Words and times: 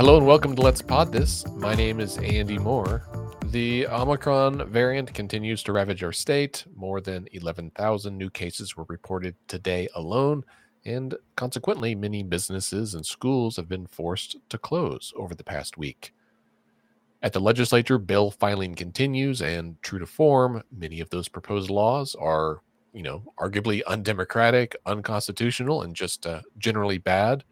Hello 0.00 0.16
and 0.16 0.26
welcome 0.26 0.56
to 0.56 0.62
Let's 0.62 0.80
Pod 0.80 1.12
This. 1.12 1.46
My 1.56 1.74
name 1.74 2.00
is 2.00 2.16
Andy 2.16 2.56
Moore. 2.56 3.02
The 3.48 3.86
Omicron 3.88 4.66
variant 4.70 5.12
continues 5.12 5.62
to 5.64 5.74
ravage 5.74 6.02
our 6.02 6.10
state. 6.10 6.64
More 6.74 7.02
than 7.02 7.28
11,000 7.32 8.16
new 8.16 8.30
cases 8.30 8.78
were 8.78 8.86
reported 8.88 9.36
today 9.46 9.90
alone, 9.94 10.42
and 10.86 11.14
consequently, 11.36 11.94
many 11.94 12.22
businesses 12.22 12.94
and 12.94 13.04
schools 13.04 13.56
have 13.56 13.68
been 13.68 13.86
forced 13.86 14.36
to 14.48 14.56
close 14.56 15.12
over 15.16 15.34
the 15.34 15.44
past 15.44 15.76
week. 15.76 16.14
At 17.22 17.34
the 17.34 17.40
legislature, 17.40 17.98
bill 17.98 18.30
filing 18.30 18.74
continues, 18.74 19.42
and 19.42 19.76
true 19.82 19.98
to 19.98 20.06
form, 20.06 20.62
many 20.74 21.00
of 21.00 21.10
those 21.10 21.28
proposed 21.28 21.68
laws 21.68 22.14
are, 22.14 22.62
you 22.94 23.02
know, 23.02 23.22
arguably 23.38 23.82
undemocratic, 23.86 24.74
unconstitutional, 24.86 25.82
and 25.82 25.94
just 25.94 26.26
uh, 26.26 26.40
generally 26.56 26.96
bad. 26.96 27.44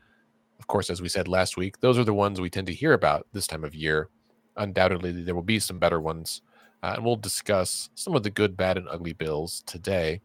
Course, 0.69 0.91
as 0.91 1.01
we 1.03 1.09
said 1.09 1.29
last 1.29 1.57
week, 1.57 1.81
those 1.81 1.99
are 1.99 2.05
the 2.05 2.15
ones 2.15 2.41
we 2.41 2.51
tend 2.51 2.67
to 2.67 2.75
hear 2.75 2.93
about 2.93 3.27
this 3.33 3.47
time 3.47 3.65
of 3.65 3.75
year. 3.75 4.11
Undoubtedly, 4.57 5.13
there 5.13 5.35
will 5.35 5.43
be 5.43 5.59
some 5.59 5.79
better 5.79 6.01
ones, 6.01 6.43
uh, 6.83 6.93
and 6.97 7.05
we'll 7.05 7.17
discuss 7.17 7.91
some 7.95 8.15
of 8.15 8.23
the 8.23 8.31
good, 8.31 8.57
bad, 8.57 8.77
and 8.77 8.89
ugly 8.89 9.15
bills 9.15 9.63
today. 9.67 10.21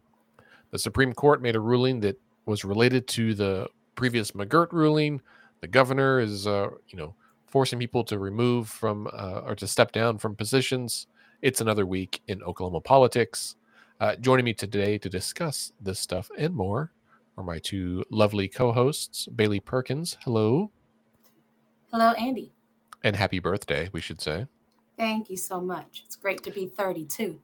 The 0.71 0.79
Supreme 0.79 1.13
Court 1.13 1.41
made 1.41 1.55
a 1.55 1.61
ruling 1.61 2.02
that 2.02 2.19
was 2.45 2.66
related 2.66 3.07
to 3.09 3.33
the 3.33 3.67
previous 3.95 4.31
McGirt 4.31 4.73
ruling. 4.73 5.21
The 5.61 5.67
governor 5.67 6.19
is, 6.19 6.47
uh, 6.47 6.71
you 6.89 6.97
know, 6.97 7.16
forcing 7.47 7.80
people 7.80 8.03
to 8.05 8.19
remove 8.19 8.67
from 8.67 9.07
uh, 9.13 9.41
or 9.45 9.55
to 9.55 9.67
step 9.67 9.91
down 9.91 10.17
from 10.17 10.35
positions. 10.35 11.07
It's 11.41 11.61
another 11.61 11.85
week 11.85 12.21
in 12.27 12.44
Oklahoma 12.44 12.81
politics. 12.81 13.55
Uh, 13.99 14.16
joining 14.17 14.45
me 14.45 14.53
today 14.53 14.97
to 14.97 15.09
discuss 15.09 15.71
this 15.80 15.99
stuff 15.99 16.30
and 16.38 16.53
more 16.55 16.91
are 17.38 17.44
my 17.44 17.59
two 17.59 18.03
lovely 18.09 18.48
co-hosts, 18.48 19.28
Bailey 19.28 19.59
Perkins. 19.59 20.17
Hello, 20.23 20.72
Hello, 21.92 22.12
Andy. 22.14 22.52
and 23.03 23.16
happy 23.16 23.40
birthday, 23.40 23.90
we 23.92 24.02
should 24.02 24.22
say. 24.22 24.48
Thank 24.98 25.30
you 25.30 25.38
so 25.38 25.59
much. 25.62 26.03
It's 26.06 26.16
great 26.16 26.44
to 26.44 26.52
be 26.52 26.67
32. 26.67 27.40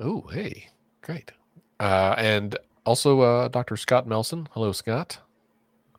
Oh, 0.00 0.22
hey, 0.32 0.68
great. 1.02 1.32
Uh, 1.78 2.14
and 2.18 2.56
also 2.86 3.20
uh, 3.20 3.48
Dr. 3.48 3.76
Scott 3.76 4.06
Melson. 4.06 4.48
Hello, 4.52 4.72
Scott. 4.72 5.18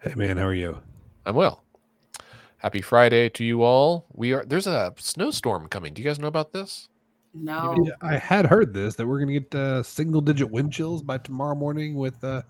Hey 0.02 0.14
man, 0.16 0.38
how 0.38 0.46
are 0.46 0.54
you? 0.54 0.82
I'm 1.26 1.36
well. 1.36 1.64
Happy 2.58 2.82
Friday 2.82 3.30
to 3.30 3.44
you 3.44 3.64
all. 3.64 4.06
We 4.14 4.34
are 4.34 4.46
there's 4.46 4.68
a 4.68 4.94
snowstorm 4.98 5.68
coming. 5.68 5.94
Do 5.94 6.02
you 6.02 6.08
guys 6.08 6.20
know 6.20 6.28
about 6.28 6.52
this? 6.54 6.90
No. 7.36 7.75
I 8.02 8.17
had 8.17 8.45
heard 8.45 8.73
this 8.73 8.95
that 8.95 9.05
we're 9.05 9.19
gonna 9.19 9.39
get 9.39 9.53
uh, 9.53 9.83
single 9.83 10.22
digit 10.22 10.50
wind 10.50 10.72
chills 10.72 11.03
by 11.03 11.17
tomorrow 11.17 11.55
morning 11.55 11.95
with 11.95 12.23
uh, 12.23 12.41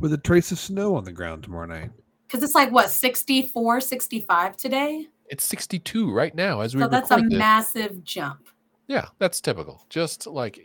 with 0.00 0.12
a 0.12 0.18
trace 0.18 0.50
of 0.52 0.58
snow 0.58 0.96
on 0.96 1.04
the 1.04 1.12
ground 1.12 1.44
tomorrow 1.44 1.66
night. 1.66 1.90
Because 2.26 2.42
it's 2.42 2.54
like, 2.54 2.72
what, 2.72 2.90
64, 2.90 3.80
65 3.80 4.56
today? 4.56 5.06
It's 5.26 5.44
62 5.44 6.10
right 6.12 6.34
now 6.34 6.60
as 6.60 6.74
we 6.74 6.80
So 6.80 6.88
that's 6.88 7.10
a 7.10 7.16
this. 7.16 7.24
massive 7.32 8.02
jump. 8.04 8.48
Yeah, 8.88 9.06
that's 9.18 9.40
typical. 9.40 9.84
Just 9.88 10.26
like 10.26 10.58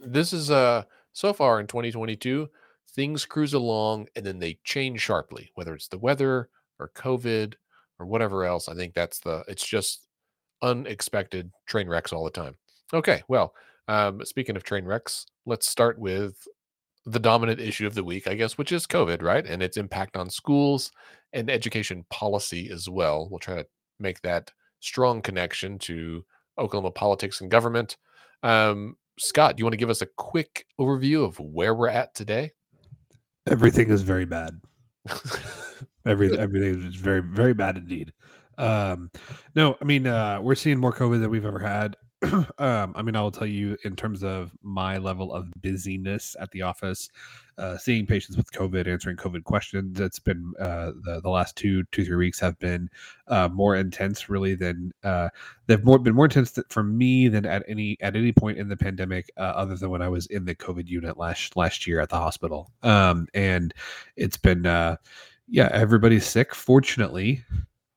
this 0.00 0.32
is 0.32 0.50
uh 0.50 0.84
so 1.12 1.32
far 1.32 1.60
in 1.60 1.66
2022, 1.66 2.48
things 2.94 3.26
cruise 3.26 3.54
along 3.54 4.08
and 4.16 4.24
then 4.24 4.38
they 4.38 4.58
change 4.64 5.00
sharply, 5.00 5.50
whether 5.56 5.74
it's 5.74 5.88
the 5.88 5.98
weather 5.98 6.48
or 6.78 6.90
COVID 6.94 7.54
or 7.98 8.06
whatever 8.06 8.44
else. 8.44 8.68
I 8.68 8.74
think 8.74 8.94
that's 8.94 9.20
the 9.20 9.44
it's 9.46 9.66
just 9.66 10.06
unexpected 10.62 11.50
train 11.66 11.88
wrecks 11.88 12.12
all 12.12 12.24
the 12.24 12.30
time. 12.30 12.56
Okay, 12.92 13.22
well, 13.28 13.54
um, 13.88 14.24
speaking 14.24 14.56
of 14.56 14.64
train 14.64 14.84
wrecks, 14.84 15.26
let's 15.46 15.68
start 15.68 15.98
with 15.98 16.34
the 17.06 17.18
dominant 17.18 17.60
issue 17.60 17.86
of 17.86 17.94
the 17.94 18.04
week, 18.04 18.26
I 18.26 18.34
guess, 18.34 18.58
which 18.58 18.72
is 18.72 18.86
COVID, 18.86 19.22
right? 19.22 19.46
And 19.46 19.62
its 19.62 19.76
impact 19.76 20.16
on 20.16 20.28
schools 20.28 20.90
and 21.32 21.50
education 21.50 22.04
policy 22.10 22.70
as 22.70 22.88
well. 22.88 23.28
We'll 23.30 23.38
try 23.38 23.56
to 23.56 23.66
make 23.98 24.20
that 24.22 24.50
strong 24.80 25.22
connection 25.22 25.78
to 25.80 26.24
Oklahoma 26.58 26.90
politics 26.90 27.40
and 27.40 27.50
government. 27.50 27.96
Um, 28.42 28.96
Scott, 29.18 29.56
do 29.56 29.60
you 29.60 29.64
want 29.64 29.74
to 29.74 29.78
give 29.78 29.90
us 29.90 30.02
a 30.02 30.08
quick 30.16 30.66
overview 30.80 31.24
of 31.24 31.38
where 31.38 31.74
we're 31.74 31.88
at 31.88 32.14
today? 32.14 32.52
Everything 33.48 33.90
is 33.90 34.02
very 34.02 34.24
bad. 34.24 34.60
Every 36.06 36.36
everything 36.38 36.86
is 36.86 36.94
very 36.94 37.20
very 37.20 37.52
bad 37.52 37.76
indeed. 37.76 38.12
Um, 38.56 39.10
no, 39.54 39.76
I 39.82 39.84
mean 39.84 40.06
uh, 40.06 40.40
we're 40.40 40.54
seeing 40.54 40.78
more 40.78 40.94
COVID 40.94 41.20
than 41.20 41.30
we've 41.30 41.44
ever 41.44 41.58
had. 41.58 41.94
um, 42.58 42.92
I 42.94 43.02
mean, 43.02 43.16
I 43.16 43.22
will 43.22 43.30
tell 43.30 43.46
you 43.46 43.78
in 43.84 43.96
terms 43.96 44.22
of 44.22 44.52
my 44.62 44.98
level 44.98 45.32
of 45.32 45.50
busyness 45.62 46.36
at 46.38 46.50
the 46.50 46.60
office, 46.60 47.08
uh, 47.56 47.78
seeing 47.78 48.06
patients 48.06 48.36
with 48.36 48.52
COVID, 48.52 48.86
answering 48.86 49.16
COVID 49.16 49.44
questions. 49.44 49.98
It's 50.00 50.18
been 50.18 50.52
uh, 50.60 50.92
the 51.02 51.20
the 51.22 51.30
last 51.30 51.56
two 51.56 51.82
two 51.92 52.04
three 52.04 52.16
weeks 52.16 52.38
have 52.40 52.58
been 52.58 52.90
uh, 53.28 53.48
more 53.48 53.76
intense, 53.76 54.28
really 54.28 54.54
than 54.54 54.92
uh, 55.02 55.30
they've 55.66 55.82
more 55.82 55.98
been 55.98 56.14
more 56.14 56.26
intense 56.26 56.58
for 56.68 56.82
me 56.82 57.28
than 57.28 57.46
at 57.46 57.64
any 57.66 57.96
at 58.02 58.16
any 58.16 58.32
point 58.32 58.58
in 58.58 58.68
the 58.68 58.76
pandemic, 58.76 59.30
uh, 59.38 59.40
other 59.40 59.76
than 59.76 59.88
when 59.88 60.02
I 60.02 60.08
was 60.08 60.26
in 60.26 60.44
the 60.44 60.54
COVID 60.54 60.88
unit 60.88 61.16
last 61.16 61.56
last 61.56 61.86
year 61.86 62.00
at 62.00 62.10
the 62.10 62.16
hospital. 62.16 62.70
Um, 62.82 63.28
and 63.32 63.72
it's 64.16 64.36
been 64.36 64.66
uh, 64.66 64.96
yeah, 65.48 65.70
everybody's 65.72 66.26
sick. 66.26 66.54
Fortunately, 66.54 67.42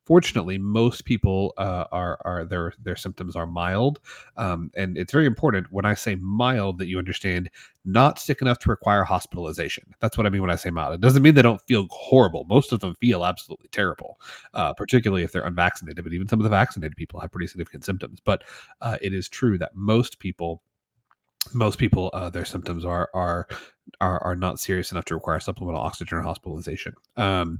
fortunately, 0.06 0.58
most 0.58 1.06
people 1.06 1.54
uh, 1.58 1.86
are 1.92 2.20
are 2.26 2.46
their 2.46 2.74
their 2.82 2.96
symptoms 2.96 3.36
are 3.36 3.48
mild, 3.48 4.00
um, 4.38 4.72
and 4.76 4.98
it's 4.98 5.12
very 5.12 5.26
important 5.26 5.68
when 5.72 5.86
I 5.86 5.94
say 5.94 6.16
mild 6.16 6.78
that 6.80 6.88
you 6.88 6.98
understand 7.00 7.50
not 7.86 8.20
sick 8.20 8.42
enough 8.42 8.60
to 8.60 8.70
require 8.70 9.04
hospitalization. 9.04 9.84
That's 10.00 10.18
what 10.18 10.26
I 10.26 10.30
mean 10.30 10.42
when 10.42 10.52
I 10.52 10.56
say 10.56 10.70
mild. 10.70 10.94
It 10.94 11.02
doesn't 11.02 11.22
mean 11.22 11.36
they 11.36 11.42
don't 11.42 11.62
feel 11.68 11.88
horrible. 11.92 12.46
Most 12.46 12.72
of 12.72 12.80
them 12.80 12.96
feel 13.02 13.26
absolutely 13.26 13.70
terrible, 13.72 14.20
uh, 14.54 14.74
particularly 14.74 15.24
if 15.24 15.32
they're 15.32 15.46
unvaccinated. 15.46 16.04
But 16.04 16.14
even 16.14 16.28
some 16.28 16.40
of 16.40 16.44
the 16.44 16.50
vaccinated 16.50 16.96
people 16.96 17.20
have 17.20 17.32
pretty 17.32 17.48
significant 17.48 17.86
symptoms. 17.86 18.20
But 18.24 18.44
uh, 18.82 18.98
it 19.02 19.14
is 19.14 19.30
true 19.30 19.58
that 19.58 19.76
most 19.76 20.20
people 20.20 20.62
most 21.54 21.78
people 21.78 22.10
uh, 22.14 22.30
their 22.30 22.46
symptoms 22.46 22.86
are 22.86 23.10
are 23.14 23.48
are 24.00 24.24
are 24.24 24.36
not 24.36 24.60
serious 24.60 24.92
enough 24.92 25.06
to 25.06 25.14
require 25.16 25.40
supplemental 25.40 25.82
oxygen 25.82 26.18
or 26.18 26.22
hospitalization 26.22 26.94
um 27.18 27.60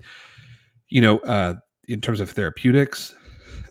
you 0.90 1.02
know 1.02 1.20
uh 1.20 1.56
in 1.88 2.02
terms 2.02 2.20
of 2.20 2.30
therapeutics 2.30 3.16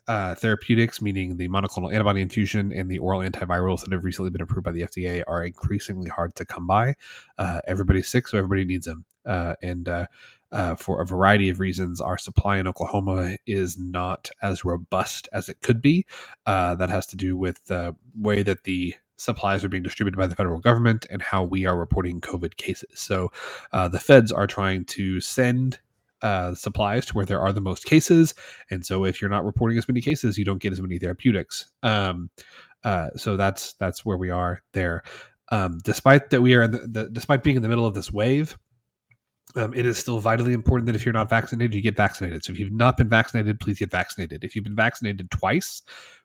uh 0.09 0.35
therapeutics 0.35 1.01
meaning 1.01 1.37
the 1.37 1.49
monoclonal 1.49 1.93
antibody 1.93 2.21
infusion 2.21 2.73
and 2.73 2.91
the 2.91 2.99
oral 2.99 3.21
antivirals 3.21 3.81
that 3.81 3.93
have 3.93 4.05
recently 4.05 4.31
been 4.31 4.43
approved 4.43 4.65
by 4.65 4.73
the 4.73 4.83
fda 4.83 5.23
are 5.29 5.45
increasingly 5.45 6.11
hard 6.11 6.35
to 6.35 6.45
come 6.45 6.67
by 6.67 6.95
uh 7.39 7.61
everybody's 7.69 8.09
sick 8.09 8.27
so 8.27 8.37
everybody 8.37 8.65
needs 8.65 8.87
them 8.87 9.05
uh 9.27 9.55
and 9.63 9.89
uh 9.89 10.07
uh, 10.53 10.75
for 10.77 11.01
a 11.01 11.07
variety 11.07 11.49
of 11.49 11.61
reasons, 11.61 12.01
our 12.01 12.19
supply 12.19 12.59
in 12.59 12.69
Oklahoma 12.69 13.37
is 13.47 13.79
not 13.79 14.31
as 14.43 14.65
robust 14.65 15.29
as 15.33 15.49
it 15.49 15.59
could 15.63 15.81
be. 15.81 16.05
Uh, 16.47 16.75
that 16.75 16.91
has 16.91 17.07
to 17.07 17.17
do 17.17 17.37
with 17.37 17.65
the 17.65 17.97
way 18.21 18.43
that 18.43 18.63
the 18.65 18.95
supplies 19.17 19.65
are 19.65 19.69
being 19.69 19.83
distributed 19.83 20.19
by 20.19 20.27
the 20.27 20.37
federal 20.37 20.59
government 20.59 21.07
and 21.11 21.23
how 21.23 21.43
we 21.43 21.65
are 21.65 21.79
reporting 21.79 22.21
COVID 22.21 22.57
cases. 22.57 22.91
So 22.95 23.33
uh, 23.73 23.89
the 23.89 24.01
feds 24.01 24.33
are 24.33 24.47
trying 24.47 24.85
to 24.87 25.21
send 25.21 25.79
uh, 26.23 26.55
supplies 26.55 27.07
to 27.07 27.15
where 27.15 27.27
there 27.27 27.41
are 27.41 27.53
the 27.53 27.61
most 27.61 27.85
cases. 27.85 28.35
And 28.71 28.85
so 28.85 29.05
if 29.05 29.21
you're 29.21 29.31
not 29.31 29.45
reporting 29.45 29.79
as 29.79 29.89
many 29.89 30.01
cases, 30.01 30.39
you 30.39 30.45
don't 30.45 30.63
get 30.63 30.73
as 30.73 30.81
many 30.81 30.99
therapeutics. 30.99 31.67
Um, 31.83 32.31
uh, 32.85 33.11
so 33.17 33.37
that's 33.37 33.75
that's 33.75 34.05
where 34.05 34.17
we 34.17 34.31
are 34.31 34.63
there. 34.73 35.03
Um, 35.51 35.79
despite 35.85 36.31
that 36.31 36.41
we 36.41 36.55
are 36.55 36.67
the, 36.67 36.87
the, 36.87 37.09
despite 37.11 37.43
being 37.43 37.57
in 37.57 37.63
the 37.63 37.69
middle 37.69 37.87
of 37.87 37.95
this 37.95 38.13
wave, 38.13 38.57
um, 39.55 39.75
it 39.75 39.85
is 39.85 39.99
still 39.99 40.19
vitally 40.19 40.55
important 40.55 40.87
that 40.87 40.97
if 40.97 41.05
you're 41.05 41.13
not 41.13 41.29
vaccinated, 41.29 41.75
you 41.75 41.83
get 41.83 41.97
vaccinated. 41.97 42.45
So 42.45 42.53
if 42.53 42.59
you've 42.59 42.73
not 42.73 42.97
been 42.97 43.09
vaccinated, 43.09 43.61
please 43.61 43.79
get 43.79 43.91
vaccinated. 43.91 44.45
If 44.45 44.57
you've 44.57 44.65
been 44.65 44.77
vaccinated 44.77 45.31
twice 45.31 45.83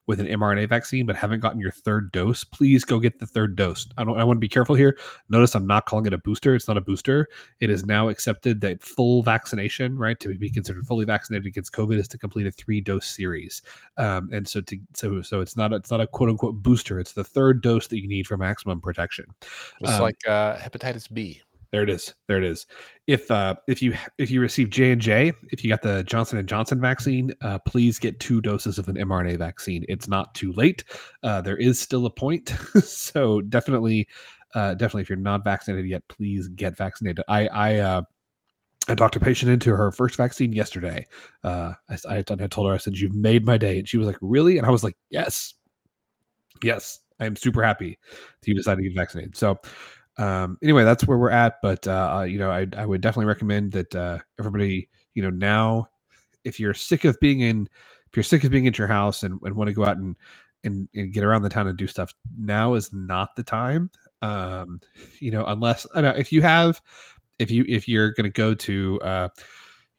with 0.07 0.19
an 0.19 0.27
mRNA 0.27 0.69
vaccine 0.69 1.05
but 1.05 1.15
haven't 1.15 1.41
gotten 1.41 1.59
your 1.59 1.71
third 1.71 2.11
dose, 2.11 2.43
please 2.43 2.83
go 2.83 2.99
get 2.99 3.19
the 3.19 3.27
third 3.27 3.55
dose. 3.55 3.87
I 3.97 4.03
don't. 4.03 4.17
I 4.17 4.23
want 4.23 4.37
to 4.37 4.41
be 4.41 4.49
careful 4.49 4.75
here. 4.75 4.97
Notice 5.29 5.53
I'm 5.53 5.67
not 5.67 5.85
calling 5.85 6.05
it 6.05 6.13
a 6.13 6.17
booster. 6.17 6.55
It's 6.55 6.67
not 6.67 6.77
a 6.77 6.81
booster. 6.81 7.27
It 7.59 7.69
is 7.69 7.85
now 7.85 8.09
accepted 8.09 8.61
that 8.61 8.81
full 8.81 9.21
vaccination, 9.21 9.97
right, 9.97 10.19
to 10.21 10.33
be 10.35 10.49
considered 10.49 10.87
fully 10.87 11.05
vaccinated 11.05 11.45
against 11.45 11.73
COVID, 11.73 11.97
is 11.97 12.07
to 12.09 12.17
complete 12.17 12.47
a 12.47 12.51
three 12.51 12.81
dose 12.81 13.05
series. 13.05 13.61
Um, 13.97 14.29
and 14.31 14.47
so 14.47 14.61
to 14.61 14.79
so 14.93 15.21
so 15.21 15.41
it's 15.41 15.57
not 15.57 15.73
a, 15.73 15.75
it's 15.75 15.91
not 15.91 16.01
a 16.01 16.07
quote 16.07 16.29
unquote 16.29 16.55
booster. 16.63 16.99
It's 16.99 17.13
the 17.13 17.23
third 17.23 17.61
dose 17.61 17.87
that 17.87 18.01
you 18.01 18.07
need 18.07 18.27
for 18.27 18.37
maximum 18.37 18.81
protection. 18.81 19.25
Just 19.81 19.95
Um, 19.95 20.01
like 20.01 20.27
uh, 20.27 20.57
hepatitis 20.57 21.11
B. 21.11 21.41
There 21.71 21.83
it 21.83 21.89
is. 21.89 22.13
There 22.27 22.37
it 22.37 22.43
is. 22.43 22.65
If 23.07 23.29
uh, 23.29 23.55
if 23.67 23.81
you 23.81 23.95
if 24.17 24.31
you 24.31 24.41
receive 24.41 24.69
J 24.69 24.91
and 24.91 25.01
J, 25.01 25.33
if 25.51 25.63
you 25.63 25.69
got 25.69 25.81
the 25.81 26.03
Johnson 26.03 26.37
and 26.37 26.47
Johnson 26.47 26.79
vaccine, 26.79 27.33
uh, 27.41 27.59
please 27.59 27.99
get 27.99 28.19
two 28.19 28.41
doses 28.41 28.77
of 28.77 28.87
an 28.87 28.95
mRNA 28.95 29.37
vaccine. 29.37 29.85
It's 29.89 30.07
not 30.07 30.33
too 30.33 30.53
late. 30.53 30.83
Uh, 31.23 31.41
there 31.41 31.57
is 31.57 31.79
still 31.79 32.05
a 32.05 32.09
point, 32.09 32.49
so 32.83 33.41
definitely, 33.41 34.07
uh, 34.55 34.75
definitely, 34.75 35.01
if 35.01 35.09
you're 35.09 35.17
not 35.17 35.43
vaccinated 35.43 35.89
yet, 35.89 36.07
please 36.07 36.47
get 36.49 36.77
vaccinated. 36.77 37.23
I 37.27 37.47
I 37.47 37.75
uh, 37.77 38.01
I 38.87 38.95
talked 38.95 39.15
a 39.15 39.19
patient 39.19 39.51
into 39.51 39.75
her 39.75 39.91
first 39.91 40.15
vaccine 40.15 40.53
yesterday. 40.53 41.05
Uh, 41.43 41.73
I, 41.89 41.97
I, 42.09 42.17
I 42.19 42.47
told 42.47 42.67
her 42.67 42.73
I 42.73 42.77
said 42.77 42.97
you've 42.97 43.13
made 43.13 43.45
my 43.45 43.57
day, 43.57 43.79
and 43.79 43.87
she 43.87 43.97
was 43.97 44.07
like, 44.07 44.17
"Really?" 44.21 44.57
And 44.57 44.65
I 44.65 44.69
was 44.69 44.83
like, 44.83 44.95
"Yes, 45.09 45.53
yes, 46.63 46.99
I 47.19 47.25
am 47.25 47.35
super 47.35 47.61
happy 47.61 47.97
that 48.11 48.47
you 48.47 48.55
decided 48.55 48.83
to 48.83 48.89
get 48.89 48.95
vaccinated." 48.95 49.35
So 49.35 49.59
um 50.19 50.57
anyway 50.63 50.83
that's 50.83 51.05
where 51.05 51.17
we're 51.17 51.29
at 51.29 51.55
but 51.61 51.87
uh 51.87 52.25
you 52.27 52.39
know 52.39 52.49
i, 52.51 52.65
I 52.75 52.85
would 52.85 53.01
definitely 53.01 53.27
recommend 53.27 53.71
that 53.73 53.95
uh 53.95 54.17
everybody 54.39 54.89
you 55.13 55.21
know 55.23 55.29
now 55.29 55.89
if 56.43 56.59
you're 56.59 56.73
sick 56.73 57.05
of 57.05 57.19
being 57.19 57.41
in 57.41 57.67
if 58.07 58.15
you're 58.15 58.23
sick 58.23 58.43
of 58.43 58.51
being 58.51 58.67
at 58.67 58.77
your 58.77 58.87
house 58.87 59.23
and, 59.23 59.39
and 59.43 59.55
want 59.55 59.67
to 59.67 59.73
go 59.73 59.85
out 59.85 59.97
and, 59.97 60.15
and 60.63 60.87
and 60.95 61.13
get 61.13 61.23
around 61.23 61.43
the 61.43 61.49
town 61.49 61.67
and 61.67 61.77
do 61.77 61.87
stuff, 61.87 62.13
now 62.37 62.73
is 62.73 62.91
not 62.93 63.35
the 63.35 63.43
time. 63.43 63.91
Um, 64.21 64.79
you 65.19 65.31
know, 65.31 65.45
unless 65.45 65.85
I 65.93 66.01
know 66.01 66.09
if 66.09 66.31
you 66.31 66.41
have 66.41 66.81
if 67.39 67.51
you 67.51 67.65
if 67.67 67.87
you're 67.87 68.11
going 68.11 68.23
to 68.25 68.29
go 68.29 68.53
to 68.53 68.99
uh 69.01 69.29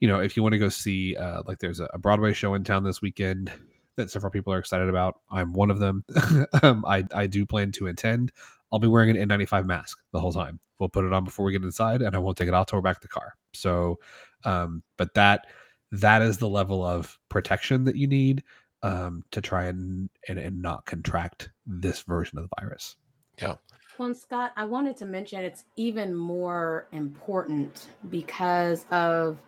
you 0.01 0.09
know 0.09 0.21
if 0.21 0.37
you 0.37 0.43
want 0.43 0.53
to 0.53 0.59
go 0.59 0.69
see 0.69 1.17
uh 1.17 1.43
like 1.47 1.59
there's 1.59 1.81
a, 1.81 1.89
a 1.95 1.99
broadway 1.99 2.33
show 2.33 2.55
in 2.55 2.65
town 2.65 2.85
this 2.85 3.01
weekend 3.01 3.53
that 3.97 4.11
several 4.11 4.31
people 4.31 4.53
are 4.53 4.59
excited 4.59 4.89
about 4.89 5.21
i'm 5.31 5.53
one 5.53 5.71
of 5.71 5.79
them 5.79 6.05
um 6.63 6.85
i 6.87 7.05
i 7.15 7.27
do 7.27 7.45
plan 7.45 7.73
to 7.73 7.89
attend 7.89 8.33
i'll 8.73 8.79
be 8.79 8.89
wearing 8.89 9.17
an 9.17 9.29
n95 9.29 9.67
mask 9.67 9.99
the 10.13 10.21
whole 10.21 10.33
time 10.33 10.59
we'll 10.79 10.89
put 10.89 11.05
it 11.05 11.13
on 11.13 11.25
before 11.25 11.45
we 11.45 11.53
get 11.53 11.63
inside 11.63 12.03
and 12.03 12.15
i 12.15 12.19
won't 12.19 12.37
take 12.37 12.49
it 12.49 12.55
off 12.55 12.67
till 12.67 12.79
we're 12.79 12.83
back 12.83 13.01
to 13.01 13.07
the 13.07 13.09
car 13.09 13.35
so 13.53 13.99
um 14.45 14.83
but 14.97 15.13
that 15.15 15.47
that 15.91 16.23
is 16.23 16.39
the 16.39 16.49
level 16.49 16.85
of 16.85 17.19
protection 17.29 17.85
that 17.85 17.97
you 17.97 18.07
need 18.07 18.43
um 18.83 19.25
to 19.31 19.41
try 19.41 19.65
and 19.65 20.09
and, 20.29 20.39
and 20.39 20.61
not 20.61 20.85
contract 20.87 21.51
this 21.67 22.03
version 22.03 22.39
of 22.39 22.45
the 22.45 22.51
virus 22.61 22.97
Yeah. 23.41 23.55
Well, 23.99 24.07
and 24.07 24.17
Scott, 24.17 24.53
I 24.57 24.65
wanted 24.65 24.97
to 24.99 25.07
mention 25.07 25.41
it's 25.43 25.65
even 25.75 26.15
more 26.15 26.87
important 26.93 27.89
because 28.11 28.87
of 28.93 29.39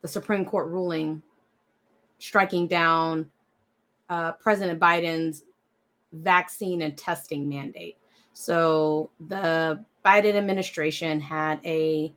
the 0.00 0.08
Supreme 0.08 0.46
Court 0.46 0.68
ruling 0.68 1.22
striking 2.18 2.66
down 2.66 3.30
uh, 4.08 4.32
President 4.32 4.80
Biden's 4.80 5.44
vaccine 6.12 6.80
and 6.82 6.96
testing 6.96 7.46
mandate. 7.46 7.98
So 8.32 9.10
the 9.28 9.84
Biden 10.04 10.34
administration 10.34 11.20
had 11.20 11.60
a 11.64 12.12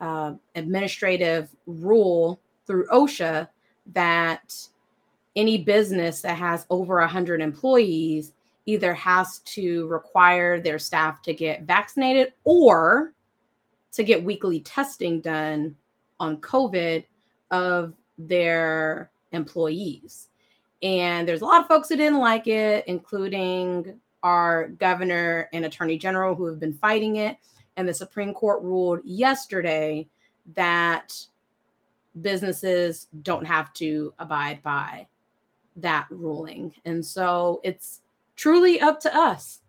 uh, 0.00 0.34
administrative 0.54 1.48
rule 1.66 2.40
through 2.66 2.86
OSHA 2.88 3.48
that 3.92 4.54
any 5.36 5.58
business 5.58 6.22
that 6.22 6.36
has 6.36 6.66
over 6.70 6.98
100 7.00 7.40
employees 7.40 8.32
either 8.64 8.94
has 8.94 9.38
to 9.40 9.86
require 9.86 10.60
their 10.60 10.78
staff 10.78 11.22
to 11.22 11.32
get 11.32 11.62
vaccinated 11.62 12.32
or 12.44 13.12
to 13.92 14.02
get 14.02 14.22
weekly 14.22 14.60
testing 14.60 15.20
done 15.20 15.76
on 16.18 16.38
COVID 16.38 17.04
of 17.50 17.94
their 18.18 19.10
employees. 19.32 20.28
And 20.82 21.26
there's 21.26 21.42
a 21.42 21.44
lot 21.44 21.60
of 21.60 21.68
folks 21.68 21.88
who 21.88 21.96
didn't 21.96 22.18
like 22.18 22.48
it, 22.48 22.84
including 22.86 23.98
our 24.22 24.68
governor 24.68 25.48
and 25.52 25.64
attorney 25.64 25.98
general 25.98 26.34
who 26.34 26.46
have 26.46 26.60
been 26.60 26.74
fighting 26.74 27.16
it. 27.16 27.36
And 27.76 27.88
the 27.88 27.94
Supreme 27.94 28.32
Court 28.32 28.62
ruled 28.62 29.00
yesterday 29.04 30.08
that 30.54 31.14
businesses 32.22 33.08
don't 33.22 33.44
have 33.44 33.72
to 33.74 34.14
abide 34.18 34.62
by 34.62 35.06
that 35.76 36.06
ruling. 36.10 36.72
And 36.84 37.04
so 37.04 37.60
it's 37.62 38.00
truly 38.36 38.80
up 38.80 39.00
to 39.00 39.14
us 39.14 39.60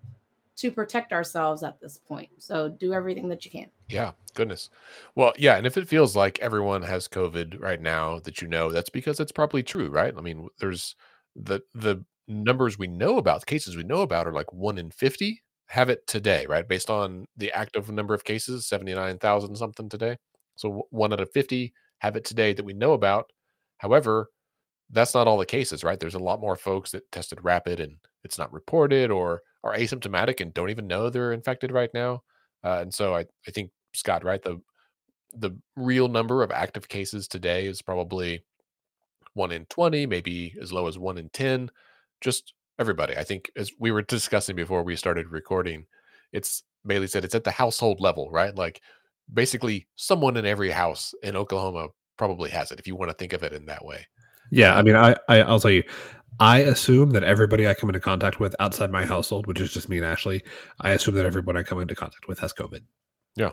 to 0.58 0.72
protect 0.72 1.14
ourselves 1.14 1.62
at 1.64 1.80
this 1.80 1.98
point. 1.98 2.30
So 2.40 2.70
do 2.70 2.94
everything 2.94 3.30
that 3.30 3.46
you 3.46 3.52
can. 3.52 3.68
Yeah, 3.90 4.12
goodness. 4.34 4.70
Well, 5.16 5.34
yeah, 5.38 5.58
and 5.58 5.68
if 5.68 5.78
it 5.78 5.88
feels 5.88 6.16
like 6.16 6.40
everyone 6.40 6.82
has 6.82 7.08
COVID 7.08 7.62
right 7.62 7.82
now 7.82 8.20
that 8.20 8.42
you 8.42 8.48
know, 8.48 8.72
that's 8.72 8.90
because 8.90 9.20
it's 9.20 9.32
probably 9.32 9.62
true, 9.62 9.90
right? 9.90 10.14
I 10.18 10.22
mean, 10.22 10.50
there's 10.60 10.96
the 11.36 11.62
the 11.76 12.04
numbers 12.28 12.78
we 12.78 12.88
know 12.88 13.18
about, 13.18 13.42
the 13.42 13.46
cases 13.46 13.76
we 13.78 13.84
know 13.84 14.02
about 14.02 14.28
are 14.28 14.34
like 14.34 14.52
1 14.54 14.78
in 14.78 14.92
50 14.92 15.42
have 15.70 15.90
it 15.90 16.08
today, 16.08 16.46
right? 16.48 16.68
Based 16.68 16.90
on 16.90 17.28
the 17.38 17.52
active 17.52 17.90
number 17.92 18.14
of 18.14 18.24
cases, 18.24 18.66
79,000 18.68 19.56
something 19.56 19.90
today. 19.90 20.18
So 20.56 20.88
1 20.92 21.14
out 21.14 21.20
of 21.20 21.32
50 21.32 21.74
have 22.00 22.16
it 22.16 22.26
today 22.26 22.54
that 22.54 22.66
we 22.66 22.74
know 22.74 22.94
about. 22.94 23.32
However, 23.80 24.30
that's 24.90 25.14
not 25.14 25.28
all 25.28 25.38
the 25.38 25.46
cases, 25.46 25.84
right? 25.84 26.00
There's 26.00 26.16
a 26.16 26.20
lot 26.20 26.40
more 26.42 26.56
folks 26.56 26.92
that 26.92 27.12
tested 27.12 27.40
rapid 27.44 27.80
and 27.80 27.98
it's 28.24 28.38
not 28.38 28.54
reported 28.54 29.12
or 29.12 29.42
are 29.64 29.76
asymptomatic 29.76 30.40
and 30.42 30.54
don't 30.54 30.70
even 30.70 30.88
know 30.88 31.10
they're 31.10 31.34
infected 31.34 31.72
right 31.72 31.90
now. 31.94 32.24
Uh, 32.64 32.80
and 32.82 32.94
so 32.94 33.16
I, 33.16 33.22
I 33.48 33.52
think 33.52 33.72
Scott, 33.94 34.24
right? 34.24 34.42
The 34.42 34.62
the 35.34 35.52
real 35.76 36.08
number 36.08 36.44
of 36.44 36.52
active 36.52 36.88
cases 36.90 37.28
today 37.28 37.66
is 37.68 37.82
probably 37.82 38.44
one 39.34 39.52
in 39.52 39.66
20, 39.68 40.06
maybe 40.06 40.54
as 40.62 40.74
low 40.74 40.88
as 40.88 40.98
one 40.98 41.18
in 41.18 41.30
10. 41.30 41.70
Just 42.22 42.54
everybody. 42.80 43.18
I 43.18 43.24
think 43.24 43.52
as 43.56 43.72
we 43.80 43.92
were 43.92 44.02
discussing 44.02 44.56
before 44.56 44.84
we 44.84 44.96
started 44.96 45.32
recording, 45.32 45.86
it's 46.32 46.64
Bailey 46.86 47.08
said 47.08 47.26
it's 47.26 47.36
at 47.36 47.44
the 47.44 47.52
household 47.52 48.00
level, 48.00 48.30
right? 48.32 48.56
Like 48.56 48.82
basically 49.34 49.88
someone 49.96 50.38
in 50.38 50.46
every 50.46 50.72
house 50.72 51.14
in 51.24 51.36
Oklahoma 51.36 51.90
probably 52.18 52.50
has 52.50 52.72
it 52.72 52.80
if 52.80 52.88
you 52.88 52.96
want 52.96 53.10
to 53.10 53.16
think 53.16 53.34
of 53.34 53.44
it 53.44 53.54
in 53.54 53.66
that 53.66 53.84
way. 53.84 54.06
Yeah, 54.52 54.76
I 54.76 54.80
um 54.80 54.86
mean, 54.86 54.96
I, 54.96 55.16
I 55.28 55.42
I'll 55.42 55.60
tell 55.60 55.72
you, 55.72 55.84
I 56.40 56.60
assume 56.60 57.12
that 57.12 57.24
everybody 57.24 57.68
I 57.68 57.74
come 57.74 57.90
into 57.90 58.00
contact 58.00 58.40
with 58.40 58.56
outside 58.60 58.92
my 58.92 59.06
household, 59.06 59.48
which 59.48 59.60
is 59.60 59.74
just 59.74 59.90
me 59.90 59.98
and 59.98 60.06
Ashley, 60.06 60.44
I 60.82 60.92
assume 60.92 61.16
that 61.16 61.26
everyone 61.26 61.58
I 61.58 61.64
come 61.64 61.82
into 61.82 61.96
contact 61.96 62.28
with 62.28 62.40
has 62.40 62.54
COVID. 62.54 62.82
Yeah. 63.36 63.52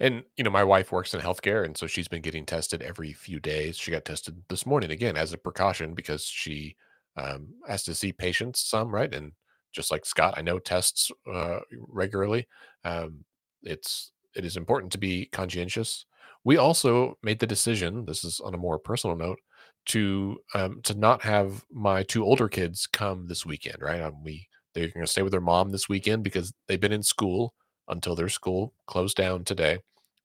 And 0.00 0.24
you 0.36 0.42
know, 0.42 0.50
my 0.50 0.64
wife 0.64 0.90
works 0.90 1.14
in 1.14 1.20
healthcare, 1.20 1.64
and 1.64 1.76
so 1.76 1.86
she's 1.86 2.08
been 2.08 2.22
getting 2.22 2.44
tested 2.44 2.82
every 2.82 3.12
few 3.12 3.38
days. 3.38 3.76
She 3.76 3.92
got 3.92 4.04
tested 4.04 4.42
this 4.48 4.66
morning 4.66 4.90
again 4.90 5.16
as 5.16 5.32
a 5.32 5.38
precaution 5.38 5.94
because 5.94 6.24
she 6.24 6.76
um, 7.16 7.48
has 7.68 7.82
to 7.84 7.94
see 7.94 8.12
patients 8.12 8.60
some, 8.60 8.92
right? 8.94 9.12
And 9.12 9.32
just 9.72 9.90
like 9.90 10.06
Scott, 10.06 10.34
I 10.36 10.42
know 10.42 10.58
tests 10.58 11.10
uh, 11.32 11.60
regularly. 11.72 12.46
Um, 12.84 13.24
it's 13.62 14.12
it 14.36 14.44
is 14.44 14.56
important 14.56 14.92
to 14.92 14.98
be 14.98 15.26
conscientious. 15.26 16.06
We 16.44 16.56
also 16.58 17.18
made 17.22 17.38
the 17.38 17.46
decision. 17.46 18.04
This 18.04 18.24
is 18.24 18.40
on 18.40 18.54
a 18.54 18.58
more 18.58 18.78
personal 18.78 19.16
note 19.16 19.38
to 19.86 20.38
um, 20.54 20.80
to 20.84 20.94
not 20.94 21.22
have 21.22 21.64
my 21.70 22.02
two 22.02 22.24
older 22.24 22.48
kids 22.48 22.86
come 22.86 23.26
this 23.26 23.46
weekend. 23.46 23.78
Right? 23.80 24.00
Um, 24.00 24.22
we 24.22 24.46
they're 24.74 24.88
going 24.88 25.06
to 25.06 25.10
stay 25.10 25.22
with 25.22 25.32
their 25.32 25.40
mom 25.40 25.70
this 25.70 25.88
weekend 25.88 26.24
because 26.24 26.52
they've 26.66 26.80
been 26.80 26.92
in 26.92 27.02
school 27.02 27.54
until 27.88 28.14
their 28.16 28.28
school 28.28 28.74
closed 28.86 29.16
down 29.16 29.44
today. 29.44 29.78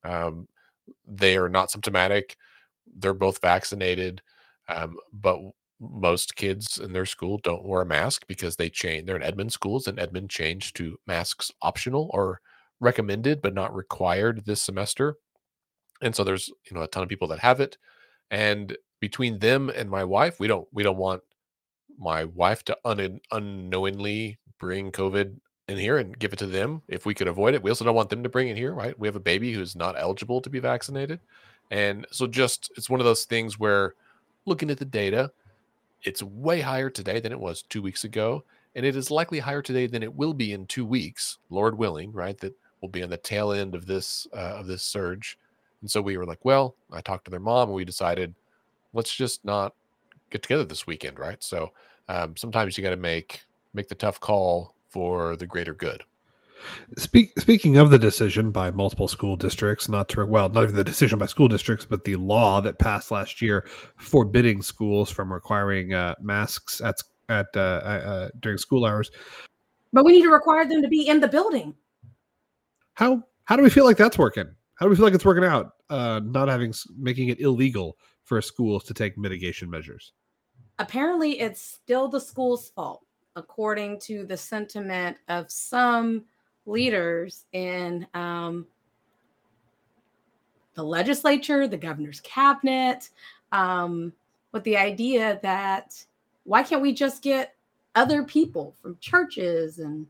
Um, 0.04 0.48
they 1.08 1.38
are 1.38 1.50
not 1.50 1.72
symptomatic. 1.72 2.36
They're 2.98 3.14
both 3.14 3.42
vaccinated, 3.42 4.22
um, 4.68 4.98
but 5.14 5.40
most 5.80 6.36
kids 6.36 6.78
in 6.78 6.94
their 6.94 7.06
school 7.06 7.40
don't 7.44 7.66
wear 7.66 7.82
a 7.82 7.86
mask 7.86 8.26
because 8.28 8.56
they 8.56 8.70
change. 8.70 9.06
They're 9.06 9.16
in 9.16 9.24
Edmond 9.24 9.54
schools, 9.54 9.88
and 9.88 10.00
Edmond 10.00 10.30
changed 10.30 10.76
to 10.78 11.00
masks 11.08 11.52
optional 11.62 12.10
or 12.14 12.42
recommended 12.80 13.42
but 13.42 13.54
not 13.54 13.76
required 13.76 14.46
this 14.46 14.62
semester. 14.62 15.16
And 16.02 16.16
so 16.16 16.24
there's 16.24 16.50
you 16.70 16.76
know 16.76 16.84
a 16.84 16.88
ton 16.88 17.04
of 17.04 17.10
people 17.10 17.28
that 17.30 17.40
have 17.40 17.60
it, 17.60 17.78
and 18.32 18.78
between 19.00 19.40
them 19.40 19.70
and 19.70 19.90
my 19.90 20.04
wife, 20.04 20.40
we 20.40 20.48
don't 20.48 20.68
we 20.72 20.84
don't 20.84 20.98
want 20.98 21.22
my 21.98 22.26
wife 22.26 22.64
to 22.66 22.78
un- 22.86 23.20
unknowingly 23.32 24.40
bring 24.60 24.92
COVID 24.92 25.36
in 25.68 25.78
here 25.78 25.98
and 25.98 26.18
give 26.18 26.34
it 26.34 26.40
to 26.40 26.48
them 26.48 26.82
if 26.88 27.06
we 27.06 27.14
could 27.14 27.28
avoid 27.28 27.54
it. 27.54 27.62
We 27.62 27.70
also 27.70 27.86
don't 27.86 27.96
want 27.96 28.10
them 28.10 28.24
to 28.24 28.30
bring 28.30 28.48
it 28.48 28.58
here, 28.58 28.74
right? 28.74 28.98
We 28.98 29.08
have 29.08 29.16
a 29.16 29.22
baby 29.22 29.54
who's 29.54 29.76
not 29.76 29.96
eligible 29.98 30.42
to 30.42 30.50
be 30.50 30.60
vaccinated. 30.60 31.20
And 31.72 32.08
so 32.12 32.26
just 32.26 32.72
it's 32.76 32.90
one 32.90 33.00
of 33.00 33.06
those 33.06 33.26
things 33.26 33.60
where 33.60 33.94
looking 34.46 34.72
at 34.72 34.80
the 34.80 34.86
data, 34.86 35.32
it's 36.04 36.24
way 36.24 36.62
higher 36.62 36.90
today 36.90 37.20
than 37.20 37.32
it 37.32 37.40
was 37.40 37.64
2 37.64 37.82
weeks 37.82 38.04
ago, 38.04 38.44
and 38.76 38.86
it 38.86 38.96
is 38.96 39.12
likely 39.12 39.40
higher 39.40 39.62
today 39.62 39.88
than 39.88 40.04
it 40.04 40.14
will 40.14 40.34
be 40.34 40.54
in 40.54 40.66
2 40.68 40.86
weeks, 40.86 41.38
Lord 41.50 41.78
willing, 41.78 42.12
right? 42.12 42.38
That 42.40 42.54
will 42.82 42.90
be 42.90 43.04
on 43.04 43.10
the 43.10 43.18
tail 43.18 43.52
end 43.52 43.76
of 43.76 43.86
this 43.86 44.28
uh, 44.34 44.58
of 44.60 44.68
this 44.68 44.84
surge. 44.84 45.38
And 45.82 45.90
so 45.90 46.02
we 46.02 46.18
were 46.18 46.26
like, 46.26 46.44
well, 46.44 46.76
I 46.92 47.02
talked 47.02 47.26
to 47.26 47.32
their 47.32 47.40
mom 47.40 47.70
and 47.70 47.76
we 47.76 47.86
decided 47.86 48.36
let's 48.94 49.16
just 49.16 49.46
not 49.46 49.74
get 50.30 50.42
together 50.42 50.66
this 50.66 50.88
weekend, 50.88 51.20
right? 51.20 51.42
So 51.44 51.72
um, 52.08 52.36
sometimes 52.38 52.78
you 52.78 52.84
got 52.84 52.92
to 52.92 52.98
make 52.98 53.42
make 53.74 53.88
the 53.88 53.96
tough 53.96 54.20
call 54.20 54.76
for 54.90 55.36
the 55.36 55.46
greater 55.46 55.74
good. 55.74 56.04
Speak, 56.98 57.40
speaking 57.40 57.78
of 57.78 57.90
the 57.90 58.00
decision 58.00 58.52
by 58.52 58.72
multiple 58.72 59.08
school 59.08 59.36
districts, 59.36 59.88
not 59.88 60.10
to 60.10 60.26
well, 60.26 60.50
not 60.50 60.64
even 60.64 60.76
the 60.76 60.84
decision 60.84 61.20
by 61.20 61.26
school 61.26 61.48
districts, 61.48 61.86
but 61.86 62.04
the 62.04 62.16
law 62.16 62.62
that 62.62 62.80
passed 62.80 63.12
last 63.12 63.42
year 63.42 63.68
forbidding 63.98 64.62
schools 64.62 65.10
from 65.10 65.32
requiring 65.32 65.94
uh, 65.94 66.16
masks 66.22 66.82
at 66.82 66.96
at 67.30 67.48
uh, 67.56 67.60
uh, 67.60 68.30
during 68.40 68.58
school 68.58 68.86
hours. 68.86 69.12
But 69.94 70.06
we 70.06 70.14
need 70.14 70.24
to 70.24 70.30
require 70.30 70.66
them 70.66 70.82
to 70.82 70.88
be 70.88 71.08
in 71.08 71.20
the 71.20 71.28
building. 71.28 71.74
How 72.94 73.24
how 73.46 73.56
do 73.56 73.64
we 73.64 73.70
feel 73.70 73.86
like 73.86 73.98
that's 73.98 74.18
working? 74.18 74.46
How 74.76 74.86
do 74.86 74.90
we 74.90 74.96
feel 74.96 75.06
like 75.06 75.14
it's 75.14 75.26
working 75.26 75.44
out? 75.44 75.74
Uh, 75.90 76.22
not 76.24 76.48
having 76.48 76.74
making 76.98 77.30
it 77.30 77.40
illegal 77.40 77.98
for 78.24 78.42
schools 78.42 78.84
to 78.86 78.94
take 78.94 79.18
mitigation 79.18 79.70
measures. 79.70 80.14
Apparently, 80.78 81.40
it's 81.40 81.62
still 81.62 82.08
the 82.08 82.22
school's 82.22 82.70
fault, 82.70 83.06
according 83.36 84.00
to 84.02 84.26
the 84.26 84.38
sentiment 84.38 85.18
of 85.28 85.52
some 85.52 86.26
leaders 86.66 87.46
in 87.54 88.06
um, 88.14 88.66
the 90.76 90.84
legislature, 90.84 91.68
the 91.68 91.78
governor's 91.78 92.22
cabinet, 92.22 93.10
um, 93.52 94.14
with 94.52 94.64
the 94.64 94.78
idea 94.78 95.40
that 95.44 96.04
why 96.44 96.64
can't 96.64 96.82
we 96.82 96.94
just 96.94 97.22
get 97.22 97.56
other 97.96 98.24
people 98.24 98.76
from 98.82 98.98
churches 99.00 99.80
and 99.80 100.08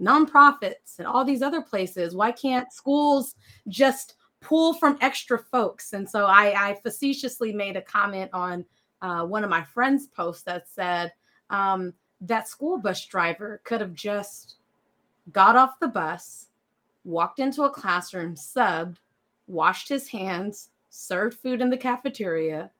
nonprofits 0.00 0.98
and 0.98 1.06
all 1.06 1.24
these 1.24 1.42
other 1.42 1.60
places? 1.60 2.14
Why 2.14 2.32
can't 2.32 2.72
schools 2.72 3.34
just 3.68 4.14
pull 4.40 4.74
from 4.74 4.98
extra 5.00 5.38
folks? 5.38 5.92
And 5.92 6.08
so 6.08 6.26
I, 6.26 6.70
I 6.70 6.74
facetiously 6.82 7.52
made 7.52 7.76
a 7.76 7.82
comment 7.82 8.30
on 8.32 8.64
uh, 9.02 9.24
one 9.24 9.44
of 9.44 9.50
my 9.50 9.62
friends' 9.62 10.06
posts 10.06 10.42
that 10.44 10.68
said 10.68 11.12
um, 11.50 11.92
that 12.20 12.48
school 12.48 12.78
bus 12.78 13.04
driver 13.06 13.60
could 13.64 13.80
have 13.80 13.94
just 13.94 14.56
got 15.32 15.56
off 15.56 15.80
the 15.80 15.88
bus, 15.88 16.46
walked 17.04 17.38
into 17.38 17.62
a 17.62 17.70
classroom, 17.70 18.34
subbed, 18.34 18.96
washed 19.46 19.88
his 19.88 20.08
hands, 20.08 20.70
served 20.90 21.38
food 21.38 21.60
in 21.60 21.70
the 21.70 21.76
cafeteria, 21.76 22.70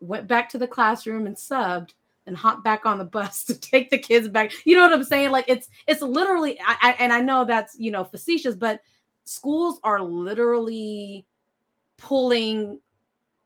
went 0.00 0.26
back 0.26 0.48
to 0.50 0.58
the 0.58 0.66
classroom 0.68 1.26
and 1.26 1.36
subbed, 1.36 1.90
and 2.26 2.36
hopped 2.36 2.64
back 2.64 2.86
on 2.86 2.98
the 2.98 3.04
bus 3.04 3.44
to 3.46 3.58
take 3.58 3.90
the 3.90 3.98
kids 3.98 4.28
back. 4.28 4.52
You 4.64 4.76
know 4.76 4.82
what 4.82 4.92
I'm 4.92 5.04
saying? 5.04 5.30
Like 5.30 5.46
it's 5.48 5.68
it's 5.86 6.02
literally 6.02 6.58
I, 6.60 6.76
I 6.82 6.90
and 6.98 7.12
I 7.12 7.20
know 7.20 7.44
that's 7.44 7.78
you 7.78 7.90
know 7.90 8.04
facetious, 8.04 8.54
but 8.54 8.80
schools 9.24 9.80
are 9.82 10.00
literally 10.00 11.26
pulling 11.96 12.80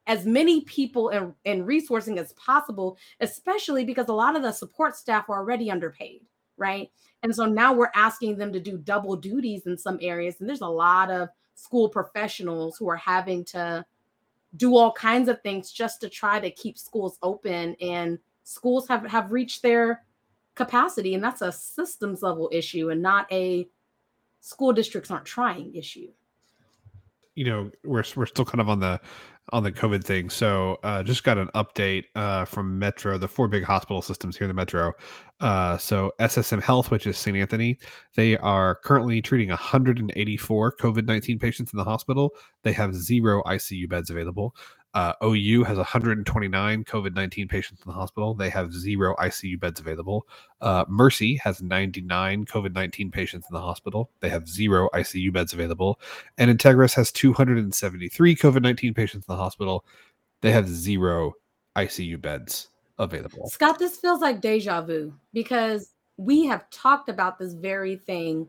as 0.06 0.26
many 0.26 0.62
people 0.62 1.10
and, 1.10 1.34
and 1.44 1.66
resourcing 1.66 2.18
as 2.18 2.32
possible, 2.32 2.98
especially 3.20 3.84
because 3.84 4.08
a 4.08 4.12
lot 4.12 4.34
of 4.34 4.42
the 4.42 4.50
support 4.50 4.96
staff 4.96 5.28
are 5.28 5.38
already 5.38 5.70
underpaid, 5.70 6.22
right? 6.56 6.90
And 7.22 7.34
so 7.34 7.46
now 7.46 7.72
we're 7.72 7.90
asking 7.94 8.36
them 8.36 8.52
to 8.52 8.60
do 8.60 8.78
double 8.78 9.16
duties 9.16 9.66
in 9.66 9.76
some 9.76 9.98
areas. 10.00 10.36
And 10.40 10.48
there's 10.48 10.62
a 10.62 10.66
lot 10.66 11.10
of 11.10 11.28
school 11.54 11.88
professionals 11.88 12.76
who 12.76 12.88
are 12.88 12.96
having 12.96 13.44
to 13.46 13.84
do 14.56 14.76
all 14.76 14.92
kinds 14.92 15.28
of 15.28 15.40
things 15.42 15.70
just 15.70 16.00
to 16.00 16.08
try 16.08 16.40
to 16.40 16.50
keep 16.50 16.78
schools 16.78 17.18
open. 17.22 17.76
And 17.80 18.18
schools 18.44 18.88
have, 18.88 19.04
have 19.06 19.32
reached 19.32 19.62
their 19.62 20.04
capacity. 20.54 21.14
And 21.14 21.22
that's 21.22 21.42
a 21.42 21.52
systems 21.52 22.22
level 22.22 22.48
issue 22.52 22.90
and 22.90 23.02
not 23.02 23.30
a 23.30 23.68
school 24.40 24.72
districts 24.72 25.10
aren't 25.10 25.26
trying 25.26 25.74
issue 25.74 26.08
you 27.34 27.44
know 27.44 27.70
we're 27.84 28.04
we're 28.16 28.26
still 28.26 28.44
kind 28.44 28.60
of 28.60 28.68
on 28.68 28.80
the 28.80 29.00
on 29.52 29.62
the 29.62 29.72
COVID 29.72 30.04
thing. 30.04 30.30
So 30.30 30.78
uh, 30.82 31.02
just 31.02 31.24
got 31.24 31.38
an 31.38 31.48
update 31.54 32.04
uh, 32.14 32.44
from 32.44 32.78
Metro, 32.78 33.18
the 33.18 33.28
four 33.28 33.48
big 33.48 33.64
hospital 33.64 34.02
systems 34.02 34.36
here 34.36 34.44
in 34.44 34.48
the 34.48 34.54
Metro. 34.54 34.92
Uh, 35.40 35.78
so 35.78 36.12
SSM 36.20 36.62
Health, 36.62 36.90
which 36.90 37.06
is 37.06 37.16
St. 37.16 37.36
Anthony, 37.36 37.78
they 38.14 38.36
are 38.38 38.76
currently 38.76 39.22
treating 39.22 39.48
184 39.48 40.76
COVID 40.76 41.06
19 41.06 41.38
patients 41.38 41.72
in 41.72 41.76
the 41.78 41.84
hospital. 41.84 42.30
They 42.62 42.72
have 42.72 42.94
zero 42.94 43.42
ICU 43.44 43.88
beds 43.88 44.10
available. 44.10 44.54
Uh, 44.92 45.12
OU 45.22 45.64
has 45.64 45.76
129 45.76 46.84
COVID 46.84 47.14
19 47.14 47.48
patients 47.48 47.80
in 47.84 47.90
the 47.90 47.94
hospital. 47.94 48.34
They 48.34 48.50
have 48.50 48.72
zero 48.72 49.14
ICU 49.16 49.60
beds 49.60 49.78
available. 49.78 50.26
Uh, 50.60 50.84
Mercy 50.88 51.36
has 51.36 51.62
99 51.62 52.44
COVID 52.46 52.74
19 52.74 53.10
patients 53.10 53.46
in 53.48 53.54
the 53.54 53.60
hospital. 53.60 54.10
They 54.20 54.28
have 54.28 54.48
zero 54.48 54.88
ICU 54.92 55.32
beds 55.32 55.52
available. 55.52 56.00
And 56.38 56.50
Integris 56.50 56.94
has 56.94 57.12
273 57.12 58.34
COVID 58.34 58.62
19 58.62 58.94
patients 58.94 59.26
in 59.28 59.32
the 59.32 59.40
hospital. 59.40 59.84
They 60.40 60.50
have 60.50 60.68
zero 60.68 61.34
ICU 61.76 62.20
beds 62.20 62.68
available. 62.98 63.48
Scott, 63.48 63.78
this 63.78 63.96
feels 63.96 64.20
like 64.20 64.40
deja 64.40 64.82
vu 64.82 65.14
because 65.32 65.94
we 66.16 66.46
have 66.46 66.68
talked 66.70 67.08
about 67.08 67.38
this 67.38 67.54
very 67.54 67.96
thing 67.96 68.48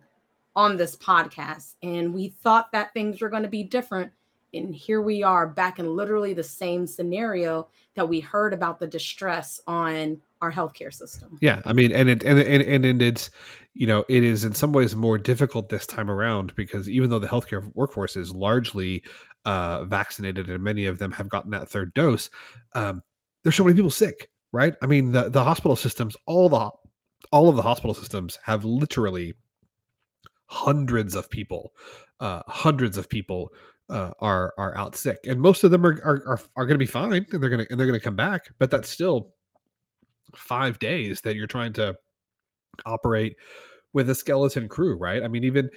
on 0.55 0.75
this 0.75 0.95
podcast 0.95 1.75
and 1.83 2.13
we 2.13 2.29
thought 2.29 2.71
that 2.71 2.93
things 2.93 3.21
were 3.21 3.29
going 3.29 3.43
to 3.43 3.49
be 3.49 3.63
different 3.63 4.11
and 4.53 4.75
here 4.75 5.01
we 5.01 5.23
are 5.23 5.47
back 5.47 5.79
in 5.79 5.95
literally 5.95 6.33
the 6.33 6.43
same 6.43 6.85
scenario 6.85 7.67
that 7.95 8.07
we 8.07 8.19
heard 8.19 8.53
about 8.53 8.79
the 8.79 8.87
distress 8.87 9.59
on 9.67 10.19
our 10.41 10.51
healthcare 10.51 10.93
system. 10.93 11.37
Yeah, 11.41 11.61
I 11.65 11.73
mean, 11.73 11.91
and 11.91 12.09
it 12.09 12.23
and 12.23 12.39
and 12.39 12.85
and 12.85 13.01
it's 13.01 13.29
you 13.73 13.87
know 13.87 14.03
it 14.09 14.23
is 14.23 14.43
in 14.43 14.53
some 14.53 14.73
ways 14.73 14.95
more 14.95 15.17
difficult 15.17 15.69
this 15.69 15.85
time 15.85 16.09
around 16.09 16.55
because 16.55 16.89
even 16.89 17.09
though 17.09 17.19
the 17.19 17.27
healthcare 17.27 17.71
workforce 17.75 18.15
is 18.15 18.31
largely 18.31 19.03
uh, 19.45 19.85
vaccinated 19.85 20.49
and 20.49 20.63
many 20.63 20.85
of 20.85 20.97
them 20.97 21.11
have 21.11 21.29
gotten 21.29 21.51
that 21.51 21.69
third 21.69 21.93
dose, 21.93 22.29
um, 22.73 23.01
there's 23.43 23.55
so 23.55 23.63
many 23.63 23.75
people 23.75 23.91
sick, 23.91 24.29
right? 24.51 24.73
I 24.81 24.85
mean, 24.87 25.11
the 25.11 25.29
the 25.29 25.43
hospital 25.43 25.75
systems, 25.75 26.15
all 26.25 26.49
the 26.49 26.69
all 27.31 27.49
of 27.49 27.55
the 27.55 27.61
hospital 27.61 27.93
systems 27.93 28.39
have 28.43 28.65
literally 28.65 29.33
hundreds 30.47 31.15
of 31.15 31.29
people, 31.29 31.71
uh, 32.19 32.41
hundreds 32.47 32.97
of 32.97 33.07
people 33.07 33.51
uh, 33.91 34.11
are 34.19 34.53
are 34.57 34.75
out 34.77 34.95
sick, 34.95 35.19
and 35.27 35.39
most 35.39 35.63
of 35.63 35.71
them 35.71 35.85
are 35.85 36.01
are 36.03 36.23
are, 36.27 36.39
are 36.55 36.65
going 36.65 36.75
to 36.75 36.79
be 36.79 36.85
fine, 36.85 37.25
and 37.31 37.43
they're 37.43 37.49
going 37.49 37.63
to 37.63 37.67
and 37.69 37.79
they're 37.79 37.87
going 37.87 37.99
to 37.99 38.03
come 38.03 38.15
back. 38.15 38.49
But 38.57 38.71
that's 38.71 38.89
still 38.89 39.33
five 40.33 40.79
days 40.79 41.21
that 41.21 41.35
you're 41.35 41.47
trying 41.47 41.73
to 41.73 41.95
operate 42.85 43.35
with 43.93 44.09
a 44.09 44.15
skeleton 44.15 44.69
crew, 44.69 44.95
right? 44.95 45.21
I 45.21 45.27
mean, 45.27 45.43
even, 45.43 45.69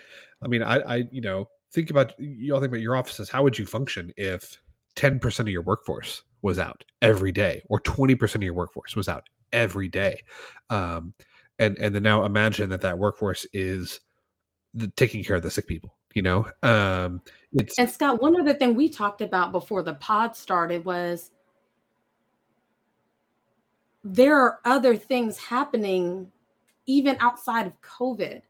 I 0.43 0.47
mean, 0.47 0.63
I, 0.63 0.77
I, 0.79 1.05
you 1.11 1.21
know, 1.21 1.49
think 1.73 1.91
about 1.91 2.19
you 2.19 2.55
all 2.55 2.61
think 2.61 2.71
about 2.71 2.81
your 2.81 2.97
offices. 2.97 3.29
How 3.29 3.43
would 3.43 3.59
you 3.59 3.67
function 3.67 4.13
if 4.17 4.59
ten 4.95 5.19
percent 5.19 5.49
of 5.49 5.53
your 5.53 5.63
workforce 5.63 6.23
was 6.43 6.59
out 6.59 6.85
every 7.03 7.33
day, 7.33 7.63
or 7.69 7.81
twenty 7.81 8.15
percent 8.15 8.43
of 8.43 8.47
your 8.47 8.55
workforce 8.55 8.95
was 8.95 9.09
out 9.09 9.29
every 9.53 9.89
day? 9.89 10.23
Um, 10.71 11.15
and 11.59 11.77
and 11.79 11.95
then 11.95 12.05
now 12.05 12.25
imagine 12.25 12.71
that 12.71 12.81
that 12.83 12.99
workforce 12.99 13.45
is 13.53 14.01
the, 14.73 14.89
taking 14.97 15.25
care 15.25 15.37
of 15.37 15.43
the 15.43 15.51
sick 15.51 15.67
people 15.67 15.97
you 16.15 16.23
know 16.23 16.47
um 16.63 17.21
it's 17.53 17.79
and 17.79 17.91
scott 17.91 18.23
one 18.23 18.41
other 18.41 18.55
thing 18.55 18.75
we 18.75 18.89
talked 18.89 19.21
about 19.21 19.53
before 19.53 19.83
the 19.83 19.95
pod 19.95 20.35
started 20.35 20.85
was 20.85 21.31
there 24.05 24.37
are 24.39 24.61
other 24.65 24.97
things 24.97 25.39
happening 25.39 26.31
even 26.87 27.17
outside 27.21 27.67
of 27.67 27.81
covid. 27.81 28.43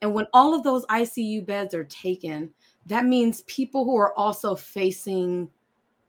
And 0.00 0.14
when 0.14 0.26
all 0.32 0.54
of 0.54 0.62
those 0.62 0.86
icu 0.86 1.44
beds 1.44 1.74
are 1.74 1.84
taken 1.84 2.50
that 2.86 3.04
means 3.04 3.42
people 3.42 3.84
who 3.84 3.96
are 3.96 4.16
also 4.18 4.54
facing 4.54 5.50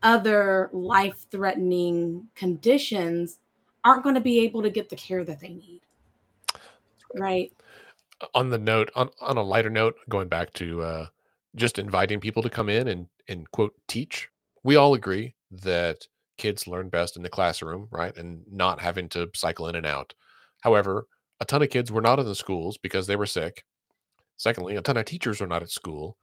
other 0.02 0.70
life 0.72 1.26
threatening 1.30 2.26
conditions 2.36 3.40
aren't 3.84 4.04
going 4.04 4.16
to 4.16 4.22
be 4.22 4.40
able 4.40 4.62
to 4.62 4.70
get 4.70 4.90
the 4.90 4.96
care 4.96 5.26
that 5.26 5.40
they 5.42 5.50
need. 5.50 5.82
Right 7.16 7.52
on 8.34 8.50
the 8.50 8.58
note 8.58 8.90
on, 8.96 9.10
on 9.22 9.38
a 9.38 9.44
lighter 9.44 9.70
note 9.70 9.96
going 10.10 10.28
back 10.28 10.52
to 10.54 10.82
uh, 10.82 11.06
just 11.56 11.80
inviting 11.80 12.20
people 12.20 12.44
to 12.44 12.50
come 12.50 12.70
in 12.70 12.88
and 12.88 13.08
and 13.28 13.50
quote 13.52 13.74
teach 13.88 14.30
we 14.64 14.76
all 14.76 14.94
agree 14.94 15.36
that 15.52 16.06
kids 16.38 16.68
learn 16.68 16.90
best 16.90 17.18
in 17.18 17.24
the 17.24 17.30
classroom 17.30 17.88
right 17.92 18.16
and 18.18 18.42
not 18.52 18.80
having 18.80 19.10
to 19.10 19.30
cycle 19.34 19.68
in 19.68 19.76
and 19.76 19.86
out. 19.86 20.14
However 20.62 21.08
a 21.42 21.46
ton 21.46 21.62
of 21.62 21.70
kids 21.70 21.92
were 21.92 22.02
not 22.02 22.20
in 22.20 22.26
the 22.26 22.36
schools 22.36 22.78
because 22.78 23.08
they 23.08 23.16
were 23.16 23.26
sick. 23.26 23.64
Secondly 24.38 24.76
a 24.76 24.82
ton 24.82 24.98
of 24.98 25.06
teachers 25.06 25.42
were 25.42 25.48
not 25.48 25.64
at 25.64 25.72
school 25.72 26.18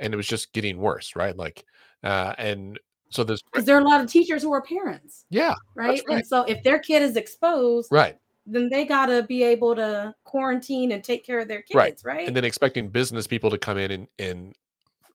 and 0.00 0.12
it 0.12 0.16
was 0.16 0.26
just 0.26 0.52
getting 0.52 0.78
worse 0.78 1.14
right 1.16 1.36
like 1.36 1.64
uh, 2.02 2.34
and 2.38 2.78
so 3.10 3.24
there's 3.24 3.42
because 3.42 3.64
there 3.64 3.76
are 3.76 3.80
a 3.80 3.84
lot 3.84 4.00
of 4.00 4.10
teachers 4.10 4.42
who 4.42 4.52
are 4.52 4.62
parents 4.62 5.24
yeah 5.30 5.54
right? 5.74 6.02
right 6.08 6.18
and 6.18 6.26
so 6.26 6.42
if 6.42 6.62
their 6.62 6.78
kid 6.78 7.02
is 7.02 7.16
exposed 7.16 7.88
right 7.90 8.16
then 8.46 8.68
they 8.68 8.84
got 8.84 9.06
to 9.06 9.22
be 9.22 9.42
able 9.42 9.74
to 9.74 10.14
quarantine 10.24 10.92
and 10.92 11.02
take 11.02 11.24
care 11.24 11.38
of 11.38 11.48
their 11.48 11.62
kids, 11.62 11.74
right. 11.74 12.00
right? 12.04 12.26
And 12.26 12.36
then 12.36 12.44
expecting 12.44 12.88
business 12.88 13.26
people 13.26 13.50
to 13.50 13.58
come 13.58 13.78
in 13.78 13.90
and, 13.90 14.08
and 14.18 14.54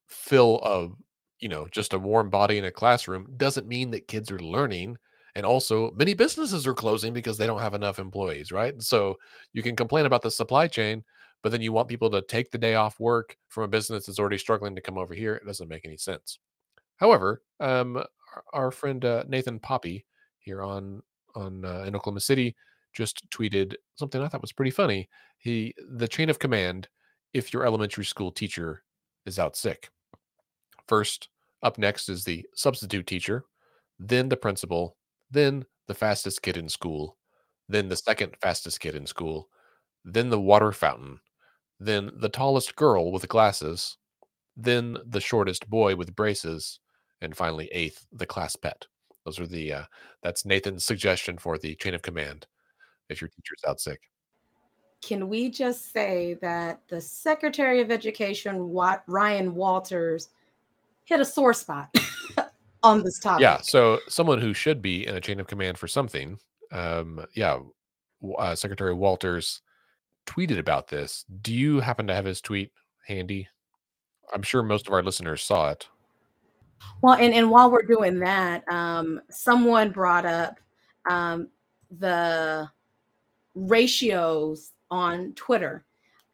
fill 0.07 0.59
a, 0.63 0.89
you 1.39 1.49
know, 1.49 1.67
just 1.71 1.93
a 1.93 1.99
warm 1.99 2.29
body 2.29 2.57
in 2.57 2.65
a 2.65 2.71
classroom 2.71 3.27
doesn't 3.37 3.67
mean 3.67 3.91
that 3.91 4.07
kids 4.07 4.31
are 4.31 4.39
learning. 4.39 4.97
And 5.35 5.45
also, 5.45 5.91
many 5.91 6.15
businesses 6.15 6.65
are 6.65 6.73
closing 6.73 7.13
because 7.13 7.37
they 7.37 7.45
don't 7.45 7.61
have 7.61 7.75
enough 7.75 7.99
employees, 7.99 8.51
right? 8.51 8.81
So 8.81 9.17
you 9.53 9.61
can 9.61 9.75
complain 9.75 10.05
about 10.05 10.23
the 10.23 10.31
supply 10.31 10.67
chain, 10.67 11.03
but 11.43 11.51
then 11.51 11.61
you 11.61 11.71
want 11.71 11.87
people 11.87 12.09
to 12.09 12.21
take 12.23 12.49
the 12.51 12.57
day 12.57 12.75
off 12.75 12.99
work 12.99 13.37
from 13.47 13.63
a 13.63 13.67
business 13.67 14.05
that's 14.05 14.19
already 14.19 14.39
struggling 14.39 14.75
to 14.75 14.81
come 14.81 14.97
over 14.97 15.13
here. 15.13 15.35
It 15.35 15.45
doesn't 15.45 15.69
make 15.69 15.85
any 15.85 15.97
sense. 15.97 16.39
However, 16.97 17.43
um, 17.59 18.03
our, 18.53 18.71
friend 18.71 19.05
uh, 19.05 19.23
Nathan 19.27 19.59
Poppe 19.59 20.05
here 20.39 20.61
on 20.63 21.01
on 21.35 21.63
uh, 21.63 21.83
in 21.85 21.95
Oklahoma 21.95 22.19
City 22.19 22.55
just 22.93 23.29
tweeted 23.29 23.75
something 23.95 24.21
I 24.21 24.27
thought 24.27 24.41
was 24.41 24.51
pretty 24.51 24.71
funny. 24.71 25.09
He 25.37 25.73
the 25.89 26.07
chain 26.07 26.29
of 26.29 26.39
command 26.39 26.87
if 27.33 27.53
your 27.53 27.65
elementary 27.65 28.05
school 28.05 28.31
teacher 28.31 28.83
is 29.25 29.39
out 29.39 29.55
sick. 29.55 29.89
First, 30.87 31.29
up 31.61 31.77
next 31.77 32.09
is 32.09 32.23
the 32.23 32.45
substitute 32.55 33.05
teacher, 33.05 33.45
then 33.99 34.29
the 34.29 34.37
principal, 34.37 34.95
then 35.29 35.65
the 35.87 35.93
fastest 35.93 36.41
kid 36.41 36.57
in 36.57 36.69
school, 36.69 37.17
then 37.67 37.89
the 37.89 37.95
second 37.95 38.35
fastest 38.41 38.79
kid 38.79 38.95
in 38.95 39.05
school, 39.05 39.49
then 40.03 40.29
the 40.29 40.39
water 40.39 40.71
fountain, 40.71 41.19
then 41.79 42.11
the 42.15 42.29
tallest 42.29 42.75
girl 42.75 43.11
with 43.11 43.27
glasses, 43.27 43.97
then 44.57 44.97
the 45.05 45.21
shortest 45.21 45.69
boy 45.69 45.95
with 45.95 46.15
braces, 46.15 46.79
and 47.21 47.35
finally 47.35 47.69
eighth, 47.71 48.05
the 48.11 48.25
class 48.25 48.55
pet. 48.55 48.85
Those 49.25 49.39
are 49.39 49.47
the 49.47 49.73
uh, 49.73 49.83
that's 50.23 50.45
Nathan's 50.45 50.85
suggestion 50.85 51.37
for 51.37 51.57
the 51.57 51.75
chain 51.75 51.93
of 51.93 52.01
command 52.01 52.47
if 53.09 53.21
your 53.21 53.29
teacher's 53.29 53.61
out 53.67 53.79
sick. 53.79 54.01
Can 55.01 55.29
we 55.29 55.49
just 55.49 55.93
say 55.93 56.37
that 56.41 56.81
the 56.89 56.99
Secretary 56.99 57.81
of 57.81 57.89
Education, 57.89 58.73
Ryan 59.07 59.55
Walters, 59.55 60.29
hit 61.05 61.19
a 61.19 61.25
sore 61.25 61.53
spot 61.53 61.95
on 62.83 63.03
this 63.03 63.19
topic? 63.19 63.41
Yeah. 63.41 63.59
So 63.61 63.99
someone 64.07 64.41
who 64.41 64.53
should 64.53 64.81
be 64.81 65.07
in 65.07 65.15
a 65.15 65.21
chain 65.21 65.39
of 65.39 65.47
command 65.47 65.77
for 65.77 65.87
something, 65.87 66.37
um, 66.71 67.25
yeah, 67.33 67.59
uh, 68.37 68.55
Secretary 68.55 68.93
Walters 68.93 69.61
tweeted 70.25 70.59
about 70.59 70.89
this. 70.89 71.25
Do 71.41 71.53
you 71.53 71.79
happen 71.79 72.05
to 72.07 72.13
have 72.13 72.25
his 72.25 72.41
tweet 72.41 72.71
handy? 73.07 73.47
I'm 74.33 74.43
sure 74.43 74.61
most 74.61 74.87
of 74.87 74.93
our 74.93 75.01
listeners 75.01 75.41
saw 75.41 75.71
it. 75.71 75.87
Well, 77.01 77.15
and, 77.15 77.33
and 77.33 77.49
while 77.49 77.71
we're 77.71 77.83
doing 77.83 78.19
that, 78.19 78.63
um, 78.71 79.21
someone 79.29 79.91
brought 79.91 80.25
up 80.25 80.59
um, 81.09 81.47
the 81.97 82.69
ratios 83.55 84.71
on 84.91 85.33
Twitter, 85.33 85.85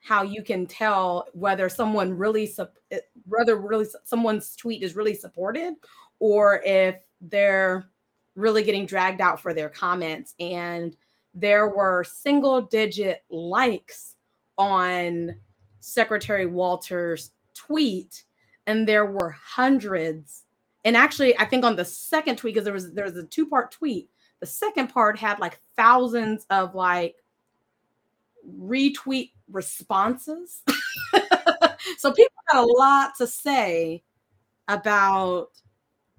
how 0.02 0.24
you 0.24 0.44
can 0.44 0.66
tell 0.66 1.28
whether 1.34 1.70
someone 1.70 2.18
really 2.18 2.54
eh, 2.92 3.00
whether 3.26 3.58
really 3.58 3.88
someone's 4.04 4.56
tweet 4.56 4.84
is 4.84 4.96
really 4.96 5.16
supported 5.16 5.74
or 6.20 6.62
if 6.66 6.96
they're 7.22 7.90
really 8.36 8.64
getting 8.64 8.86
dragged 8.86 9.22
out 9.22 9.42
for 9.42 9.54
their 9.54 9.70
comments 9.70 10.34
and 10.40 10.96
there 11.36 11.68
were 11.68 12.04
single 12.04 12.62
digit 12.62 13.24
likes 13.30 14.16
on 14.58 15.36
Secretary 15.82 16.46
Walters' 16.46 17.32
tweet, 17.54 18.24
and 18.66 18.88
there 18.88 19.06
were 19.06 19.32
hundreds. 19.32 20.44
And 20.86 20.96
actually, 20.96 21.38
I 21.38 21.46
think 21.46 21.66
on 21.66 21.76
the 21.76 21.86
second 21.86 22.38
tweet, 22.38 22.54
because 22.54 22.64
there 22.64 22.74
was 22.74 22.94
there 22.94 23.06
was 23.06 23.18
a 23.18 23.26
two 23.26 23.48
part 23.48 23.72
tweet, 23.72 24.10
the 24.40 24.46
second 24.46 24.88
part 24.88 25.18
had 25.18 25.40
like 25.40 25.60
thousands 25.76 26.46
of 26.50 26.76
like 26.76 27.16
retweet 28.60 29.32
responses. 29.52 30.62
so 31.98 32.12
people 32.12 32.36
had 32.48 32.62
a 32.62 32.66
lot 32.66 33.12
to 33.18 33.28
say 33.28 34.04
about 34.68 35.50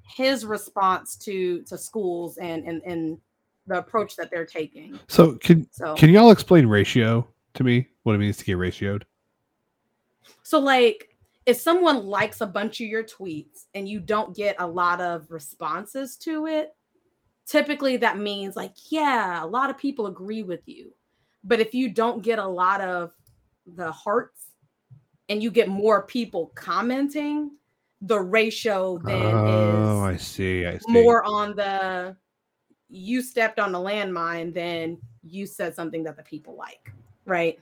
his 0.09 0.45
response 0.45 1.17
to 1.17 1.63
to 1.63 1.77
schools 1.77 2.39
and 2.39 2.65
and 2.65 2.83
and 2.83 3.19
the 3.67 3.79
approach 3.79 4.17
that 4.17 4.31
they're 4.31 4.47
taking. 4.47 4.99
So 5.09 5.37
can 5.37 5.69
so, 5.73 5.95
can 5.95 6.11
y'all 6.11 6.31
explain 6.31 6.67
ratio 6.67 7.27
to 7.55 7.65
me? 7.65 7.89
What 8.05 8.15
it 8.15 8.19
means 8.19 8.37
to 8.39 8.45
get 8.45 8.57
ratioed? 8.57 9.03
So 10.43 10.61
like 10.61 11.17
if 11.47 11.57
someone 11.57 12.07
likes 12.07 12.41
a 12.41 12.47
bunch 12.47 12.81
of 12.81 12.89
your 12.89 13.05
tweets 13.05 13.67
and 13.75 13.89
you 13.89 14.01
don't 14.01 14.35
get 14.35 14.57
a 14.59 14.67
lot 14.67 15.01
of 15.01 15.31
responses 15.31 16.17
to 16.19 16.47
it, 16.47 16.76
typically 17.47 17.97
that 17.99 18.19
means 18.19 18.57
like 18.57 18.75
yeah, 18.91 19.43
a 19.43 19.47
lot 19.47 19.71
of 19.71 19.79
people 19.79 20.07
agree 20.07 20.43
with 20.43 20.67
you. 20.67 20.93
But 21.45 21.61
if 21.61 21.75
you 21.75 21.89
don't 21.89 22.23
get 22.23 22.39
a 22.39 22.47
lot 22.47 22.81
of 22.81 23.13
the 23.67 23.91
hearts 23.93 24.49
and 25.29 25.43
you 25.43 25.51
get 25.51 25.69
more 25.69 26.03
people 26.03 26.53
commenting, 26.55 27.53
the 28.03 28.21
ratio 28.21 28.99
then 28.99 29.23
oh, 29.23 30.05
is 30.09 30.15
I 30.15 30.17
see, 30.17 30.67
I 30.67 30.79
see. 30.79 30.93
more 30.93 31.25
on 31.25 31.57
the 31.57 32.17
you 32.89 33.23
stepped 33.23 33.59
on 33.59 33.73
the 33.73 33.79
landmine 33.79 34.53
than 34.53 34.99
you 35.23 35.47
said 35.47 35.75
something 35.75 36.05
that 36.05 36.17
the 36.17 36.23
people 36.23 36.57
like, 36.57 36.93
right? 37.25 37.59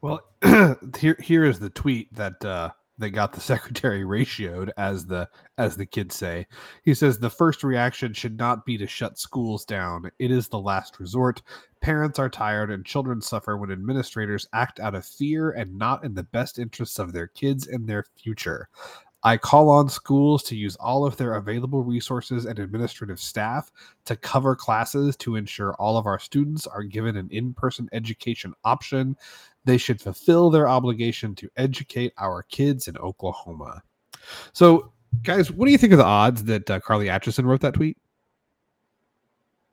Well, 0.00 0.22
here 0.98 1.16
here 1.20 1.44
is 1.44 1.58
the 1.58 1.70
tweet 1.70 2.12
that 2.14 2.44
uh 2.44 2.70
that 2.98 3.10
got 3.10 3.32
the 3.32 3.40
secretary 3.52 4.02
ratioed 4.02 4.70
as 4.76 5.06
the 5.06 5.28
as 5.58 5.76
the 5.76 5.86
kids 5.86 6.14
say. 6.14 6.46
He 6.84 6.94
says 6.94 7.18
the 7.18 7.30
first 7.30 7.64
reaction 7.64 8.12
should 8.12 8.38
not 8.38 8.64
be 8.64 8.78
to 8.78 8.86
shut 8.86 9.18
schools 9.18 9.64
down. 9.64 10.10
It 10.18 10.30
is 10.30 10.48
the 10.48 10.58
last 10.58 11.00
resort. 11.00 11.42
Parents 11.80 12.18
are 12.18 12.30
tired 12.30 12.70
and 12.70 12.84
children 12.84 13.20
suffer 13.20 13.56
when 13.56 13.70
administrators 13.70 14.46
act 14.52 14.80
out 14.80 14.94
of 14.94 15.04
fear 15.04 15.50
and 15.50 15.76
not 15.76 16.04
in 16.04 16.14
the 16.14 16.22
best 16.22 16.58
interests 16.58 16.98
of 16.98 17.12
their 17.12 17.28
kids 17.28 17.66
and 17.66 17.86
their 17.86 18.04
future. 18.16 18.68
I 19.26 19.38
call 19.38 19.70
on 19.70 19.88
schools 19.88 20.42
to 20.44 20.56
use 20.56 20.76
all 20.76 21.06
of 21.06 21.16
their 21.16 21.36
available 21.36 21.82
resources 21.82 22.44
and 22.44 22.58
administrative 22.58 23.18
staff 23.18 23.72
to 24.04 24.16
cover 24.16 24.54
classes 24.54 25.16
to 25.16 25.36
ensure 25.36 25.72
all 25.76 25.96
of 25.96 26.04
our 26.04 26.18
students 26.18 26.66
are 26.66 26.82
given 26.82 27.16
an 27.16 27.28
in 27.30 27.54
person 27.54 27.88
education 27.92 28.52
option. 28.64 29.16
They 29.64 29.78
should 29.78 30.00
fulfill 30.00 30.50
their 30.50 30.68
obligation 30.68 31.34
to 31.36 31.48
educate 31.56 32.12
our 32.18 32.42
kids 32.42 32.88
in 32.88 32.96
Oklahoma. 32.98 33.82
So, 34.52 34.92
guys, 35.22 35.50
what 35.50 35.66
do 35.66 35.72
you 35.72 35.78
think 35.78 35.92
of 35.92 35.98
the 35.98 36.04
odds 36.04 36.44
that 36.44 36.70
uh, 36.70 36.80
Carly 36.80 37.08
Atchison 37.08 37.46
wrote 37.46 37.60
that 37.62 37.74
tweet? 37.74 37.96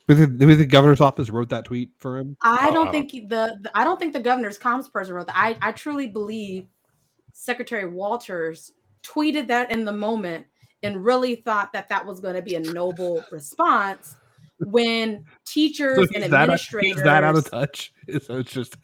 Do 0.08 0.15
the 0.25 0.65
governor's 0.65 0.99
office 0.99 1.30
wrote 1.30 1.49
that 1.49 1.63
tweet 1.63 1.91
for 1.97 2.17
him? 2.17 2.36
I 2.41 2.71
don't 2.71 2.89
uh, 2.89 2.91
think 2.91 3.12
the, 3.12 3.58
the, 3.62 3.71
I 3.73 3.84
don't 3.84 3.97
think 3.99 4.12
the 4.12 4.19
governor's 4.19 4.60
comms 4.60 4.91
person 4.91 5.13
wrote 5.13 5.27
that. 5.27 5.38
I 5.38 5.58
I 5.62 5.71
truly 5.71 6.08
believe 6.08 6.67
Secretary 7.32 7.86
Walters 7.86 8.73
tweeted 9.04 9.47
that 9.47 9.71
in 9.71 9.86
the 9.86 9.93
moment 9.93 10.45
and 10.84 11.06
really 11.06 11.36
thought 11.36 11.71
that 11.73 11.88
that 11.89 12.06
was 12.06 12.19
going 12.19 12.36
to 12.36 12.41
be 12.41 12.56
a 12.56 12.60
noble 12.60 13.23
response 13.32 14.17
when 14.65 15.26
teachers 15.45 15.97
so 15.97 16.15
and 16.15 16.24
administrators 16.24 16.97
that, 16.97 17.04
that 17.06 17.24
out 17.24 17.38
of 17.38 17.50
touch? 17.50 17.93
So 18.21 18.39
it's 18.39 18.52
just 18.52 18.76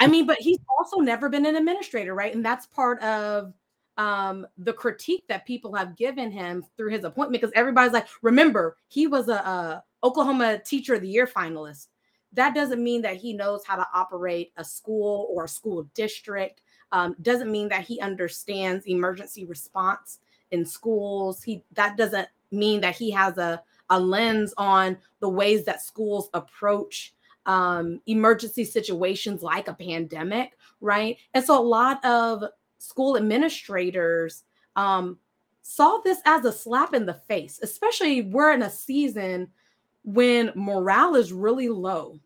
i 0.00 0.06
mean 0.06 0.26
but 0.26 0.36
he's 0.38 0.58
also 0.78 0.98
never 0.98 1.28
been 1.28 1.46
an 1.46 1.56
administrator 1.56 2.14
right? 2.14 2.34
And 2.34 2.44
that's 2.44 2.66
part 2.66 3.00
of 3.02 3.54
um 3.96 4.46
the 4.58 4.72
critique 4.72 5.24
that 5.28 5.46
people 5.46 5.74
have 5.74 5.96
given 5.96 6.30
him 6.30 6.64
through 6.76 6.90
his 6.90 7.04
appointment 7.04 7.40
because 7.40 7.52
everybody's 7.54 7.92
like 7.92 8.08
remember 8.20 8.76
he 8.88 9.06
was 9.06 9.28
a, 9.28 9.36
a 9.36 9.84
oklahoma 10.04 10.58
teacher 10.58 10.94
of 10.94 11.02
the 11.02 11.08
year 11.08 11.26
finalist. 11.26 11.88
That 12.32 12.54
doesn't 12.54 12.82
mean 12.82 13.02
that 13.02 13.16
he 13.16 13.32
knows 13.32 13.64
how 13.64 13.76
to 13.76 13.86
operate 13.94 14.52
a 14.56 14.64
school 14.64 15.28
or 15.30 15.44
a 15.44 15.48
school 15.48 15.88
district. 15.94 16.60
Um, 16.92 17.16
doesn't 17.22 17.50
mean 17.50 17.68
that 17.70 17.84
he 17.84 18.00
understands 18.00 18.86
emergency 18.86 19.46
response 19.46 20.18
in 20.50 20.64
schools. 20.64 21.42
He 21.42 21.64
that 21.72 21.96
doesn't 21.96 22.28
mean 22.52 22.80
that 22.82 22.96
he 22.96 23.10
has 23.10 23.38
a 23.38 23.62
a 23.90 23.98
lens 23.98 24.52
on 24.56 24.96
the 25.20 25.28
ways 25.28 25.64
that 25.64 25.82
schools 25.82 26.28
approach 26.34 27.14
um, 27.46 28.00
emergency 28.06 28.64
situations 28.64 29.42
like 29.42 29.68
a 29.68 29.74
pandemic, 29.74 30.58
right? 30.80 31.16
And 31.34 31.44
so 31.44 31.58
a 31.58 31.62
lot 31.62 32.04
of 32.04 32.44
school 32.78 33.16
administrators 33.16 34.44
um, 34.74 35.18
saw 35.62 35.98
this 36.04 36.18
as 36.24 36.44
a 36.44 36.52
slap 36.52 36.94
in 36.94 37.06
the 37.06 37.14
face, 37.14 37.60
especially 37.62 38.22
we're 38.22 38.52
in 38.52 38.62
a 38.62 38.70
season 38.70 39.48
when 40.04 40.52
morale 40.54 41.14
is 41.14 41.32
really 41.32 41.68
low 41.68 42.18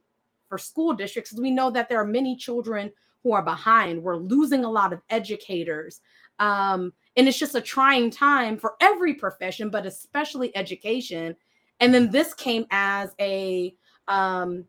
for 0.48 0.58
school 0.58 0.92
districts. 0.94 1.32
We 1.32 1.50
know 1.50 1.70
that 1.70 1.88
there 1.88 2.00
are 2.00 2.06
many 2.06 2.36
children 2.36 2.90
who 3.22 3.32
are 3.32 3.42
behind. 3.42 4.02
We're 4.02 4.16
losing 4.16 4.64
a 4.64 4.70
lot 4.70 4.92
of 4.92 5.02
educators. 5.10 6.00
Um, 6.38 6.92
and 7.16 7.28
it's 7.28 7.38
just 7.38 7.54
a 7.54 7.60
trying 7.60 8.10
time 8.10 8.56
for 8.58 8.74
every 8.80 9.14
profession, 9.14 9.70
but 9.70 9.86
especially 9.86 10.56
education. 10.56 11.36
And 11.80 11.92
then 11.92 12.10
this 12.10 12.34
came 12.34 12.66
as 12.70 13.14
a 13.20 13.74
um, 14.08 14.64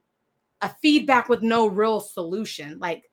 a 0.61 0.69
feedback 0.81 1.29
with 1.29 1.41
no 1.41 1.67
real 1.67 1.99
solution. 1.99 2.79
Like, 2.79 3.09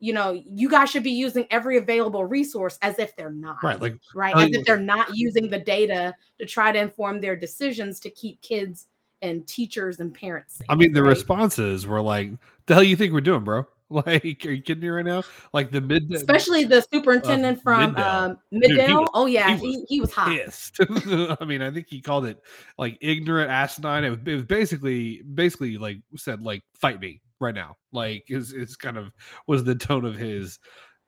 you 0.00 0.12
know, 0.12 0.32
you 0.32 0.68
guys 0.68 0.90
should 0.90 1.02
be 1.02 1.10
using 1.10 1.46
every 1.50 1.76
available 1.76 2.24
resource 2.24 2.78
as 2.82 2.98
if 2.98 3.16
they're 3.16 3.32
not. 3.32 3.62
Right. 3.62 3.80
Like 3.80 3.96
right. 4.14 4.36
As 4.36 4.50
if 4.52 4.66
they're 4.66 4.76
not 4.76 5.14
using 5.14 5.48
the 5.48 5.58
data 5.58 6.14
to 6.38 6.46
try 6.46 6.72
to 6.72 6.78
inform 6.78 7.20
their 7.20 7.36
decisions 7.36 7.98
to 8.00 8.10
keep 8.10 8.40
kids 8.42 8.86
and 9.22 9.46
teachers 9.46 9.98
and 10.00 10.14
parents. 10.14 10.56
Safe, 10.56 10.66
I 10.68 10.74
mean, 10.74 10.92
the 10.92 11.02
right? 11.02 11.10
responses 11.10 11.86
were 11.86 12.00
like, 12.00 12.30
the 12.66 12.74
hell 12.74 12.82
you 12.82 12.96
think 12.96 13.12
we're 13.12 13.20
doing, 13.20 13.42
bro? 13.42 13.66
Like, 13.90 14.44
are 14.44 14.50
you 14.50 14.62
kidding 14.62 14.82
me 14.82 14.88
right 14.88 15.04
now? 15.04 15.22
Like 15.54 15.70
the 15.70 15.80
mid, 15.80 16.12
especially 16.12 16.64
the 16.64 16.84
superintendent 16.92 17.58
uh, 17.58 17.62
from 17.62 17.80
Mid-Del. 17.94 18.06
Um, 18.06 18.38
Mid-Del. 18.50 18.98
Dude, 18.98 19.08
oh 19.14 19.24
yeah, 19.24 19.48
he 19.48 19.52
was, 19.54 19.62
he, 19.62 19.84
he 19.88 20.00
was 20.02 20.12
hot. 20.12 21.38
I 21.40 21.44
mean, 21.46 21.62
I 21.62 21.70
think 21.70 21.86
he 21.88 22.02
called 22.02 22.26
it 22.26 22.38
like 22.76 22.98
ignorant, 23.00 23.50
asinine. 23.50 24.04
It 24.04 24.10
was, 24.10 24.18
it 24.26 24.34
was 24.34 24.44
basically, 24.44 25.22
basically 25.22 25.78
like 25.78 25.98
said 26.16 26.42
like 26.42 26.62
fight 26.74 27.00
me 27.00 27.22
right 27.40 27.54
now. 27.54 27.76
Like 27.90 28.24
is 28.28 28.52
is 28.52 28.76
kind 28.76 28.98
of 28.98 29.10
was 29.46 29.64
the 29.64 29.74
tone 29.74 30.04
of 30.04 30.16
his 30.16 30.58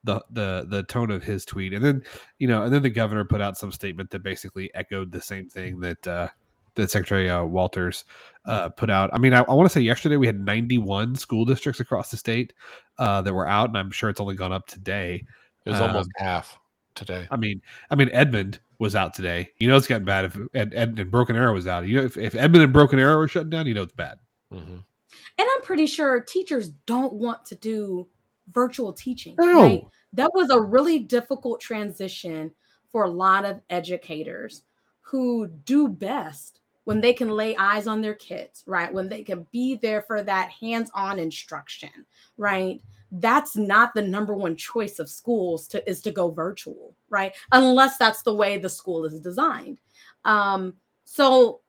the 0.03 0.19
the 0.31 0.65
the 0.67 0.83
tone 0.83 1.11
of 1.11 1.21
his 1.23 1.45
tweet 1.45 1.73
and 1.73 1.85
then 1.85 2.01
you 2.39 2.47
know 2.47 2.63
and 2.63 2.73
then 2.73 2.81
the 2.81 2.89
governor 2.89 3.23
put 3.23 3.39
out 3.39 3.55
some 3.55 3.71
statement 3.71 4.09
that 4.09 4.23
basically 4.23 4.73
echoed 4.73 5.11
the 5.11 5.21
same 5.21 5.47
thing 5.47 5.79
that 5.79 6.07
uh 6.07 6.27
that 6.75 6.91
Secretary 6.91 7.29
uh, 7.29 7.43
Walters 7.43 8.05
uh, 8.45 8.69
put 8.69 8.89
out. 8.89 9.09
I 9.13 9.17
mean, 9.17 9.33
I, 9.33 9.39
I 9.41 9.53
want 9.53 9.69
to 9.69 9.73
say 9.73 9.81
yesterday 9.81 10.17
we 10.17 10.27
had 10.27 10.39
91 10.39 11.15
school 11.15 11.45
districts 11.45 11.79
across 11.79 12.11
the 12.11 12.17
state 12.17 12.53
uh, 12.97 13.21
that 13.21 13.33
were 13.33 13.47
out, 13.47 13.69
and 13.69 13.77
I'm 13.77 13.91
sure 13.91 14.09
it's 14.09 14.19
only 14.19 14.35
gone 14.35 14.51
up 14.51 14.67
today. 14.67 15.25
It 15.65 15.69
was 15.69 15.79
um, 15.79 15.89
almost 15.89 16.09
half 16.15 16.57
today. 16.95 17.27
I 17.29 17.37
mean, 17.37 17.61
I 17.89 17.95
mean 17.95 18.09
Edmond 18.11 18.59
was 18.79 18.95
out 18.95 19.13
today. 19.13 19.49
You 19.59 19.67
know, 19.67 19.77
it's 19.77 19.87
getting 19.87 20.05
bad 20.05 20.25
if 20.25 20.37
Ed, 20.53 20.73
Ed, 20.75 20.99
and 20.99 21.11
Broken 21.11 21.35
Arrow 21.35 21.53
was 21.53 21.67
out. 21.67 21.87
You 21.87 21.97
know, 21.97 22.05
if, 22.05 22.17
if 22.17 22.35
Edmond 22.35 22.63
and 22.63 22.73
Broken 22.73 22.99
Arrow 22.99 23.19
are 23.19 23.27
shutting 23.27 23.49
down, 23.49 23.67
you 23.67 23.73
know 23.73 23.83
it's 23.83 23.93
bad. 23.93 24.17
Mm-hmm. 24.51 24.77
And 25.37 25.49
I'm 25.55 25.61
pretty 25.61 25.87
sure 25.87 26.19
teachers 26.19 26.69
don't 26.85 27.13
want 27.13 27.45
to 27.45 27.55
do 27.55 28.07
virtual 28.51 28.93
teaching. 28.93 29.35
No. 29.37 29.61
Right? 29.61 29.87
That 30.13 30.31
was 30.33 30.49
a 30.49 30.59
really 30.59 30.99
difficult 30.99 31.61
transition 31.61 32.51
for 32.91 33.03
a 33.03 33.09
lot 33.09 33.45
of 33.45 33.61
educators 33.69 34.63
who 35.01 35.47
do 35.47 35.87
best 35.87 36.60
when 36.85 36.99
they 37.01 37.13
can 37.13 37.29
lay 37.29 37.55
eyes 37.57 37.87
on 37.87 38.01
their 38.01 38.15
kids, 38.15 38.63
right? 38.65 38.91
When 38.91 39.07
they 39.07 39.23
can 39.23 39.45
be 39.51 39.75
there 39.75 40.01
for 40.01 40.23
that 40.23 40.49
hands 40.49 40.89
on 40.93 41.19
instruction, 41.19 41.91
right? 42.37 42.81
That's 43.11 43.55
not 43.55 43.93
the 43.93 44.01
number 44.01 44.33
one 44.33 44.55
choice 44.55 44.97
of 44.99 45.09
schools 45.09 45.67
to 45.69 45.89
is 45.89 46.01
to 46.01 46.11
go 46.11 46.31
virtual, 46.31 46.95
right? 47.09 47.33
Unless 47.51 47.97
that's 47.97 48.23
the 48.23 48.33
way 48.33 48.57
the 48.57 48.69
school 48.69 49.05
is 49.05 49.19
designed. 49.19 49.79
Um, 50.25 50.75
so 51.03 51.61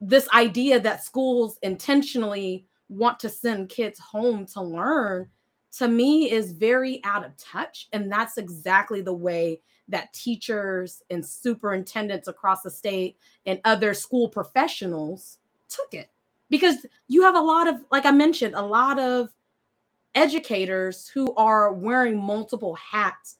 this 0.00 0.28
idea 0.30 0.80
that 0.80 1.04
schools 1.04 1.58
intentionally 1.62 2.66
want 2.88 3.18
to 3.20 3.28
send 3.28 3.68
kids 3.68 3.98
home 3.98 4.46
to 4.46 4.62
learn 4.62 5.28
to 5.78 5.88
me 5.88 6.30
is 6.30 6.52
very 6.52 7.00
out 7.04 7.24
of 7.24 7.36
touch 7.36 7.88
and 7.92 8.10
that's 8.10 8.38
exactly 8.38 9.00
the 9.00 9.12
way 9.12 9.60
that 9.90 10.12
teachers 10.12 11.02
and 11.10 11.24
superintendents 11.24 12.28
across 12.28 12.62
the 12.62 12.70
state 12.70 13.16
and 13.46 13.60
other 13.64 13.94
school 13.94 14.28
professionals 14.28 15.38
took 15.68 15.94
it. 15.94 16.10
Because 16.48 16.86
you 17.06 17.22
have 17.22 17.36
a 17.36 17.40
lot 17.40 17.68
of 17.68 17.76
like 17.92 18.06
i 18.06 18.10
mentioned 18.10 18.54
a 18.54 18.62
lot 18.62 18.98
of 18.98 19.28
educators 20.14 21.08
who 21.08 21.32
are 21.36 21.72
wearing 21.72 22.20
multiple 22.20 22.74
hats 22.74 23.36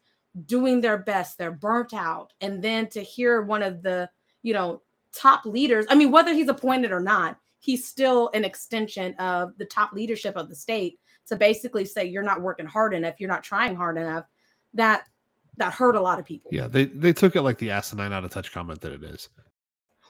doing 0.47 0.81
their 0.81 0.99
best 0.99 1.37
they're 1.37 1.51
burnt 1.51 1.93
out. 1.93 2.33
And 2.41 2.63
then 2.63 2.87
to 2.91 3.03
hear 3.03 3.43
one 3.43 3.63
of 3.63 3.83
the 3.83 4.09
you 4.43 4.53
know 4.55 4.83
top 5.13 5.45
leaders 5.45 5.87
i 5.91 5.95
mean 5.97 6.13
whether 6.13 6.33
he's 6.33 6.49
appointed 6.49 6.93
or 6.93 7.01
not 7.01 7.37
he's 7.59 7.87
still 7.87 8.31
an 8.33 8.45
extension 8.45 9.15
of 9.15 9.57
the 9.59 9.65
top 9.65 9.93
leadership 9.93 10.37
of 10.37 10.49
the 10.49 10.55
state 10.55 10.99
to 11.27 11.37
basically 11.37 11.85
say 11.85 12.05
you're 12.05 12.23
not 12.23 12.41
working 12.41 12.67
hard 12.67 12.93
enough. 12.93 13.15
You're 13.19 13.31
not 13.31 13.45
trying 13.45 13.77
hard 13.77 13.97
enough. 13.97 14.25
That 14.75 15.05
that 15.61 15.73
hurt 15.73 15.94
a 15.94 16.01
lot 16.01 16.18
of 16.18 16.25
people 16.25 16.51
Yeah, 16.53 16.66
they 16.66 16.87
they 16.87 17.12
took 17.12 17.37
it 17.37 17.42
like 17.42 17.59
the 17.59 17.70
asinine 17.70 18.12
out 18.12 18.25
of 18.25 18.31
touch 18.31 18.51
comment 18.53 18.81
that 18.81 18.92
it 18.92 19.05
is. 19.05 19.29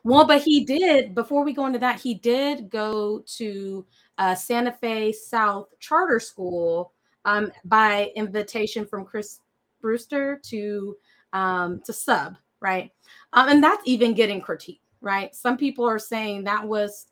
Well, 0.03 0.27
but 0.27 0.43
he 0.43 0.65
did, 0.65 1.15
before 1.15 1.45
we 1.45 1.53
go 1.53 1.67
into 1.67 1.79
that, 1.81 2.01
he 2.01 2.15
did 2.15 2.71
go 2.71 3.23
to 3.37 3.85
uh, 4.17 4.35
Santa 4.35 4.73
Fe 4.73 5.13
South 5.13 5.69
Charter 5.79 6.19
School 6.19 6.93
um, 7.27 7.53
by 7.65 8.11
invitation 8.17 8.87
from 8.87 9.05
Chris 9.05 9.41
Brewster 9.81 10.41
to 10.45 10.97
um, 11.33 11.81
to 11.85 11.93
sub, 11.93 12.37
right? 12.61 12.91
Um, 13.35 13.49
and 13.49 13.63
that's 13.63 13.83
even 13.85 14.15
getting 14.15 14.41
critique, 14.41 14.81
right? 15.01 15.35
Some 15.35 15.57
people 15.57 15.85
are 15.85 15.99
saying 15.99 16.45
that 16.45 16.67
was, 16.67 17.07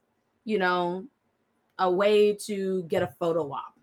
you 0.44 0.58
know, 0.58 1.04
a 1.78 1.90
way 1.90 2.34
to 2.46 2.82
get 2.84 3.02
a 3.02 3.14
photo 3.18 3.52
op. 3.52 3.74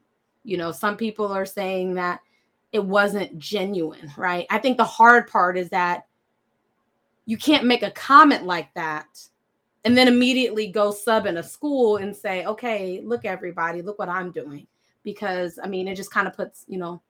You 0.44 0.58
know, 0.58 0.72
some 0.72 0.98
people 0.98 1.28
are 1.28 1.46
saying 1.46 1.94
that 1.96 2.22
it 2.72 2.84
wasn't 2.84 3.38
genuine, 3.38 4.12
right? 4.18 4.46
I 4.50 4.58
think 4.58 4.78
the 4.78 4.84
hard 4.84 5.28
part 5.28 5.58
is 5.58 5.70
that 5.70 6.06
you 7.26 7.38
can't 7.38 7.66
make 7.66 7.84
a 7.84 7.92
comment 7.92 8.46
like 8.46 8.74
that 8.76 9.08
and 9.84 9.98
then 9.98 10.08
immediately 10.08 10.68
go 10.68 10.92
sub 10.92 11.26
in 11.26 11.38
a 11.38 11.44
school 11.44 11.98
and 11.98 12.16
say, 12.16 12.46
okay, 12.46 13.02
look, 13.04 13.26
everybody, 13.26 13.82
look 13.82 14.00
what 14.00 14.10
I'm 14.10 14.32
doing. 14.32 14.68
Because 15.04 15.60
I 15.64 15.68
mean, 15.68 15.88
it 15.88 15.96
just 15.96 16.12
kind 16.12 16.28
of 16.28 16.36
puts, 16.36 16.66
you 16.68 16.80
know, 16.80 17.02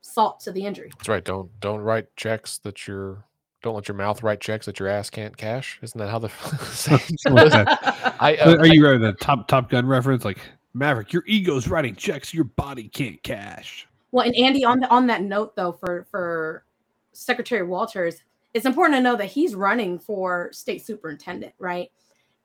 salt 0.00 0.40
to 0.40 0.52
the 0.52 0.64
injury. 0.64 0.90
That's 0.96 1.08
right. 1.08 1.24
Don't 1.24 1.50
don't 1.60 1.80
write 1.80 2.14
checks 2.16 2.58
that 2.58 2.86
your 2.86 3.24
don't 3.62 3.74
let 3.74 3.88
your 3.88 3.96
mouth 3.96 4.22
write 4.22 4.40
checks 4.40 4.66
that 4.66 4.78
your 4.78 4.88
ass 4.88 5.10
can't 5.10 5.36
cash. 5.36 5.78
Isn't 5.82 5.98
that 5.98 6.08
how 6.08 6.18
the 6.18 6.30
saying 6.72 7.00
Something 7.18 7.50
that. 7.50 8.16
I, 8.20 8.36
uh, 8.38 8.56
Are 8.56 8.66
you 8.66 8.84
writing 8.84 9.04
a 9.04 9.12
top 9.12 9.48
Top 9.48 9.68
Gun 9.68 9.86
reference? 9.86 10.24
Like 10.24 10.38
Maverick, 10.74 11.12
your 11.12 11.24
ego's 11.26 11.68
writing 11.68 11.94
checks 11.94 12.32
your 12.32 12.44
body 12.44 12.88
can't 12.88 13.22
cash. 13.22 13.87
Well, 14.10 14.26
and 14.26 14.36
Andy, 14.36 14.64
on 14.64 14.80
the 14.80 14.88
on 14.88 15.06
that 15.08 15.22
note 15.22 15.54
though, 15.56 15.72
for 15.72 16.06
for 16.10 16.64
Secretary 17.12 17.62
Walters, 17.62 18.22
it's 18.54 18.66
important 18.66 18.96
to 18.96 19.02
know 19.02 19.16
that 19.16 19.26
he's 19.26 19.54
running 19.54 19.98
for 19.98 20.50
state 20.52 20.84
superintendent, 20.84 21.52
right? 21.58 21.90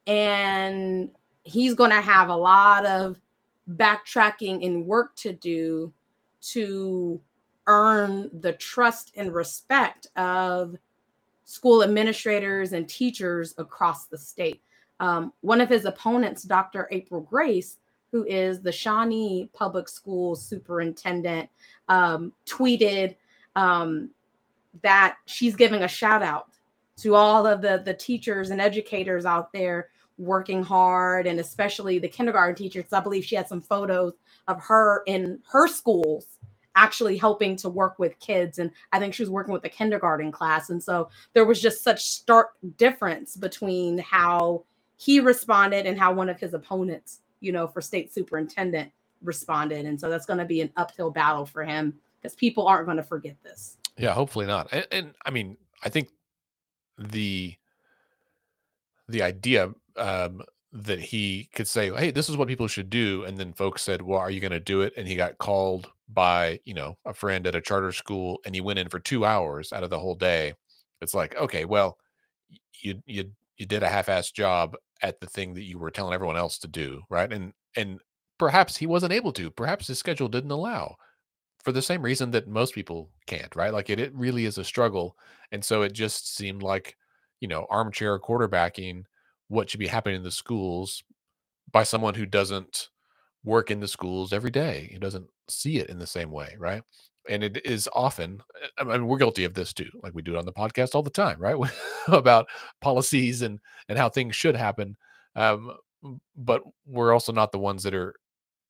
And 0.08 1.10
he's 1.44 1.74
going 1.74 1.92
to 1.92 2.02
have 2.02 2.30
a 2.30 2.36
lot 2.36 2.86
of 2.86 3.20
backtracking 3.72 4.66
and 4.66 4.86
work 4.86 5.16
to 5.16 5.34
do 5.34 5.94
to 6.42 7.22
earn 7.68 8.30
the 8.42 8.54
trust 8.54 9.14
and 9.16 9.34
respect 9.34 10.08
of 10.18 10.76
school 11.46 11.84
administrators 11.84 12.74
and 12.74 12.88
teachers 12.90 13.54
across 13.58 14.06
the 14.08 14.18
state. 14.18 14.62
Um, 15.00 15.34
one 15.42 15.62
of 15.62 15.70
his 15.70 15.86
opponents, 15.86 16.44
Dr. 16.44 16.88
April 16.92 17.22
Grace, 17.22 17.78
who 18.14 18.24
is 18.26 18.62
the 18.62 18.72
Shawnee 18.72 19.50
Public 19.54 19.90
School 19.90 20.36
superintendent, 20.36 21.50
um, 21.90 22.32
tweeted 22.46 23.16
um, 23.56 24.12
that 24.84 25.18
she's 25.26 25.56
giving 25.56 25.82
a 25.82 25.88
shout 25.88 26.22
out 26.22 26.50
to 26.98 27.16
all 27.16 27.48
of 27.48 27.62
the 27.62 27.82
the 27.84 27.94
teachers 27.94 28.52
and 28.52 28.62
educators 28.62 29.26
out 29.26 29.52
there 29.52 29.90
working 30.20 30.62
hard 30.62 31.26
and 31.26 31.40
especially 31.40 31.98
the 31.98 32.08
kindergarten 32.08 32.56
teachers. 32.56 32.86
I 32.94 33.00
believe 33.00 33.26
she 33.26 33.36
had 33.36 33.50
some 33.50 33.62
photos 33.62 34.14
of 34.48 34.62
her 34.62 35.02
in 35.08 35.40
her 35.52 35.68
schools 35.68 36.38
actually 36.76 37.18
helping 37.18 37.56
to 37.56 37.70
work 37.70 38.00
with 38.00 38.18
kids 38.20 38.58
and 38.58 38.72
i 38.92 38.98
think 38.98 39.14
she 39.14 39.22
was 39.22 39.30
working 39.30 39.54
with 39.54 39.64
the 39.64 39.70
kindergarten 39.70 40.32
class. 40.32 40.70
And 40.70 40.82
so 40.82 41.10
there 41.34 41.46
was 41.46 41.60
just 41.60 41.84
such 41.84 42.04
stark 42.04 42.52
difference 42.78 43.36
between 43.36 43.98
how 43.98 44.66
he 44.98 45.20
responded 45.20 45.88
and 45.88 45.98
how 45.98 46.14
one 46.14 46.30
of 46.30 46.40
his 46.40 46.54
opponents 46.54 47.22
you 47.44 47.52
know 47.52 47.68
for 47.68 47.82
state 47.82 48.14
superintendent 48.14 48.92
responded 49.22 49.86
and 49.86 50.00
so 50.00 50.10
that's 50.10 50.26
going 50.26 50.40
to 50.40 50.46
be 50.46 50.62
an 50.62 50.72
uphill 50.76 51.12
battle 51.12 51.46
for 51.46 51.64
him 51.64 51.94
because 52.22 52.36
people 52.36 52.68
aren't 52.68 52.86
going 52.86 52.98
to 52.98 53.04
forget 53.04 53.36
this 53.44 53.78
Yeah, 53.98 54.14
hopefully 54.14 54.46
not. 54.46 54.70
And, 54.72 54.88
and 54.92 55.14
I 55.26 55.32
mean, 55.32 55.58
I 55.84 55.90
think 55.90 56.10
the 56.98 57.56
the 59.08 59.22
idea 59.22 59.74
um, 59.98 60.42
that 60.72 61.00
he 61.00 61.50
could 61.54 61.68
say, 61.68 61.92
"Hey, 61.92 62.12
this 62.12 62.30
is 62.30 62.38
what 62.38 62.48
people 62.48 62.68
should 62.68 62.90
do," 62.90 63.24
and 63.26 63.38
then 63.38 63.54
folks 63.54 63.82
said, 63.84 64.02
"Well, 64.02 64.20
are 64.20 64.32
you 64.32 64.40
going 64.40 64.52
to 64.52 64.60
do 64.60 64.82
it?" 64.82 64.94
And 64.98 65.08
he 65.08 65.16
got 65.16 65.38
called 65.38 65.92
by 66.10 66.60
you 66.66 66.74
know 66.74 66.98
a 67.06 67.14
friend 67.14 67.46
at 67.46 67.56
a 67.56 67.62
charter 67.62 67.92
school, 67.92 68.40
and 68.46 68.56
he 68.56 68.62
went 68.62 68.80
in 68.80 68.90
for 68.90 69.00
two 69.00 69.26
hours 69.26 69.74
out 69.74 69.84
of 69.84 69.90
the 69.90 70.00
whole 70.00 70.16
day. 70.16 70.54
It's 71.02 71.14
like, 71.14 71.36
okay, 71.38 71.66
well, 71.66 71.98
you 72.82 73.02
you 73.06 73.32
you 73.58 73.66
did 73.66 73.84
a 73.84 73.90
half-assed 73.90 74.34
job 74.34 74.76
at 75.02 75.20
the 75.20 75.28
thing 75.28 75.54
that 75.54 75.64
you 75.64 75.78
were 75.78 75.92
telling 75.92 76.14
everyone 76.14 76.38
else 76.38 76.58
to 76.60 76.68
do, 76.68 77.02
right? 77.10 77.32
And 77.32 77.54
and 77.76 78.00
perhaps 78.38 78.78
he 78.78 78.88
wasn't 78.88 79.14
able 79.14 79.32
to. 79.34 79.50
Perhaps 79.52 79.88
his 79.88 80.00
schedule 80.00 80.28
didn't 80.28 80.52
allow 80.52 80.96
for 81.64 81.72
the 81.72 81.82
same 81.82 82.02
reason 82.02 82.32
that 82.32 82.48
most 82.48 82.76
people 82.76 83.10
can't, 83.26 83.56
right? 83.56 83.74
Like 83.74 83.90
it, 83.90 84.00
it 84.00 84.14
really 84.14 84.46
is 84.46 84.58
a 84.58 84.64
struggle. 84.64 85.18
And 85.52 85.64
so 85.64 85.82
it 85.82 85.94
just 85.94 86.36
seemed 86.36 86.62
like, 86.62 86.98
you 87.40 87.48
know, 87.48 87.66
armchair 87.70 88.20
quarterbacking 88.20 89.04
what 89.48 89.70
should 89.70 89.80
be 89.80 89.88
happening 89.88 90.18
in 90.18 90.24
the 90.24 90.32
schools 90.32 91.04
by 91.72 91.84
someone 91.84 92.16
who 92.16 92.26
doesn't 92.26 92.90
work 93.44 93.72
in 93.72 93.80
the 93.80 93.88
schools 93.88 94.34
every 94.34 94.52
day, 94.52 94.90
who 94.94 95.00
doesn't 95.00 95.28
see 95.50 95.78
it 95.78 95.90
in 95.90 96.00
the 96.00 96.08
same 96.08 96.32
way, 96.32 96.56
right? 96.60 96.84
And 97.30 97.44
it 97.44 97.66
is 97.66 97.88
often, 97.94 98.42
I 98.78 98.84
mean, 98.84 99.08
we're 99.08 99.18
guilty 99.18 99.46
of 99.46 99.54
this 99.54 99.74
too. 99.74 99.90
Like 100.02 100.14
we 100.14 100.22
do 100.22 100.36
it 100.36 100.38
on 100.38 100.46
the 100.46 100.52
podcast 100.52 100.94
all 100.94 101.04
the 101.04 101.10
time, 101.10 101.40
right? 101.40 101.56
About 102.08 102.48
policies 102.82 103.42
and 103.42 103.60
and 103.88 103.98
how 103.98 104.10
things 104.10 104.36
should 104.36 104.56
happen. 104.56 104.98
Um, 105.36 105.72
but 106.36 106.64
we're 106.86 107.14
also 107.14 107.32
not 107.32 107.52
the 107.52 107.60
ones 107.60 107.84
that 107.84 107.94
are 107.96 108.14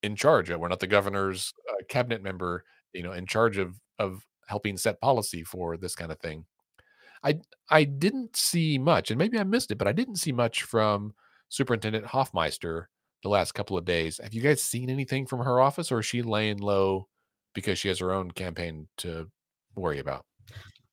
in 0.04 0.16
charge. 0.16 0.52
We're 0.52 0.68
not 0.68 0.80
the 0.80 0.88
governor's 0.88 1.52
uh, 1.70 1.84
cabinet 1.90 2.22
member 2.22 2.64
you 2.94 3.04
know 3.04 3.12
in 3.12 3.26
charge 3.26 3.58
of 3.58 3.80
of 4.00 4.26
helping 4.48 4.78
set 4.78 5.02
policy 5.02 5.44
for 5.44 5.78
this 5.78 5.96
kind 5.96 6.12
of 6.12 6.20
thing 6.20 6.46
i 7.24 7.38
i 7.70 7.84
didn't 7.84 8.36
see 8.36 8.78
much 8.78 9.12
and 9.12 9.18
maybe 9.18 9.38
i 9.38 9.44
missed 9.44 9.72
it 9.72 9.78
but 9.78 9.88
i 9.88 9.92
didn't 9.92 10.16
see 10.18 10.32
much 10.32 10.64
from 10.64 11.14
superintendent 11.50 12.06
hofmeister 12.06 12.86
the 13.24 13.30
last 13.30 13.54
couple 13.54 13.78
of 13.78 13.86
days 13.86 14.20
have 14.24 14.34
you 14.34 14.42
guys 14.42 14.64
seen 14.64 14.90
anything 14.90 15.26
from 15.26 15.40
her 15.40 15.60
office 15.60 15.92
or 15.92 16.00
is 16.00 16.06
she 16.06 16.22
laying 16.22 16.58
low 16.58 17.08
because 17.54 17.80
she 17.80 17.88
has 17.88 18.00
her 18.00 18.12
own 18.12 18.32
campaign 18.32 18.88
to 18.98 19.28
worry 19.76 20.00
about 20.00 20.26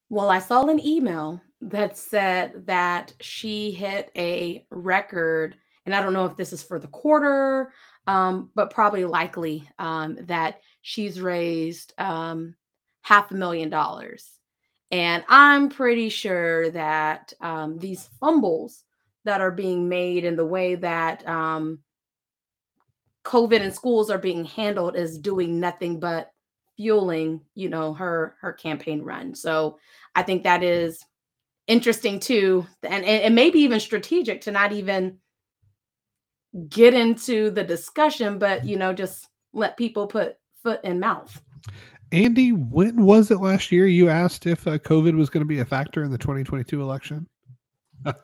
Well, 0.09 0.31
I 0.31 0.39
saw 0.39 0.67
an 0.67 0.85
email 0.85 1.41
that 1.61 1.97
said 1.99 2.67
that 2.67 3.13
she 3.21 3.71
hit 3.71 4.11
a 4.17 4.65
record, 4.71 5.57
and 5.85 5.95
I 5.95 6.03
don't 6.03 6.13
know 6.13 6.27
if 6.27 6.37
this 6.37 6.53
is 6.53 6.63
for 6.63 6.79
the 6.79 6.89
quarter, 6.89 7.73
um, 8.07 8.51
but 8.55 8.73
probably 8.73 9.05
likely 9.05 9.69
um, 9.79 10.19
that 10.23 10.61
she's 10.83 11.21
raised 11.21 11.93
um, 11.99 12.55
half 13.03 13.31
a 13.31 13.35
million 13.35 13.71
dollars. 13.71 14.29
And 14.91 15.23
I'm 15.29 15.69
pretty 15.69 16.09
sure 16.09 16.71
that 16.71 17.33
um, 17.41 17.79
these 17.79 18.09
fumbles 18.19 18.83
that 19.25 19.41
are 19.41 19.51
being 19.51 19.89
made 19.89 20.25
and 20.25 20.39
the 20.39 20.47
way 20.47 20.75
that 20.77 21.27
um, 21.29 21.81
COVID 23.25 23.61
and 23.61 23.73
schools 23.73 24.11
are 24.11 24.19
being 24.19 24.45
handled 24.45 24.97
is 24.97 25.19
doing 25.19 25.61
nothing 25.61 26.01
but 26.01 26.33
fueling, 26.81 27.43
you 27.55 27.69
know, 27.69 27.93
her 27.93 28.37
her 28.41 28.55
campaign 28.55 29.03
run. 29.03 29.35
So 29.35 29.79
I 30.15 30.23
think 30.23 30.45
that 30.45 30.63
is 30.63 31.05
interesting 31.67 32.19
too, 32.19 32.67
and 32.83 33.05
and, 33.05 33.23
and 33.23 33.35
maybe 33.35 33.59
even 33.61 33.81
strategic 33.81 34.41
to 34.43 34.51
not 34.51 34.73
even 34.73 35.19
get 36.71 36.95
into 36.95 37.51
the 37.51 37.63
discussion, 37.63 38.39
but 38.39 38.65
you 38.65 38.79
know, 38.79 38.95
just 38.95 39.29
let 39.53 39.77
people 39.77 40.07
put 40.07 40.39
foot 40.63 40.81
in 40.83 40.99
mouth. 40.99 41.43
Andy, 42.13 42.53
when 42.53 43.05
was 43.05 43.31
it 43.31 43.41
last 43.41 43.71
year 43.71 43.87
you 43.87 44.09
asked 44.09 44.47
if 44.47 44.67
uh, 44.67 44.79
COVID 44.79 45.17
was 45.17 45.29
going 45.29 45.43
to 45.43 45.49
be 45.49 45.61
a 45.61 45.65
factor 45.67 46.03
in 46.03 46.11
the 46.11 46.19
2022 46.19 46.81
election? 46.81 47.29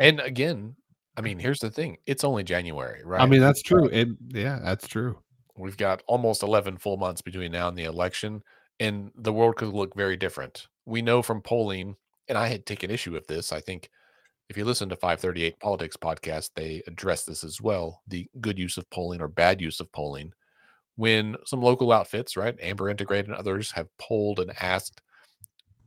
and 0.00 0.18
again 0.18 0.74
i 1.16 1.20
mean 1.20 1.38
here's 1.38 1.60
the 1.60 1.70
thing 1.70 1.96
it's 2.06 2.24
only 2.24 2.42
january 2.42 3.00
right 3.04 3.20
I 3.20 3.26
mean, 3.26 3.40
that's 3.40 3.62
true. 3.62 3.86
It, 3.86 4.08
yeah, 4.30 4.58
that's 4.64 4.88
true. 4.88 5.16
We've 5.56 5.76
got 5.76 6.02
almost 6.06 6.42
11 6.42 6.78
full 6.78 6.96
months 6.96 7.22
between 7.22 7.52
now 7.52 7.68
and 7.68 7.76
the 7.76 7.84
election, 7.84 8.42
and 8.80 9.10
the 9.14 9.32
world 9.32 9.56
could 9.56 9.68
look 9.68 9.94
very 9.94 10.16
different. 10.16 10.66
We 10.86 11.02
know 11.02 11.22
from 11.22 11.42
polling, 11.42 11.96
and 12.28 12.38
I 12.38 12.48
had 12.48 12.66
taken 12.66 12.90
issue 12.90 13.12
with 13.12 13.26
this. 13.26 13.52
I 13.52 13.60
think 13.60 13.90
if 14.48 14.56
you 14.56 14.64
listen 14.64 14.88
to 14.88 14.96
538 14.96 15.58
Politics 15.60 15.96
podcast, 15.96 16.50
they 16.56 16.82
address 16.86 17.24
this 17.24 17.44
as 17.44 17.60
well 17.60 18.02
the 18.08 18.28
good 18.40 18.58
use 18.58 18.76
of 18.76 18.88
polling 18.90 19.20
or 19.20 19.28
bad 19.28 19.60
use 19.60 19.80
of 19.80 19.92
polling. 19.92 20.32
When 20.96 21.36
some 21.46 21.62
local 21.62 21.92
outfits, 21.92 22.36
right, 22.36 22.56
Amber 22.60 22.88
Integrated 22.88 23.28
and 23.28 23.36
others 23.36 23.70
have 23.72 23.88
polled 23.98 24.40
and 24.40 24.52
asked, 24.60 25.00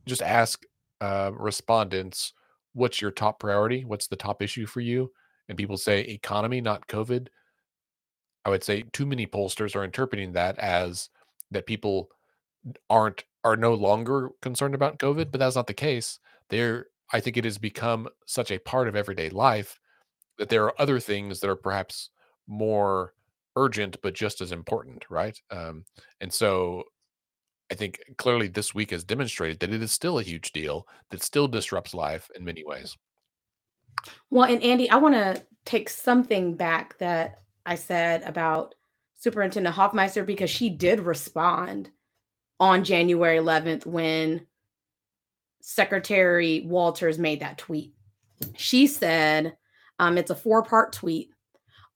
just 0.05 0.21
ask 0.21 0.63
uh, 1.01 1.31
respondents, 1.33 2.33
what's 2.73 3.01
your 3.01 3.11
top 3.11 3.39
priority? 3.39 3.85
What's 3.85 4.07
the 4.07 4.15
top 4.15 4.41
issue 4.41 4.65
for 4.65 4.81
you? 4.81 5.11
and 5.47 5.57
people 5.57 5.77
say 5.77 6.01
economy, 6.01 6.61
not 6.61 6.87
COVID, 6.87 7.27
I 8.45 8.49
would 8.49 8.63
say 8.63 8.83
too 8.93 9.05
many 9.05 9.25
pollsters 9.25 9.75
are 9.75 9.83
interpreting 9.83 10.33
that 10.33 10.57
as 10.59 11.09
that 11.51 11.65
people 11.65 12.09
aren't 12.89 13.23
are 13.43 13.57
no 13.57 13.73
longer 13.73 14.29
concerned 14.41 14.75
about 14.75 14.99
COVID, 14.99 15.31
but 15.31 15.39
that's 15.39 15.55
not 15.55 15.67
the 15.67 15.73
case. 15.73 16.19
There, 16.49 16.87
I 17.13 17.19
think 17.19 17.37
it 17.37 17.43
has 17.43 17.57
become 17.57 18.07
such 18.25 18.51
a 18.51 18.59
part 18.59 18.87
of 18.87 18.95
everyday 18.95 19.29
life 19.29 19.79
that 20.37 20.49
there 20.49 20.63
are 20.63 20.81
other 20.81 20.99
things 20.99 21.39
that 21.39 21.49
are 21.49 21.55
perhaps 21.55 22.09
more 22.47 23.13
urgent 23.55 23.97
but 24.01 24.13
just 24.13 24.41
as 24.41 24.51
important, 24.51 25.05
right? 25.09 25.39
Um, 25.51 25.85
and 26.21 26.33
so 26.33 26.83
I 27.71 27.75
think 27.75 27.99
clearly 28.17 28.47
this 28.47 28.75
week 28.75 28.91
has 28.91 29.03
demonstrated 29.03 29.59
that 29.59 29.73
it 29.73 29.81
is 29.81 29.91
still 29.91 30.19
a 30.19 30.23
huge 30.23 30.51
deal 30.51 30.87
that 31.09 31.23
still 31.23 31.47
disrupts 31.47 31.93
life 31.93 32.29
in 32.35 32.43
many 32.43 32.63
ways. 32.63 32.95
Well, 34.29 34.51
and 34.51 34.61
Andy, 34.61 34.89
I 34.89 34.97
want 34.97 35.15
to 35.15 35.43
take 35.65 35.89
something 35.89 36.55
back 36.55 36.97
that 36.99 37.41
I 37.65 37.75
said 37.75 38.23
about 38.23 38.75
Superintendent 39.17 39.75
Hofmeister 39.75 40.25
because 40.25 40.49
she 40.49 40.69
did 40.69 40.99
respond 40.99 41.89
on 42.59 42.83
January 42.83 43.37
11th 43.37 43.85
when 43.85 44.45
Secretary 45.61 46.63
Walters 46.67 47.17
made 47.17 47.39
that 47.39 47.57
tweet. 47.57 47.93
She 48.55 48.87
said, 48.87 49.57
um, 49.99 50.17
it's 50.17 50.31
a 50.31 50.35
four 50.35 50.63
part 50.63 50.93
tweet. 50.93 51.31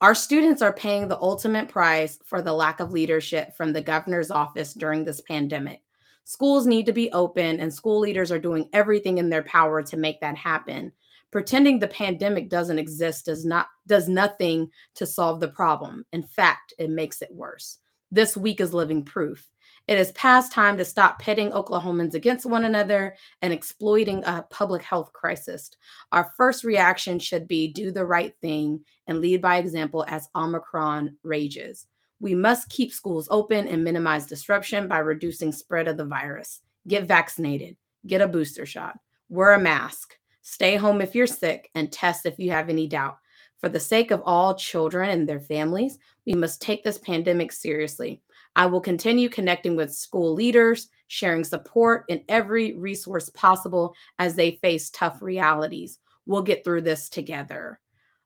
Our 0.01 0.15
students 0.15 0.61
are 0.61 0.73
paying 0.73 1.07
the 1.07 1.19
ultimate 1.19 1.67
price 1.67 2.17
for 2.25 2.41
the 2.41 2.53
lack 2.53 2.79
of 2.79 2.91
leadership 2.91 3.55
from 3.55 3.73
the 3.73 3.81
governor's 3.81 4.31
office 4.31 4.73
during 4.73 5.03
this 5.03 5.21
pandemic. 5.21 5.81
Schools 6.23 6.65
need 6.65 6.85
to 6.85 6.93
be 6.93 7.11
open, 7.11 7.59
and 7.59 7.73
school 7.73 7.99
leaders 7.99 8.31
are 8.31 8.39
doing 8.39 8.69
everything 8.71 9.17
in 9.17 9.29
their 9.29 9.43
power 9.43 9.83
to 9.83 9.97
make 9.97 10.21
that 10.21 10.37
happen 10.37 10.91
pretending 11.31 11.79
the 11.79 11.87
pandemic 11.87 12.49
doesn't 12.49 12.79
exist 12.79 13.25
does 13.25 13.45
not 13.45 13.67
does 13.87 14.07
nothing 14.07 14.69
to 14.95 15.05
solve 15.05 15.39
the 15.39 15.47
problem. 15.47 16.05
In 16.11 16.23
fact 16.23 16.73
it 16.77 16.89
makes 16.89 17.21
it 17.21 17.29
worse. 17.31 17.79
This 18.11 18.35
week 18.35 18.59
is 18.59 18.73
living 18.73 19.03
proof. 19.03 19.47
It 19.87 19.97
is 19.97 20.11
past 20.11 20.51
time 20.51 20.77
to 20.77 20.85
stop 20.85 21.19
pitting 21.19 21.49
oklahomans 21.49 22.13
against 22.13 22.45
one 22.45 22.65
another 22.65 23.15
and 23.41 23.51
exploiting 23.51 24.23
a 24.23 24.45
public 24.51 24.83
health 24.83 25.11
crisis. 25.13 25.71
Our 26.11 26.31
first 26.37 26.63
reaction 26.63 27.17
should 27.17 27.47
be 27.47 27.73
do 27.73 27.91
the 27.91 28.05
right 28.05 28.35
thing 28.39 28.81
and 29.07 29.19
lead 29.19 29.41
by 29.41 29.57
example 29.57 30.05
as 30.07 30.29
omicron 30.35 31.17
rages. 31.23 31.87
We 32.19 32.35
must 32.35 32.69
keep 32.69 32.93
schools 32.93 33.27
open 33.31 33.67
and 33.67 33.83
minimize 33.83 34.27
disruption 34.27 34.87
by 34.87 34.99
reducing 34.99 35.51
spread 35.51 35.87
of 35.87 35.97
the 35.97 36.05
virus. 36.05 36.61
Get 36.87 37.07
vaccinated. 37.07 37.75
Get 38.05 38.21
a 38.21 38.27
booster 38.27 38.67
shot. 38.67 38.99
Wear 39.29 39.53
a 39.53 39.59
mask 39.59 40.18
Stay 40.41 40.75
home 40.75 41.01
if 41.01 41.15
you're 41.15 41.27
sick 41.27 41.69
and 41.75 41.91
test 41.91 42.25
if 42.25 42.39
you 42.39 42.51
have 42.51 42.69
any 42.69 42.87
doubt. 42.87 43.17
For 43.59 43.69
the 43.69 43.79
sake 43.79 44.11
of 44.11 44.21
all 44.25 44.55
children 44.55 45.09
and 45.09 45.27
their 45.27 45.41
families, 45.41 45.97
we 46.25 46.33
must 46.33 46.61
take 46.61 46.83
this 46.83 46.97
pandemic 46.97 47.51
seriously. 47.51 48.21
I 48.55 48.65
will 48.65 48.81
continue 48.81 49.29
connecting 49.29 49.75
with 49.75 49.93
school 49.93 50.33
leaders, 50.33 50.87
sharing 51.07 51.43
support 51.43 52.05
and 52.09 52.21
every 52.29 52.77
resource 52.77 53.29
possible 53.29 53.93
as 54.17 54.35
they 54.35 54.59
face 54.61 54.89
tough 54.89 55.21
realities. 55.21 55.99
We'll 56.25 56.41
get 56.41 56.63
through 56.63 56.81
this 56.81 57.09
together. 57.09 57.79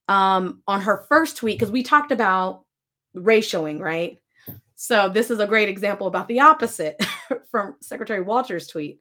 Um, 0.07 0.61
on 0.67 0.81
her 0.81 1.05
first 1.09 1.37
tweet, 1.37 1.57
because 1.57 1.71
we 1.71 1.81
talked 1.81 2.11
about 2.11 2.65
ratioing, 3.15 3.79
right? 3.79 4.19
So 4.75 5.07
this 5.07 5.31
is 5.31 5.39
a 5.39 5.47
great 5.47 5.69
example 5.69 6.07
about 6.07 6.27
the 6.27 6.41
opposite 6.41 7.01
from 7.51 7.75
Secretary 7.81 8.21
Walters' 8.21 8.67
tweet. 8.67 8.99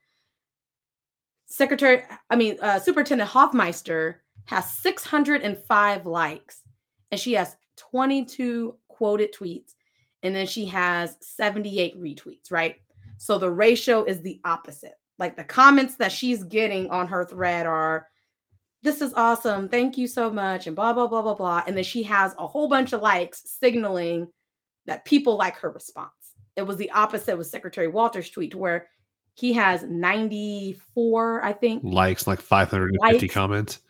Secretary, 1.52 2.02
I 2.30 2.36
mean, 2.36 2.56
uh, 2.62 2.78
Superintendent 2.78 3.28
Hofmeister 3.28 4.14
has 4.46 4.70
605 4.70 6.06
likes 6.06 6.62
and 7.10 7.20
she 7.20 7.34
has 7.34 7.54
22 7.76 8.74
quoted 8.88 9.34
tweets 9.34 9.74
and 10.22 10.34
then 10.34 10.46
she 10.46 10.64
has 10.64 11.18
78 11.20 12.00
retweets, 12.00 12.50
right? 12.50 12.76
So 13.18 13.36
the 13.36 13.50
ratio 13.50 14.02
is 14.02 14.22
the 14.22 14.40
opposite. 14.46 14.94
Like 15.18 15.36
the 15.36 15.44
comments 15.44 15.96
that 15.96 16.10
she's 16.10 16.42
getting 16.42 16.88
on 16.88 17.06
her 17.08 17.26
thread 17.26 17.66
are, 17.66 18.08
this 18.82 19.02
is 19.02 19.12
awesome. 19.12 19.68
Thank 19.68 19.98
you 19.98 20.06
so 20.06 20.30
much. 20.30 20.66
And 20.66 20.74
blah, 20.74 20.94
blah, 20.94 21.06
blah, 21.06 21.20
blah, 21.20 21.34
blah. 21.34 21.64
And 21.66 21.76
then 21.76 21.84
she 21.84 22.02
has 22.04 22.34
a 22.38 22.46
whole 22.46 22.66
bunch 22.66 22.94
of 22.94 23.02
likes 23.02 23.42
signaling 23.60 24.26
that 24.86 25.04
people 25.04 25.36
like 25.36 25.56
her 25.56 25.70
response. 25.70 26.10
It 26.56 26.62
was 26.62 26.78
the 26.78 26.90
opposite 26.92 27.36
with 27.36 27.46
Secretary 27.46 27.88
Walters' 27.88 28.30
tweet, 28.30 28.54
where 28.54 28.88
he 29.34 29.52
has 29.54 29.82
94, 29.82 31.44
I 31.44 31.52
think. 31.52 31.82
Likes 31.84 32.26
like 32.26 32.40
550 32.40 32.98
likes. 33.18 33.34
comments. 33.34 33.80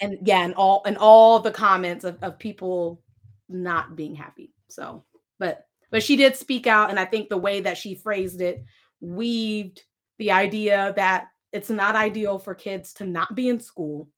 And 0.00 0.18
yeah, 0.22 0.42
and 0.42 0.54
all 0.54 0.82
and 0.86 0.96
all 0.96 1.40
the 1.40 1.50
comments 1.50 2.04
of, 2.04 2.18
of 2.22 2.38
people 2.38 3.02
not 3.48 3.96
being 3.96 4.14
happy. 4.14 4.52
So, 4.68 5.04
but 5.38 5.66
but 5.90 6.02
she 6.02 6.16
did 6.16 6.36
speak 6.36 6.66
out, 6.66 6.90
and 6.90 6.98
I 6.98 7.04
think 7.04 7.28
the 7.28 7.36
way 7.36 7.60
that 7.60 7.76
she 7.76 7.94
phrased 7.94 8.40
it 8.40 8.64
weaved 9.00 9.82
the 10.18 10.30
idea 10.30 10.92
that 10.96 11.28
it's 11.52 11.70
not 11.70 11.96
ideal 11.96 12.38
for 12.38 12.54
kids 12.54 12.92
to 12.94 13.04
not 13.04 13.34
be 13.34 13.48
in 13.48 13.60
school, 13.60 14.08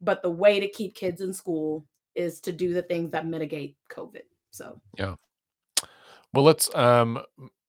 but 0.00 0.22
the 0.22 0.30
way 0.30 0.60
to 0.60 0.68
keep 0.68 0.94
kids 0.94 1.20
in 1.20 1.32
school 1.32 1.86
is 2.14 2.40
to 2.40 2.52
do 2.52 2.72
the 2.72 2.82
things 2.82 3.10
that 3.12 3.26
mitigate 3.26 3.76
COVID. 3.90 4.22
So 4.50 4.80
yeah. 4.96 5.16
Well, 6.32 6.44
let's 6.44 6.74
um 6.74 7.20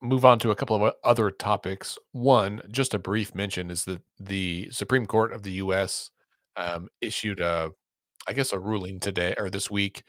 move 0.02 0.26
on 0.26 0.40
to 0.40 0.52
a 0.52 0.56
couple 0.56 0.84
of 0.84 0.94
other 1.04 1.32
topics. 1.32 1.98
One, 2.12 2.62
just 2.72 2.94
a 2.94 3.00
brief 3.00 3.36
mention, 3.36 3.70
is 3.70 3.86
that 3.86 4.02
the 4.20 4.70
Supreme 4.72 5.06
Court 5.06 5.34
of 5.34 5.44
the 5.44 5.54
U.S. 5.54 6.12
Um, 6.56 6.90
issued 7.02 7.40
a, 7.40 7.72
I 8.28 8.34
guess, 8.34 8.54
a 8.54 8.60
ruling 8.60 9.00
today 9.00 9.36
or 9.38 9.50
this 9.50 9.70
week 9.70 10.04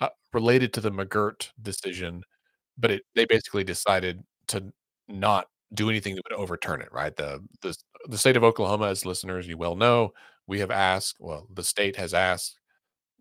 uh, 0.00 0.08
related 0.32 0.72
to 0.74 0.80
the 0.80 0.90
McGirt 0.90 1.50
decision, 1.62 2.22
but 2.78 2.90
it 2.90 3.02
they 3.14 3.24
basically 3.24 3.64
decided 3.64 4.22
to 4.48 4.72
not 5.08 5.46
do 5.74 5.90
anything 5.90 6.14
that 6.14 6.24
would 6.30 6.38
overturn 6.38 6.80
it. 6.80 6.92
Right, 6.92 7.14
the 7.16 7.40
the 7.62 7.76
the 8.08 8.18
state 8.18 8.36
of 8.36 8.44
Oklahoma, 8.44 8.88
as 8.88 9.06
listeners 9.06 9.46
you 9.46 9.56
well 9.56 9.76
know, 9.76 10.12
we 10.46 10.60
have 10.60 10.70
asked. 10.70 11.16
Well, 11.20 11.46
the 11.52 11.64
state 11.64 11.96
has 11.96 12.14
asked 12.14 12.58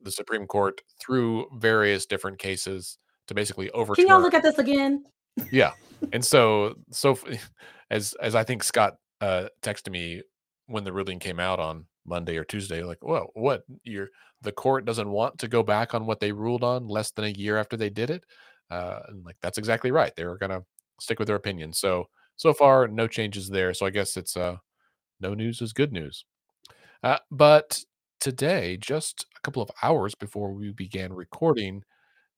the 0.01 0.11
Supreme 0.11 0.45
Court 0.45 0.81
through 0.99 1.47
various 1.57 2.05
different 2.05 2.39
cases 2.39 2.97
to 3.27 3.33
basically 3.33 3.71
overturn. 3.71 4.05
Can 4.05 4.07
y'all 4.07 4.21
look 4.21 4.33
at 4.35 4.43
this 4.43 4.59
again? 4.59 5.03
Yeah 5.51 5.71
and 6.13 6.23
so 6.23 6.75
so 6.91 7.17
as 7.91 8.13
as 8.21 8.35
i 8.35 8.43
think 8.43 8.63
scott 8.63 8.95
uh 9.21 9.45
texted 9.61 9.91
me 9.91 10.21
when 10.67 10.83
the 10.83 10.93
ruling 10.93 11.19
came 11.19 11.39
out 11.39 11.59
on 11.59 11.85
monday 12.05 12.37
or 12.37 12.43
tuesday 12.43 12.83
like 12.83 12.99
well 13.01 13.29
what? 13.33 13.63
You're 13.83 14.09
the 14.41 14.51
court 14.51 14.85
doesn't 14.85 15.09
want 15.09 15.39
to 15.39 15.47
go 15.47 15.63
back 15.63 15.93
on 15.93 16.05
what 16.05 16.19
they 16.19 16.31
ruled 16.31 16.63
on 16.63 16.87
less 16.87 17.11
than 17.11 17.25
a 17.25 17.29
year 17.29 17.57
after 17.57 17.75
they 17.77 17.89
did 17.89 18.09
it? 18.09 18.23
Uh 18.69 18.99
and 19.07 19.25
like 19.25 19.37
that's 19.41 19.57
exactly 19.57 19.91
right 19.91 20.15
they 20.15 20.25
were 20.25 20.37
gonna 20.37 20.61
stick 20.99 21.19
with 21.19 21.27
their 21.27 21.35
opinion. 21.35 21.73
So 21.73 22.05
so 22.35 22.53
far 22.53 22.87
no 22.87 23.07
changes 23.07 23.49
there 23.49 23.73
so 23.73 23.85
i 23.85 23.89
guess 23.89 24.17
it's 24.17 24.35
uh 24.37 24.57
no 25.19 25.33
news 25.33 25.61
is 25.61 25.73
good 25.73 25.91
news. 25.91 26.25
Uh 27.03 27.17
but 27.31 27.83
today 28.19 28.77
just 28.77 29.25
a 29.37 29.41
couple 29.41 29.61
of 29.61 29.71
hours 29.83 30.15
before 30.15 30.51
we 30.53 30.71
began 30.71 31.13
recording 31.13 31.83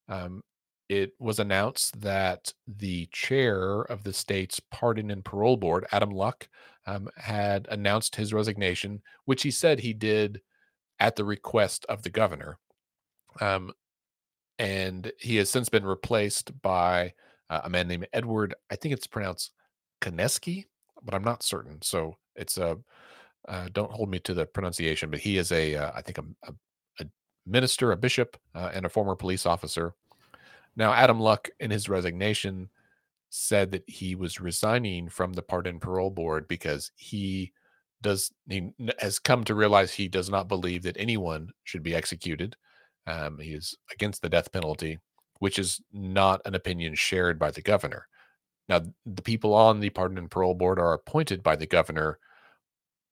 um, 0.08 0.42
it 0.88 1.12
was 1.18 1.38
announced 1.38 2.00
that 2.00 2.52
the 2.66 3.06
chair 3.12 3.82
of 3.82 4.04
the 4.04 4.12
state's 4.12 4.60
pardon 4.70 5.10
and 5.10 5.24
parole 5.24 5.56
board, 5.56 5.86
Adam 5.92 6.10
Luck, 6.10 6.48
um, 6.86 7.08
had 7.16 7.68
announced 7.70 8.16
his 8.16 8.32
resignation, 8.32 9.02
which 9.26 9.42
he 9.42 9.50
said 9.50 9.78
he 9.78 9.92
did 9.92 10.40
at 10.98 11.16
the 11.16 11.24
request 11.24 11.84
of 11.88 12.02
the 12.02 12.10
governor. 12.10 12.58
Um, 13.40 13.72
and 14.58 15.12
he 15.18 15.36
has 15.36 15.50
since 15.50 15.68
been 15.68 15.84
replaced 15.84 16.60
by 16.62 17.12
uh, 17.50 17.60
a 17.64 17.70
man 17.70 17.86
named 17.86 18.08
Edward. 18.12 18.54
I 18.70 18.76
think 18.76 18.94
it's 18.94 19.06
pronounced 19.06 19.52
Konieczny, 20.00 20.64
but 21.02 21.14
I'm 21.14 21.24
not 21.24 21.42
certain. 21.42 21.80
So 21.82 22.16
it's 22.34 22.58
a 22.58 22.78
uh, 23.46 23.68
don't 23.72 23.92
hold 23.92 24.10
me 24.10 24.18
to 24.20 24.34
the 24.34 24.46
pronunciation, 24.46 25.10
but 25.10 25.20
he 25.20 25.38
is 25.38 25.52
a 25.52 25.76
uh, 25.76 25.92
I 25.94 26.02
think 26.02 26.18
a, 26.18 26.24
a, 26.48 26.52
a 27.00 27.06
minister, 27.46 27.92
a 27.92 27.96
bishop, 27.96 28.36
uh, 28.54 28.70
and 28.74 28.84
a 28.84 28.90
former 28.90 29.14
police 29.14 29.46
officer 29.46 29.94
now, 30.78 30.94
Adam 30.94 31.18
Luck, 31.18 31.50
in 31.58 31.72
his 31.72 31.88
resignation, 31.88 32.70
said 33.30 33.72
that 33.72 33.82
he 33.88 34.14
was 34.14 34.40
resigning 34.40 35.08
from 35.08 35.32
the 35.32 35.42
Pardon 35.42 35.80
Parole 35.80 36.10
Board 36.10 36.46
because 36.46 36.92
he 36.94 37.52
does 38.00 38.32
he 38.48 38.70
has 39.00 39.18
come 39.18 39.42
to 39.44 39.56
realize 39.56 39.92
he 39.92 40.06
does 40.06 40.30
not 40.30 40.46
believe 40.46 40.84
that 40.84 40.96
anyone 40.96 41.50
should 41.64 41.82
be 41.82 41.96
executed. 41.96 42.54
Um, 43.08 43.40
he 43.40 43.54
is 43.54 43.76
against 43.92 44.22
the 44.22 44.28
death 44.28 44.52
penalty, 44.52 44.98
which 45.40 45.58
is 45.58 45.80
not 45.92 46.40
an 46.44 46.54
opinion 46.54 46.94
shared 46.94 47.40
by 47.40 47.50
the 47.50 47.60
governor. 47.60 48.06
Now, 48.68 48.82
the 49.04 49.22
people 49.22 49.54
on 49.54 49.80
the 49.80 49.90
Pardon 49.90 50.18
and 50.18 50.30
Parole 50.30 50.54
Board 50.54 50.78
are 50.78 50.92
appointed 50.92 51.42
by 51.42 51.56
the 51.56 51.66
governor, 51.66 52.20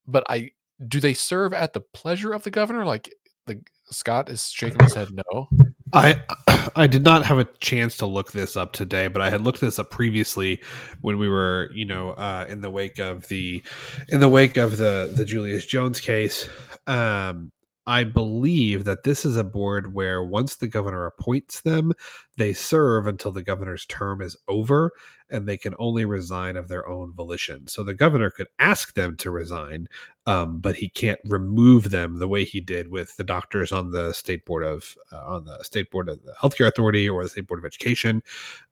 but 0.07 0.22
I 0.29 0.52
do 0.87 1.00
they 1.00 1.14
serve 1.14 1.52
at 1.52 1.72
the 1.72 1.81
pleasure 1.81 2.33
of 2.33 2.44
the 2.44 2.50
governor? 2.50 2.85
Like 2.85 3.12
the 3.46 3.61
Scott 3.90 4.29
is 4.29 4.50
shaking 4.50 4.85
his 4.85 4.94
head 4.94 5.09
no. 5.11 5.48
I 5.97 6.23
I 6.77 6.87
did 6.87 7.03
not 7.03 7.25
have 7.25 7.39
a 7.39 7.47
chance 7.61 7.97
to 7.99 8.07
look 8.07 8.33
this 8.33 8.57
up 8.57 8.73
today, 8.73 9.09
but 9.09 9.23
I 9.23 9.31
had 9.31 9.41
looked 9.41 9.63
this 9.63 9.79
up 9.79 9.91
previously 9.91 10.61
when 11.01 11.19
we 11.19 11.29
were, 11.29 11.71
you 11.73 11.87
know, 11.87 12.11
uh, 12.11 12.45
in 12.49 12.61
the 12.61 12.71
wake 12.71 12.99
of 12.99 13.27
the 13.29 13.63
in 14.09 14.21
the 14.21 14.29
wake 14.29 14.59
of 14.59 14.77
the 14.77 15.11
the 15.15 15.25
Julius 15.25 15.65
Jones 15.65 15.99
case. 16.01 16.49
Um, 16.87 17.51
I 17.87 18.03
believe 18.05 18.85
that 18.85 19.05
this 19.05 19.25
is 19.25 19.37
a 19.37 19.44
board 19.44 19.94
where 19.94 20.25
once 20.25 20.57
the 20.57 20.66
governor 20.66 21.07
appoints 21.07 21.61
them, 21.61 21.92
they 22.37 22.53
serve 22.53 23.07
until 23.07 23.31
the 23.31 23.42
governor's 23.42 23.87
term 23.87 24.20
is 24.20 24.37
over 24.49 24.92
and 25.31 25.46
they 25.46 25.57
can 25.57 25.75
only 25.79 26.05
resign 26.05 26.57
of 26.57 26.68
their 26.68 26.88
own 26.88 27.12
volition. 27.12 27.66
So 27.68 27.83
the 27.83 27.94
governor 27.94 28.31
could 28.31 28.49
ask 28.59 28.94
them 28.94 29.16
to 29.18 29.31
resign, 29.31 29.88
um, 30.27 30.59
but 30.59 30.77
he 30.77 30.88
can't 30.88 31.20
remove 31.25 31.90
them 31.90 32.18
the 32.18 32.29
way 32.29 32.44
he 32.44 32.61
did 32.61 32.88
with 32.88 33.16
the 33.16 33.25
doctors 33.25 33.72
on 33.72 33.90
the 33.90 34.12
state 34.12 34.44
board 34.44 34.64
of 34.64 34.96
uh, 35.12 35.25
on 35.25 35.44
the 35.44 35.62
state 35.62 35.90
board 35.90 36.09
of 36.09 36.22
the 36.22 36.33
healthcare 36.33 36.68
authority 36.68 37.09
or 37.09 37.22
the 37.22 37.29
state 37.31 37.46
board 37.46 37.61
of 37.61 37.64
education. 37.64 38.22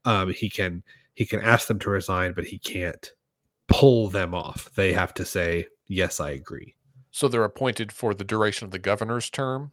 Um, 0.05 0.33
he 0.33 0.48
can 0.50 0.83
he 1.14 1.27
can 1.27 1.40
ask 1.40 1.68
them 1.68 1.79
to 1.81 1.90
resign, 1.90 2.33
but 2.35 2.44
he 2.44 2.59
can't 2.59 3.12
pull 3.68 4.09
them 4.09 4.35
off. 4.35 4.70
They 4.74 4.92
have 4.92 5.14
to 5.14 5.24
say, 5.24 5.66
"Yes, 5.88 6.20
I 6.20 6.31
agree." 6.31 6.74
So 7.14 7.29
they're 7.29 7.44
appointed 7.44 7.92
for 7.92 8.12
the 8.12 8.24
duration 8.24 8.64
of 8.64 8.72
the 8.72 8.79
governor's 8.81 9.31
term. 9.31 9.70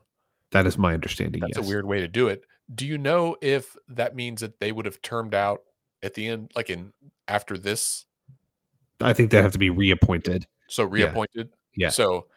That 0.51 0.67
is 0.67 0.77
my 0.77 0.93
understanding. 0.93 1.41
That's 1.41 1.57
yes. 1.57 1.65
a 1.65 1.67
weird 1.67 1.87
way 1.87 1.99
to 1.99 2.07
do 2.07 2.27
it. 2.27 2.43
Do 2.75 2.85
you 2.85 2.99
know 2.99 3.35
if 3.41 3.75
that 3.89 4.15
means 4.15 4.41
that 4.41 4.59
they 4.59 4.71
would 4.71 4.85
have 4.85 5.01
termed 5.01 5.33
out 5.33 5.63
at 6.03 6.13
the 6.13 6.27
end, 6.27 6.51
like 6.55 6.69
in 6.69 6.93
after 7.27 7.57
this? 7.57 8.05
I 9.01 9.13
think 9.13 9.31
they 9.31 9.41
have 9.41 9.53
to 9.53 9.57
be 9.57 9.71
reappointed. 9.71 10.45
So 10.69 10.83
reappointed. 10.83 11.49
Yeah. 11.75 11.89
So, 11.89 12.27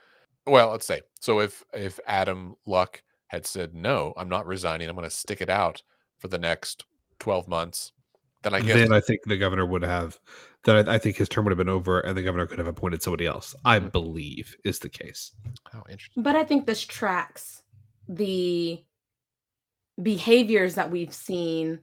well, 0.47 0.71
let's 0.71 0.87
say 0.87 1.03
so 1.21 1.41
if 1.41 1.63
if 1.75 2.01
Adam 2.07 2.57
Luck 2.65 3.03
had 3.27 3.47
said 3.47 3.75
no, 3.75 4.15
I'm 4.17 4.31
not 4.31 4.47
resigning. 4.47 4.89
I'm 4.89 4.97
going 4.97 5.07
to 5.07 5.15
stick 5.15 5.43
it 5.43 5.51
out 5.51 5.83
for 6.17 6.29
the 6.29 6.39
next 6.39 6.87
12 7.19 7.47
months. 7.47 7.93
Then 8.43 8.55
I 8.55 8.63
guess 8.63 8.77
then 8.77 8.93
I 8.93 9.01
think 9.01 9.21
the 9.27 9.37
governor 9.37 9.67
would 9.67 9.83
have. 9.83 10.19
Then 10.65 10.89
I, 10.89 10.95
I 10.95 10.99
think 10.99 11.17
his 11.17 11.29
term 11.29 11.45
would 11.45 11.53
have 11.53 11.59
been 11.59 11.69
over, 11.69 12.01
and 12.01 12.17
the 12.17 12.23
governor 12.23 12.47
could 12.47 12.59
have 12.59 12.67
appointed 12.67 13.03
somebody 13.03 13.27
else. 13.27 13.55
I 13.65 13.79
believe 13.79 14.57
is 14.65 14.79
the 14.79 14.89
case. 14.89 15.33
oh, 15.75 15.83
interesting. 15.91 16.23
But 16.23 16.37
I 16.37 16.45
think 16.45 16.67
this 16.67 16.83
tracks 16.83 17.63
the 18.09 18.83
behaviors 20.03 20.75
that 20.75 20.91
we've 20.91 21.15
seen 21.15 21.81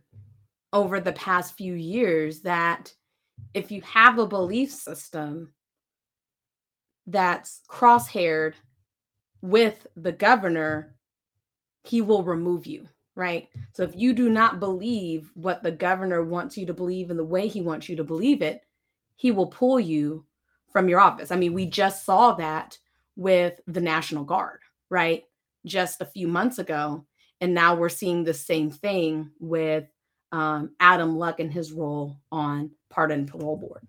over 0.74 1.00
the 1.00 1.14
past 1.14 1.56
few 1.56 1.74
years 1.74 2.42
that 2.42 2.94
if 3.54 3.72
you 3.72 3.82
have 3.82 4.18
a 4.18 4.28
belief 4.28 4.72
system 4.72 5.54
that's 7.08 7.62
crosshaired 7.70 8.54
with 9.42 9.88
the 9.96 10.12
governor, 10.12 10.96
he 11.84 12.02
will 12.02 12.24
remove 12.24 12.66
you, 12.66 12.88
right? 13.16 13.50
So 13.74 13.84
if 13.84 13.96
you 13.96 14.14
do 14.14 14.30
not 14.30 14.60
believe 14.60 15.32
what 15.34 15.64
the 15.64 15.72
governor 15.72 16.24
wants 16.24 16.58
you 16.58 16.66
to 16.68 16.74
believe 16.74 17.10
in 17.10 17.18
the 17.18 17.24
way 17.24 17.48
he 17.48 17.62
wants 17.62 17.90
you 17.90 17.96
to 17.96 18.04
believe 18.04 18.42
it, 18.42 18.62
he 19.22 19.30
will 19.30 19.46
pull 19.46 19.80
you 19.80 20.26
from 20.74 20.90
your 20.90 21.00
office. 21.00 21.30
I 21.30 21.36
mean, 21.36 21.54
we 21.54 21.68
just 21.68 22.06
saw 22.06 22.34
that 22.34 22.80
with 23.16 23.62
the 23.68 23.80
National 23.80 24.24
Guard, 24.24 24.62
right? 24.90 25.26
Just 25.64 26.02
a 26.02 26.06
few 26.06 26.28
months 26.28 26.58
ago. 26.58 27.06
And 27.40 27.54
now 27.54 27.76
we're 27.76 27.88
seeing 27.88 28.24
the 28.24 28.34
same 28.34 28.72
thing 28.72 29.30
with 29.40 29.86
um, 30.32 30.72
Adam 30.80 31.20
Luck 31.20 31.40
and 31.40 31.54
his 31.54 31.72
role 31.72 32.18
on 32.32 32.72
Pardon 32.90 33.20
and 33.20 33.28
Parole 33.28 33.58
Board. 33.58 33.88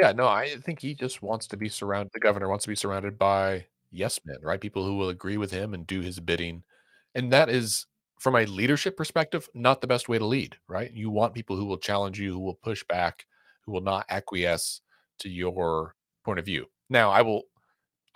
Yeah, 0.00 0.12
no, 0.12 0.28
I 0.28 0.56
think 0.64 0.80
he 0.80 0.94
just 0.94 1.20
wants 1.20 1.46
to 1.48 1.58
be 1.58 1.68
surrounded. 1.68 2.12
The 2.14 2.20
governor 2.20 2.48
wants 2.48 2.64
to 2.64 2.70
be 2.70 2.74
surrounded 2.74 3.18
by 3.18 3.66
yes 3.90 4.18
men, 4.24 4.38
right? 4.42 4.58
People 4.58 4.86
who 4.86 4.96
will 4.96 5.10
agree 5.10 5.36
with 5.36 5.50
him 5.50 5.74
and 5.74 5.86
do 5.86 6.00
his 6.00 6.18
bidding. 6.20 6.62
And 7.14 7.30
that 7.34 7.50
is, 7.50 7.84
from 8.18 8.36
a 8.36 8.46
leadership 8.46 8.96
perspective, 8.96 9.46
not 9.52 9.82
the 9.82 9.86
best 9.86 10.08
way 10.08 10.16
to 10.16 10.24
lead, 10.24 10.56
right? 10.68 10.90
You 10.90 11.10
want 11.10 11.34
people 11.34 11.54
who 11.54 11.66
will 11.66 11.76
challenge 11.76 12.18
you, 12.18 12.32
who 12.32 12.40
will 12.40 12.54
push 12.54 12.82
back, 12.84 13.26
who 13.64 13.72
will 13.72 13.80
not 13.82 14.06
acquiesce 14.10 14.80
to 15.20 15.28
your 15.28 15.94
point 16.24 16.38
of 16.38 16.44
view. 16.44 16.66
Now, 16.90 17.10
I 17.10 17.22
will, 17.22 17.44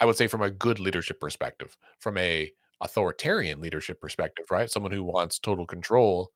I 0.01 0.07
would 0.07 0.17
say, 0.17 0.27
from 0.27 0.43
a 0.43 0.51
good 0.51 0.79
leadership 0.81 1.21
perspective, 1.21 1.77
from 2.01 2.19
a 2.19 2.53
authoritarian 2.81 3.61
leadership 3.61 4.01
perspective, 4.01 4.47
right? 4.51 4.71
Someone 4.71 4.93
who 4.93 5.05
wants 5.05 5.39
total 5.39 5.67
control. 5.67 6.31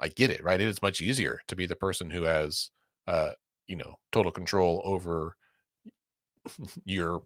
I 0.00 0.08
get 0.08 0.30
it, 0.30 0.42
right? 0.44 0.60
It 0.60 0.68
is 0.68 0.82
much 0.82 1.00
easier 1.00 1.40
to 1.48 1.56
be 1.56 1.66
the 1.66 1.76
person 1.76 2.10
who 2.10 2.22
has, 2.24 2.70
uh, 3.06 3.32
you 3.68 3.76
know, 3.76 3.96
total 4.12 4.32
control 4.32 4.82
over 4.84 5.36
your 6.84 7.22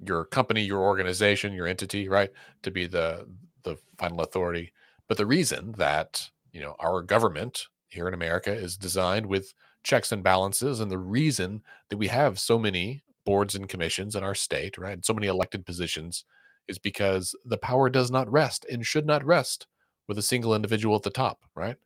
your 0.00 0.24
company, 0.26 0.62
your 0.62 0.80
organization, 0.82 1.52
your 1.54 1.66
entity, 1.66 2.08
right? 2.08 2.30
To 2.62 2.70
be 2.70 2.86
the 2.86 3.26
the 3.64 3.76
final 3.98 4.20
authority. 4.22 4.72
But 5.08 5.18
the 5.18 5.26
reason 5.26 5.72
that, 5.78 6.30
you 6.52 6.60
know, 6.60 6.76
our 6.80 7.02
government 7.02 7.66
here 7.88 8.08
in 8.08 8.14
America 8.14 8.52
is 8.52 8.76
designed 8.76 9.26
with 9.26 9.54
checks 9.84 10.12
and 10.12 10.22
balances 10.24 10.80
and 10.80 10.90
the 10.90 10.98
reason 10.98 11.62
that 11.90 11.98
we 11.98 12.08
have 12.08 12.40
so 12.40 12.58
many 12.58 13.02
boards 13.24 13.54
and 13.54 13.68
commissions 13.68 14.16
in 14.16 14.24
our 14.24 14.34
state, 14.34 14.78
right? 14.78 14.94
And 14.94 15.04
so 15.04 15.14
many 15.14 15.28
elected 15.28 15.64
positions 15.66 16.24
is 16.68 16.78
because 16.78 17.34
the 17.44 17.58
power 17.58 17.90
does 17.90 18.10
not 18.10 18.30
rest 18.30 18.66
and 18.70 18.86
should 18.86 19.06
not 19.06 19.24
rest 19.24 19.66
with 20.08 20.18
a 20.18 20.22
single 20.22 20.54
individual 20.54 20.96
at 20.96 21.02
the 21.02 21.10
top, 21.10 21.40
right? 21.54 21.76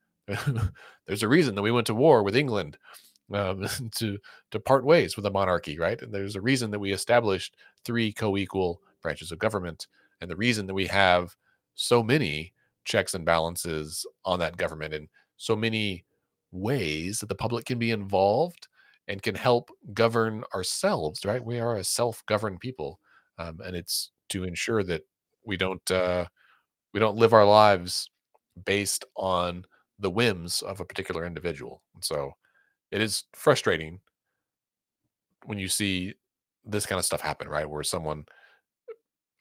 There's 1.06 1.22
a 1.22 1.28
reason 1.28 1.54
that 1.54 1.62
we 1.62 1.72
went 1.72 1.86
to 1.88 1.94
war 1.94 2.22
with 2.22 2.36
England 2.36 2.78
um, 3.32 3.66
to 3.96 4.18
to 4.50 4.60
part 4.60 4.84
ways 4.84 5.16
with 5.16 5.26
a 5.26 5.30
monarchy, 5.30 5.78
right? 5.78 6.00
And 6.00 6.12
there's 6.12 6.36
a 6.36 6.40
reason 6.40 6.70
that 6.70 6.78
we 6.78 6.92
established 6.92 7.56
three 7.84 8.12
co-equal 8.12 8.80
branches 9.02 9.32
of 9.32 9.38
government, 9.38 9.86
and 10.20 10.30
the 10.30 10.36
reason 10.36 10.66
that 10.66 10.74
we 10.74 10.86
have 10.86 11.36
so 11.74 12.02
many 12.02 12.52
checks 12.84 13.14
and 13.14 13.24
balances 13.24 14.06
on 14.24 14.38
that 14.40 14.56
government, 14.56 14.94
and 14.94 15.08
so 15.36 15.54
many 15.54 16.04
ways 16.52 17.20
that 17.20 17.28
the 17.28 17.34
public 17.34 17.64
can 17.64 17.78
be 17.78 17.90
involved 17.90 18.68
and 19.08 19.22
can 19.22 19.34
help 19.34 19.70
govern 19.94 20.44
ourselves, 20.54 21.24
right? 21.24 21.44
We 21.44 21.60
are 21.60 21.76
a 21.76 21.84
self-governed 21.84 22.60
people, 22.60 23.00
um, 23.38 23.60
and 23.64 23.74
it's 23.74 24.10
to 24.30 24.44
ensure 24.44 24.82
that 24.84 25.02
we 25.44 25.56
don't 25.56 25.90
uh, 25.90 26.26
we 26.92 27.00
don't 27.00 27.16
live 27.16 27.32
our 27.32 27.46
lives 27.46 28.10
based 28.64 29.04
on 29.16 29.64
the 29.98 30.10
whims 30.10 30.62
of 30.62 30.80
a 30.80 30.84
particular 30.84 31.24
individual. 31.26 31.82
And 31.94 32.04
so 32.04 32.32
it 32.90 33.00
is 33.00 33.24
frustrating 33.34 34.00
when 35.44 35.58
you 35.58 35.68
see 35.68 36.14
this 36.64 36.86
kind 36.86 36.98
of 36.98 37.04
stuff 37.04 37.20
happen, 37.20 37.48
right? 37.48 37.68
Where 37.68 37.82
someone, 37.82 38.24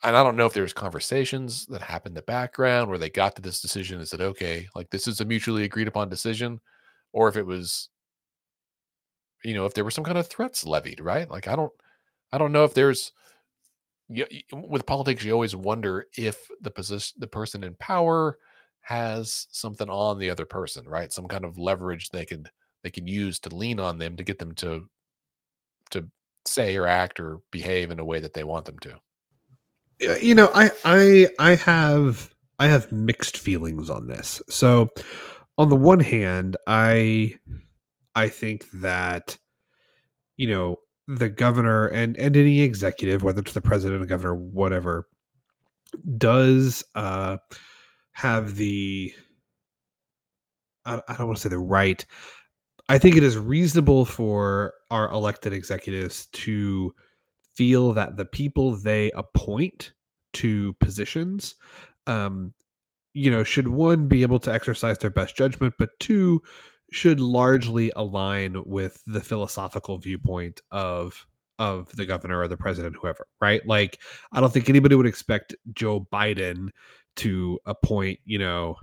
and 0.04 0.15
I 0.15 0.24
don't 0.24 0.38
know 0.38 0.46
if 0.46 0.54
there's 0.54 0.74
conversations 0.74 1.65
that 1.67 1.82
happen 1.82 2.12
in 2.12 2.15
the 2.15 2.22
background 2.22 2.89
where 2.89 2.98
they 3.00 3.10
got 3.10 3.36
to 3.36 3.41
this 3.41 3.62
decision 3.62 4.00
and 4.00 4.08
said, 4.08 4.22
okay, 4.22 4.67
like 4.76 4.89
this 4.89 5.08
is 5.08 5.20
a 5.20 5.26
mutually 5.26 5.63
agreed 5.63 5.88
upon 5.88 6.10
decision, 6.10 6.60
or 7.13 7.28
if 7.28 7.36
it 7.36 7.46
was, 7.46 7.89
you 9.43 9.54
know, 9.54 9.65
if 9.65 9.74
there 9.74 9.84
were 9.84 9.91
some 9.91 10.04
kind 10.04 10.17
of 10.17 10.28
threats 10.28 10.65
levied, 10.65 11.00
right? 11.00 11.30
Like 11.30 11.48
I 11.48 11.56
don't, 11.56 11.72
I 12.32 12.38
don't 12.38 12.52
know 12.52 12.63
if 12.63 12.74
there's, 12.74 13.12
you, 14.10 14.26
with 14.52 14.86
politics, 14.86 15.24
you 15.24 15.34
always 15.34 15.56
wonder 15.56 16.08
if 16.17 16.48
the 16.62 16.72
position, 16.72 17.15
the 17.20 17.28
person 17.28 17.63
in 17.63 17.76
power 17.76 18.38
has 18.82 19.48
something 19.52 19.89
on 19.89 20.17
the 20.17 20.30
other 20.30 20.46
person, 20.46 20.88
right? 20.88 21.12
Some 21.12 21.28
kind 21.28 21.43
of 21.43 21.58
leverage 21.58 22.10
they 22.10 22.26
could 22.26 22.50
they 22.84 22.89
can 22.89 23.08
use 23.08 23.39
to 23.39 23.54
lean 23.54 23.80
on 23.80 23.98
them 23.98 24.15
to 24.15 24.24
get 24.24 24.39
them 24.39 24.54
to 24.56 24.88
to 25.91 26.08
say 26.46 26.76
or 26.78 26.88
act 26.88 27.20
or 27.20 27.39
behave 27.52 27.91
in 27.91 28.00
a 28.00 28.06
way 28.06 28.20
that 28.22 28.34
they 28.34 28.46
want 28.46 28.65
them 28.65 28.80
to. 28.80 28.96
You 30.22 30.36
know, 30.36 30.50
I 30.54 30.72
I 30.86 31.28
I 31.38 31.56
have 31.56 32.34
I 32.60 32.67
have 32.67 32.91
mixed 32.91 33.38
feelings 33.38 33.89
on 33.89 34.08
this. 34.08 34.41
So, 34.48 34.89
on 35.58 35.70
the 35.70 35.76
one 35.76 36.00
hand, 36.00 36.58
I 36.67 37.36
I 38.15 38.30
think 38.30 38.70
that 38.74 39.38
you 40.38 40.48
know 40.48 40.78
the 41.08 41.30
governor 41.30 41.88
and 41.88 42.17
and 42.17 42.36
any 42.36 42.62
executive, 42.62 43.24
whether 43.24 43.41
it's 43.41 43.54
the 43.54 43.62
president, 43.62 44.02
or 44.02 44.06
governor, 44.06 44.36
whatever, 44.36 45.08
does 46.17 46.84
uh, 46.96 47.38
have 48.13 48.56
the 48.56 49.13
I, 50.86 51.02
I 51.08 51.15
don't 51.15 51.27
want 51.27 51.38
to 51.38 51.44
say 51.44 51.50
the 51.50 51.60
right. 51.60 52.06
I 52.90 52.98
think 52.98 53.17
it 53.17 53.23
is 53.23 53.38
reasonable 53.38 54.06
for 54.06 54.73
our 54.92 55.12
elected 55.12 55.54
executives 55.54 56.27
to 56.27 56.94
feel 57.56 57.92
that 57.94 58.15
the 58.15 58.25
people 58.25 58.75
they 58.77 59.12
appoint 59.12 59.92
to 60.34 60.73
positions 60.73 61.56
um 62.06 62.54
you 63.18 63.32
know 63.32 63.44
should 63.44 63.68
one 63.68 64.08
be 64.08 64.22
able 64.22 64.40
to 64.40 64.54
exercise 64.54 64.98
their 65.00 65.10
best 65.10 65.36
judgment 65.36 65.74
but 65.80 65.90
two 66.00 66.42
should 66.92 67.20
largely 67.20 67.92
align 67.96 68.62
with 68.65 69.04
the 69.08 69.20
philosophical 69.20 69.98
viewpoint 69.98 70.62
of 70.72 71.26
of 71.58 71.92
the 71.96 72.06
governor 72.06 72.40
or 72.40 72.48
the 72.48 72.56
president 72.56 72.96
whoever 72.96 73.26
right? 73.42 73.65
Like 73.65 74.00
i 74.32 74.40
don't 74.40 74.54
think 74.54 74.70
anybody 74.70 74.96
would 74.96 75.08
expect 75.08 75.56
joe 75.74 76.08
biden 76.13 76.70
to 77.15 77.60
appoint 77.65 78.20
you 78.26 78.38
know 78.38 78.76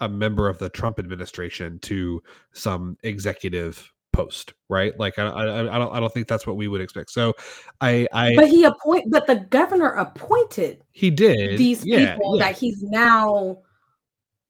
a 0.00 0.08
member 0.08 0.48
of 0.48 0.58
the 0.58 0.70
trump 0.70 0.98
administration 0.98 1.78
to 1.80 2.22
some 2.52 2.96
executive 3.02 3.92
post 4.12 4.54
right? 4.70 4.98
Like 4.98 5.18
i, 5.18 5.26
I, 5.26 5.42
I 5.74 5.78
don't 5.78 5.92
i 5.92 6.00
don't 6.00 6.12
think 6.14 6.28
that's 6.28 6.46
what 6.46 6.56
we 6.56 6.68
would 6.68 6.80
expect. 6.80 7.10
So 7.10 7.34
i 7.82 8.08
i 8.14 8.34
But 8.34 8.48
he 8.48 8.64
appoint 8.64 9.10
but 9.10 9.26
the 9.26 9.46
governor 9.50 9.90
appointed 9.90 10.82
he 10.92 11.10
did. 11.10 11.58
these 11.58 11.84
yeah, 11.84 12.14
people 12.14 12.38
yeah. 12.38 12.46
that 12.46 12.56
he's 12.56 12.82
now 12.82 13.58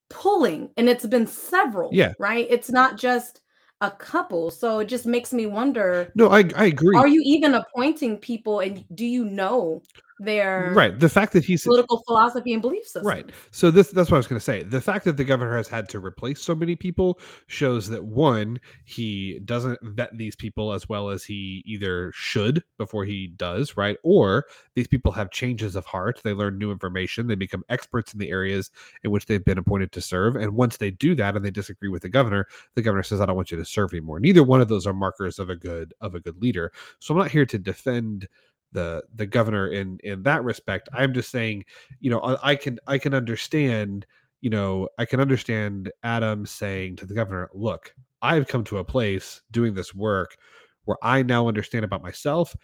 pulling 0.09 0.71
and 0.77 0.89
it's 0.89 1.07
been 1.07 1.27
several 1.27 1.91
Yeah. 1.93 2.13
right 2.19 2.47
it's 2.49 2.71
not 2.71 2.97
just 2.97 3.41
a 3.81 3.91
couple 3.91 4.51
so 4.51 4.79
it 4.79 4.87
just 4.87 5.05
makes 5.07 5.33
me 5.33 5.47
wonder 5.47 6.13
no 6.15 6.31
i 6.31 6.45
i 6.57 6.67
agree 6.67 6.97
are 6.97 7.09
you 7.09 7.21
even 7.25 7.55
appointing 7.55 8.17
people 8.17 8.61
and 8.61 8.85
do 8.95 9.05
you 9.05 9.25
know 9.25 9.83
their 10.19 10.73
right 10.75 10.99
the 10.99 11.09
fact 11.09 11.33
that 11.35 11.45
he's 11.45 11.63
political 11.63 12.03
philosophy 12.07 12.53
and 12.55 12.63
belief 12.63 12.85
system. 12.85 13.07
Right. 13.07 13.31
So 13.51 13.71
this 13.71 13.91
that's 13.91 14.11
what 14.11 14.17
I 14.17 14.19
was 14.19 14.27
going 14.27 14.39
to 14.39 14.45
say. 14.45 14.63
The 14.63 14.81
fact 14.81 15.05
that 15.05 15.17
the 15.17 15.25
governor 15.25 15.57
has 15.57 15.69
had 15.69 15.89
to 15.91 15.99
replace 16.01 16.41
so 16.41 16.55
many 16.55 16.75
people 16.75 17.21
shows 17.49 17.89
that 17.89 18.03
one, 18.03 18.59
he 18.85 19.41
doesn't 19.41 19.79
vet 19.83 20.17
these 20.17 20.35
people 20.35 20.73
as 20.73 20.89
well 20.89 21.11
as 21.11 21.25
he 21.25 21.63
either 21.67 22.13
should 22.15 22.63
before 22.79 23.05
he 23.05 23.27
does, 23.27 23.77
right? 23.77 23.99
Or 24.03 24.47
these 24.75 24.89
people 24.89 25.13
have 25.13 25.31
changes 25.31 25.77
of 25.77 25.85
heart. 25.85 26.21
They 26.25 26.33
learn 26.33 26.59
new 26.59 26.73
information. 26.73 27.27
They 27.27 27.35
become 27.35 27.65
experts 27.69 28.15
in 28.15 28.19
the 28.19 28.31
areas 28.31 28.71
in 29.05 29.11
which 29.11 29.27
they've 29.27 29.45
been 29.45 29.59
appointed 29.59 29.93
to 29.93 30.01
serve. 30.01 30.37
And 30.37 30.53
once 30.53 30.79
they 30.79 30.91
do 30.91 31.15
that 31.17 31.37
and 31.37 31.45
they 31.45 31.51
disagree 31.51 31.91
with 31.91 32.03
the 32.03 32.09
governor, 32.09 32.47
the 32.75 32.83
governor 32.83 33.03
says, 33.03 33.21
"I 33.21 33.27
don't 33.27 33.37
want 33.37 33.51
you 33.51 33.59
to 33.59 33.65
serve 33.65 33.93
anymore." 33.93 34.19
Neither 34.19 34.43
one 34.43 34.63
of 34.63 34.69
those 34.69 34.87
are 34.87 34.95
markers 34.95 35.39
of 35.39 35.51
a 35.51 35.57
good 35.57 35.93
of 36.01 36.15
a 36.15 36.21
good 36.21 36.41
leader. 36.41 36.73
So 37.01 37.13
I'm 37.13 37.19
not 37.19 37.31
here 37.31 37.47
to 37.47 37.59
defend 37.59 38.29
the 38.73 39.03
the 39.15 39.27
governor 39.27 39.69
in 39.69 39.99
in 40.05 40.23
that 40.25 40.45
respect. 40.45 40.89
I'm 40.93 41.15
just 41.15 41.31
saying 41.31 41.65
you 42.01 42.11
know 42.11 42.21
I, 42.21 42.51
I, 42.51 42.57
can 42.57 42.79
i 42.87 42.99
can 42.99 43.15
understand 43.15 44.07
you 44.41 44.51
know 44.51 44.89
i 44.99 45.05
can 45.05 45.21
understand 45.21 45.91
adam 46.03 46.47
saying 46.47 46.97
to 46.97 47.07
the 47.07 47.15
governor 47.15 47.51
look 47.55 47.95
i've 48.23 48.47
come 48.47 48.65
to 48.65 48.79
a 48.79 48.85
place 48.85 49.41
doing 49.51 49.75
this 49.75 49.95
work 49.95 50.37
where 50.85 50.99
i 51.03 51.23
now 51.23 51.49
understand 51.49 51.85
about 51.85 52.03
myself 52.03 52.55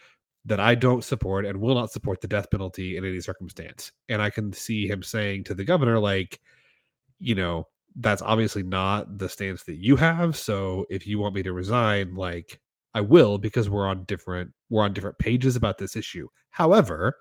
that 0.45 0.59
i 0.59 0.75
don't 0.75 1.03
support 1.03 1.45
and 1.45 1.59
will 1.59 1.75
not 1.75 1.91
support 1.91 2.21
the 2.21 2.27
death 2.27 2.49
penalty 2.51 2.97
in 2.97 3.05
any 3.05 3.19
circumstance. 3.19 3.91
And 4.09 4.21
i 4.21 4.29
can 4.29 4.53
see 4.53 4.87
him 4.87 5.03
saying 5.03 5.45
to 5.45 5.53
the 5.53 5.65
governor 5.65 5.99
like 5.99 6.39
you 7.19 7.35
know 7.35 7.67
that's 7.97 8.21
obviously 8.21 8.63
not 8.63 9.17
the 9.19 9.29
stance 9.29 9.63
that 9.63 9.77
you 9.77 9.95
have 9.95 10.35
so 10.35 10.85
if 10.89 11.05
you 11.05 11.19
want 11.19 11.35
me 11.35 11.43
to 11.43 11.53
resign 11.53 12.15
like 12.15 12.59
I 12.93 13.01
will 13.01 13.37
because 13.37 13.69
we're 13.69 13.87
on 13.87 14.03
different 14.05 14.51
we're 14.69 14.83
on 14.83 14.93
different 14.93 15.19
pages 15.19 15.55
about 15.55 15.77
this 15.77 15.95
issue. 15.95 16.27
However, 16.51 17.15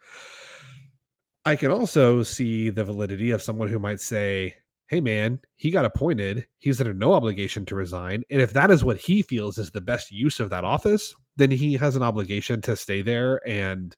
I 1.45 1.57
can 1.57 1.71
also 1.71 2.23
see 2.23 2.71
the 2.71 2.85
validity 2.85 3.31
of 3.31 3.43
someone 3.43 3.69
who 3.69 3.79
might 3.79 4.01
say, 4.01 4.55
"Hey 4.89 5.01
man, 5.01 5.41
he 5.57 5.71
got 5.71 5.85
appointed. 5.85 6.47
He's 6.59 6.81
under 6.81 6.95
no 6.95 7.15
obligation 7.15 7.65
to 7.67 7.75
resign, 7.75 8.23
and 8.31 8.41
if 8.41 8.53
that 8.53 8.71
is 8.71 8.85
what 8.85 8.99
he 8.99 9.23
feels 9.23 9.59
is 9.59 9.71
the 9.71 9.81
best 9.81 10.11
use 10.11 10.41
of 10.41 10.51
that 10.51 10.65
office, 10.65 11.15
then 11.37 11.51
he 11.51 11.75
has 11.75 11.97
an 11.97 12.03
obligation 12.03 12.61
to 12.63 12.77
stay 12.77 13.03
there 13.03 13.41
and 13.49 13.97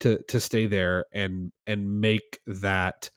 to 0.00 0.22
to 0.28 0.40
stay 0.40 0.66
there 0.66 1.04
and 1.12 1.52
and 1.66 2.00
make 2.00 2.40
that 2.46 3.10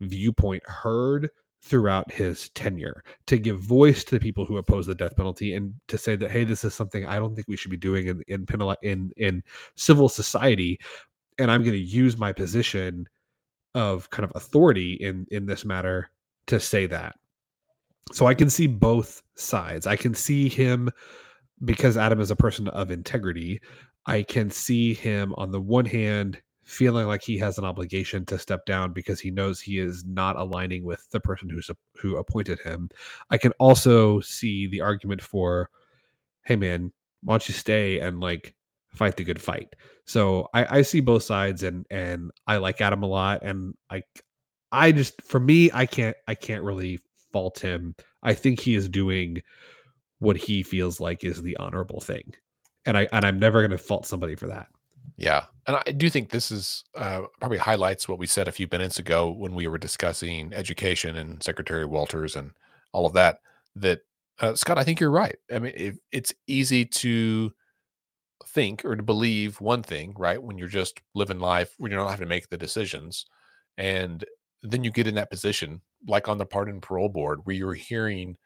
viewpoint 0.00 0.62
heard 0.66 1.30
throughout 1.62 2.10
his 2.10 2.48
tenure 2.50 3.04
to 3.26 3.38
give 3.38 3.60
voice 3.60 4.02
to 4.02 4.10
the 4.16 4.20
people 4.20 4.44
who 4.44 4.56
oppose 4.56 4.86
the 4.86 4.94
death 4.94 5.16
penalty 5.16 5.54
and 5.54 5.72
to 5.86 5.96
say 5.96 6.16
that 6.16 6.30
hey 6.30 6.42
this 6.42 6.64
is 6.64 6.74
something 6.74 7.06
i 7.06 7.16
don't 7.16 7.36
think 7.36 7.46
we 7.46 7.56
should 7.56 7.70
be 7.70 7.76
doing 7.76 8.08
in 8.08 8.22
in 8.26 8.44
penal 8.44 8.74
in 8.82 9.12
in 9.16 9.42
civil 9.76 10.08
society. 10.08 10.78
And 11.38 11.50
i'm 11.50 11.62
going 11.62 11.72
to 11.72 11.78
use 11.78 12.18
my 12.18 12.32
position 12.32 13.06
of 13.74 14.10
kind 14.10 14.24
of 14.24 14.32
authority 14.34 14.94
in 14.94 15.26
in 15.30 15.46
this 15.46 15.64
matter 15.64 16.10
to 16.46 16.58
say 16.58 16.86
that. 16.86 17.14
So 18.12 18.26
i 18.26 18.34
can 18.34 18.50
see 18.50 18.66
both 18.66 19.22
sides. 19.36 19.86
I 19.86 19.96
can 19.96 20.14
see 20.14 20.48
him 20.48 20.90
because 21.64 21.96
adam 21.96 22.20
is 22.20 22.30
a 22.32 22.36
person 22.36 22.66
of 22.68 22.90
integrity 22.90 23.60
i 24.06 24.22
can 24.22 24.50
see 24.50 24.94
him 24.94 25.32
on 25.36 25.52
the 25.52 25.60
one 25.60 25.84
hand 25.84 26.40
feeling 26.64 27.06
like 27.06 27.22
he 27.22 27.38
has 27.38 27.58
an 27.58 27.64
obligation 27.64 28.24
to 28.26 28.38
step 28.38 28.64
down 28.66 28.92
because 28.92 29.20
he 29.20 29.30
knows 29.30 29.60
he 29.60 29.78
is 29.78 30.04
not 30.04 30.36
aligning 30.36 30.84
with 30.84 31.08
the 31.10 31.20
person 31.20 31.48
who's 31.50 31.70
who 31.96 32.16
appointed 32.16 32.58
him. 32.60 32.88
I 33.30 33.38
can 33.38 33.52
also 33.58 34.20
see 34.20 34.66
the 34.68 34.80
argument 34.80 35.22
for, 35.22 35.70
hey 36.44 36.56
man, 36.56 36.92
why 37.22 37.34
don't 37.34 37.48
you 37.48 37.54
stay 37.54 38.00
and 38.00 38.20
like 38.20 38.54
fight 38.88 39.16
the 39.16 39.24
good 39.24 39.40
fight? 39.40 39.74
So 40.06 40.48
I, 40.54 40.78
I 40.78 40.82
see 40.82 41.00
both 41.00 41.24
sides 41.24 41.62
and 41.62 41.86
and 41.90 42.30
I 42.46 42.58
like 42.58 42.80
Adam 42.80 43.02
a 43.02 43.06
lot 43.06 43.42
and 43.42 43.74
I 43.90 44.02
I 44.70 44.92
just 44.92 45.20
for 45.22 45.40
me 45.40 45.70
I 45.72 45.86
can't 45.86 46.16
I 46.28 46.34
can't 46.34 46.64
really 46.64 47.00
fault 47.32 47.58
him. 47.58 47.94
I 48.22 48.34
think 48.34 48.60
he 48.60 48.74
is 48.76 48.88
doing 48.88 49.42
what 50.20 50.36
he 50.36 50.62
feels 50.62 51.00
like 51.00 51.24
is 51.24 51.42
the 51.42 51.56
honorable 51.56 52.00
thing. 52.00 52.34
And 52.86 52.96
I 52.96 53.08
and 53.12 53.24
I'm 53.24 53.38
never 53.38 53.60
going 53.60 53.72
to 53.72 53.78
fault 53.78 54.06
somebody 54.06 54.36
for 54.36 54.46
that. 54.48 54.68
Yeah, 55.22 55.44
and 55.68 55.76
I 55.76 55.92
do 55.92 56.10
think 56.10 56.30
this 56.30 56.50
is 56.50 56.82
uh, 56.96 57.22
probably 57.38 57.58
highlights 57.58 58.08
what 58.08 58.18
we 58.18 58.26
said 58.26 58.48
a 58.48 58.52
few 58.52 58.66
minutes 58.72 58.98
ago 58.98 59.30
when 59.30 59.54
we 59.54 59.68
were 59.68 59.78
discussing 59.78 60.52
education 60.52 61.16
and 61.16 61.40
Secretary 61.40 61.86
Walters 61.86 62.34
and 62.34 62.50
all 62.92 63.06
of 63.06 63.12
that. 63.12 63.38
That 63.76 64.00
uh, 64.40 64.56
Scott, 64.56 64.78
I 64.78 64.84
think 64.84 64.98
you're 64.98 65.12
right. 65.12 65.36
I 65.54 65.60
mean, 65.60 65.74
if, 65.76 65.96
it's 66.10 66.34
easy 66.48 66.84
to 66.84 67.52
think 68.48 68.84
or 68.84 68.96
to 68.96 69.02
believe 69.04 69.60
one 69.60 69.84
thing, 69.84 70.12
right? 70.18 70.42
When 70.42 70.58
you're 70.58 70.66
just 70.66 71.00
living 71.14 71.38
life, 71.38 71.72
when 71.78 71.92
you're 71.92 72.00
not 72.00 72.10
having 72.10 72.26
to 72.26 72.28
make 72.28 72.48
the 72.48 72.58
decisions, 72.58 73.24
and 73.78 74.24
then 74.64 74.82
you 74.82 74.90
get 74.90 75.06
in 75.06 75.14
that 75.14 75.30
position, 75.30 75.82
like 76.08 76.28
on 76.28 76.38
the 76.38 76.46
pardon 76.46 76.80
parole 76.80 77.08
board, 77.08 77.42
where 77.44 77.54
you're 77.54 77.74
hearing 77.74 78.36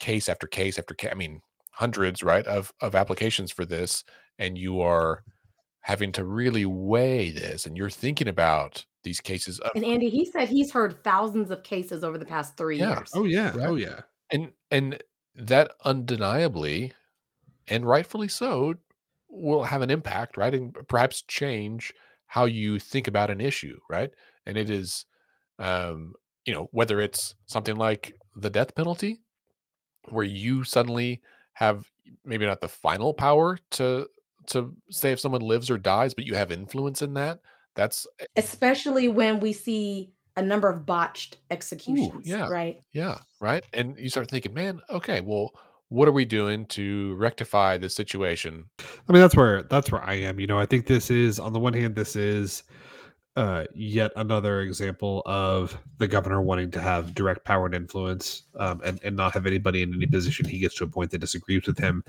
case 0.00 0.30
after 0.30 0.46
case 0.46 0.78
after 0.78 0.94
case. 0.94 1.10
I 1.12 1.14
mean, 1.14 1.42
hundreds, 1.72 2.22
right, 2.22 2.46
of 2.46 2.72
of 2.80 2.94
applications 2.94 3.52
for 3.52 3.66
this, 3.66 4.02
and 4.38 4.56
you 4.56 4.80
are 4.80 5.22
having 5.86 6.10
to 6.10 6.24
really 6.24 6.66
weigh 6.66 7.30
this 7.30 7.64
and 7.64 7.76
you're 7.76 7.88
thinking 7.88 8.26
about 8.26 8.84
these 9.04 9.20
cases 9.20 9.60
of, 9.60 9.70
and 9.76 9.84
andy 9.84 10.08
he 10.10 10.24
said 10.24 10.48
he's 10.48 10.72
heard 10.72 11.00
thousands 11.04 11.48
of 11.52 11.62
cases 11.62 12.02
over 12.02 12.18
the 12.18 12.24
past 12.24 12.56
three 12.56 12.76
yeah. 12.76 12.96
years 12.96 13.10
oh 13.14 13.22
yeah 13.22 13.56
right? 13.56 13.68
oh 13.68 13.76
yeah 13.76 14.00
and 14.32 14.50
and 14.72 15.00
that 15.36 15.70
undeniably 15.84 16.92
and 17.68 17.86
rightfully 17.86 18.26
so 18.26 18.74
will 19.28 19.62
have 19.62 19.80
an 19.80 19.88
impact 19.88 20.36
right 20.36 20.54
and 20.54 20.74
perhaps 20.88 21.22
change 21.22 21.92
how 22.26 22.46
you 22.46 22.80
think 22.80 23.06
about 23.06 23.30
an 23.30 23.40
issue 23.40 23.78
right 23.88 24.10
and 24.44 24.56
it 24.56 24.68
is 24.68 25.04
um 25.60 26.14
you 26.46 26.52
know 26.52 26.68
whether 26.72 27.00
it's 27.00 27.36
something 27.46 27.76
like 27.76 28.12
the 28.34 28.50
death 28.50 28.74
penalty 28.74 29.20
where 30.08 30.24
you 30.24 30.64
suddenly 30.64 31.22
have 31.52 31.86
maybe 32.24 32.44
not 32.44 32.60
the 32.60 32.68
final 32.68 33.14
power 33.14 33.56
to 33.70 34.08
to 34.48 34.74
say 34.90 35.12
if 35.12 35.20
someone 35.20 35.42
lives 35.42 35.70
or 35.70 35.78
dies, 35.78 36.14
but 36.14 36.24
you 36.24 36.34
have 36.34 36.52
influence 36.52 37.02
in 37.02 37.14
that. 37.14 37.40
That's 37.74 38.06
eh 38.20 38.26
especially 38.36 39.08
when 39.08 39.40
we 39.40 39.52
see 39.52 40.10
a 40.36 40.42
number 40.42 40.68
of 40.68 40.84
botched 40.86 41.38
executions. 41.50 42.12
Ooh, 42.14 42.22
yeah. 42.24 42.48
Right. 42.48 42.80
Yeah. 42.92 43.18
Right. 43.40 43.64
And 43.72 43.98
you 43.98 44.08
start 44.08 44.30
thinking, 44.30 44.54
man, 44.54 44.80
okay, 44.90 45.20
well, 45.20 45.52
what 45.88 46.08
are 46.08 46.12
we 46.12 46.24
doing 46.24 46.66
to 46.66 47.14
rectify 47.14 47.78
this 47.78 47.94
situation? 47.94 48.64
I 48.78 49.12
mean, 49.12 49.22
that's 49.22 49.36
where 49.36 49.62
that's 49.64 49.92
where 49.92 50.02
I 50.02 50.14
am. 50.14 50.40
You 50.40 50.46
know, 50.46 50.58
I 50.58 50.66
think 50.66 50.86
this 50.86 51.10
is 51.10 51.38
on 51.38 51.52
the 51.52 51.60
one 51.60 51.72
hand, 51.72 51.94
this 51.94 52.16
is 52.16 52.64
uh, 53.36 53.64
yet 53.74 54.10
another 54.16 54.62
example 54.62 55.22
of 55.26 55.78
the 55.98 56.08
governor 56.08 56.40
wanting 56.40 56.70
to 56.70 56.80
have 56.80 57.14
direct 57.14 57.44
power 57.44 57.66
and 57.66 57.74
influence 57.74 58.44
um, 58.58 58.80
and, 58.82 58.98
and 59.04 59.14
not 59.14 59.34
have 59.34 59.46
anybody 59.46 59.82
in 59.82 59.94
any 59.94 60.06
position 60.06 60.48
he 60.48 60.58
gets 60.58 60.74
to 60.74 60.84
a 60.84 60.88
point 60.88 61.10
that 61.10 61.18
disagrees 61.18 61.66
with 61.66 61.78
him. 61.78 62.02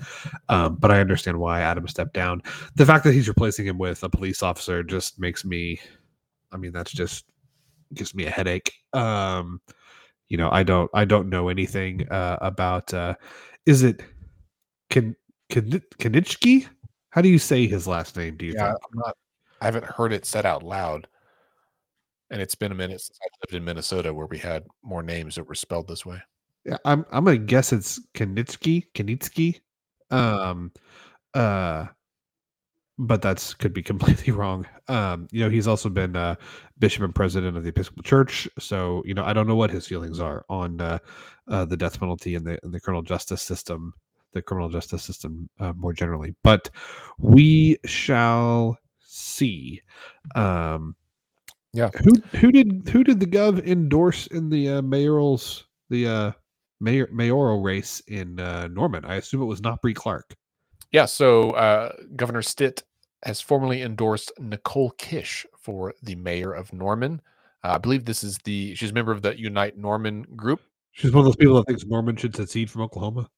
Um, 0.48 0.76
but 0.76 0.90
I 0.90 1.00
understand 1.00 1.38
why 1.38 1.60
Adam 1.60 1.86
stepped 1.86 2.14
down. 2.14 2.42
The 2.76 2.86
fact 2.86 3.04
that 3.04 3.12
he's 3.12 3.28
replacing 3.28 3.66
him 3.66 3.76
with 3.76 4.02
a 4.02 4.08
police 4.08 4.42
officer 4.42 4.82
just 4.82 5.20
makes 5.20 5.44
me, 5.44 5.78
I 6.50 6.56
mean, 6.56 6.72
that's 6.72 6.92
just 6.92 7.26
gives 7.92 8.14
me 8.14 8.24
a 8.24 8.30
headache. 8.30 8.72
Um, 8.94 9.60
you 10.30 10.38
know, 10.38 10.50
I 10.50 10.62
don't, 10.62 10.90
I 10.94 11.04
don't 11.04 11.28
know 11.28 11.50
anything 11.50 12.08
uh, 12.10 12.38
about, 12.40 12.94
uh, 12.94 13.16
is 13.66 13.82
it, 13.82 14.02
can, 14.88 15.14
can, 15.50 15.70
Kanichki? 15.98 16.66
How 17.10 17.20
do 17.20 17.28
you 17.28 17.38
say 17.38 17.66
his 17.66 17.86
last 17.86 18.16
name? 18.16 18.36
Do 18.36 18.46
you 18.46 18.54
yeah, 18.54 18.68
think? 18.68 18.78
I'm 18.84 18.98
not, 18.98 19.16
I 19.60 19.64
haven't 19.66 19.84
heard 19.84 20.14
it 20.14 20.24
said 20.24 20.46
out 20.46 20.62
loud. 20.62 21.06
And 22.30 22.42
it's 22.42 22.54
been 22.54 22.72
a 22.72 22.74
minute 22.74 23.00
since 23.00 23.18
I 23.22 23.28
lived 23.42 23.54
in 23.54 23.64
Minnesota 23.64 24.12
where 24.12 24.26
we 24.26 24.38
had 24.38 24.64
more 24.82 25.02
names 25.02 25.34
that 25.36 25.48
were 25.48 25.54
spelled 25.54 25.88
this 25.88 26.04
way. 26.04 26.20
Yeah, 26.64 26.76
I'm 26.84 27.06
I'm 27.10 27.24
gonna 27.24 27.38
guess 27.38 27.72
it's 27.72 28.00
Kanitsky, 28.14 28.84
Kanitsky. 28.94 29.60
Um 30.10 30.72
uh 31.34 31.86
but 32.98 33.22
that's 33.22 33.54
could 33.54 33.72
be 33.72 33.82
completely 33.82 34.32
wrong. 34.34 34.66
Um, 34.88 35.28
you 35.30 35.42
know, 35.44 35.50
he's 35.50 35.68
also 35.68 35.88
been 35.88 36.16
uh, 36.16 36.34
bishop 36.78 37.04
and 37.04 37.14
president 37.14 37.56
of 37.56 37.62
the 37.62 37.68
Episcopal 37.70 38.02
Church, 38.02 38.48
so 38.58 39.02
you 39.06 39.14
know, 39.14 39.24
I 39.24 39.32
don't 39.32 39.46
know 39.46 39.54
what 39.54 39.70
his 39.70 39.86
feelings 39.86 40.20
are 40.20 40.44
on 40.48 40.80
uh, 40.80 40.98
uh, 41.46 41.64
the 41.64 41.76
death 41.76 42.00
penalty 42.00 42.34
and 42.34 42.44
the 42.44 42.58
and 42.62 42.72
the 42.74 42.80
criminal 42.80 43.02
justice 43.02 43.42
system, 43.42 43.94
the 44.32 44.42
criminal 44.42 44.68
justice 44.68 45.02
system 45.02 45.48
uh, 45.60 45.72
more 45.76 45.92
generally. 45.92 46.34
But 46.42 46.70
we 47.18 47.78
shall 47.84 48.76
see. 49.00 49.80
Um, 50.34 50.96
yeah. 51.72 51.90
Who 52.02 52.14
who 52.38 52.50
did 52.52 52.88
who 52.88 53.04
did 53.04 53.20
the 53.20 53.26
gov 53.26 53.64
endorse 53.66 54.26
in 54.28 54.48
the 54.48 54.68
uh, 54.68 54.82
mayoral's 54.82 55.66
the 55.90 56.06
uh, 56.08 56.32
mayor 56.80 57.08
mayoral 57.12 57.60
race 57.62 58.00
in 58.08 58.40
uh, 58.40 58.68
Norman? 58.68 59.04
I 59.04 59.16
assume 59.16 59.42
it 59.42 59.46
was 59.46 59.60
not 59.60 59.82
Bree 59.82 59.94
Clark. 59.94 60.34
Yeah. 60.92 61.04
So 61.04 61.50
uh, 61.50 61.92
Governor 62.16 62.42
Stitt 62.42 62.82
has 63.24 63.40
formally 63.40 63.82
endorsed 63.82 64.32
Nicole 64.38 64.90
Kish 64.92 65.44
for 65.58 65.94
the 66.02 66.14
mayor 66.14 66.52
of 66.52 66.72
Norman. 66.72 67.20
Uh, 67.64 67.72
I 67.72 67.78
believe 67.78 68.04
this 68.04 68.24
is 68.24 68.38
the 68.44 68.74
she's 68.74 68.90
a 68.90 68.94
member 68.94 69.12
of 69.12 69.22
the 69.22 69.38
Unite 69.38 69.76
Norman 69.76 70.22
group. 70.36 70.60
She's 70.92 71.12
one 71.12 71.20
of 71.20 71.26
those 71.26 71.36
people 71.36 71.56
that 71.56 71.66
thinks 71.66 71.84
Norman 71.84 72.16
should 72.16 72.34
secede 72.34 72.70
from 72.70 72.82
Oklahoma. 72.82 73.28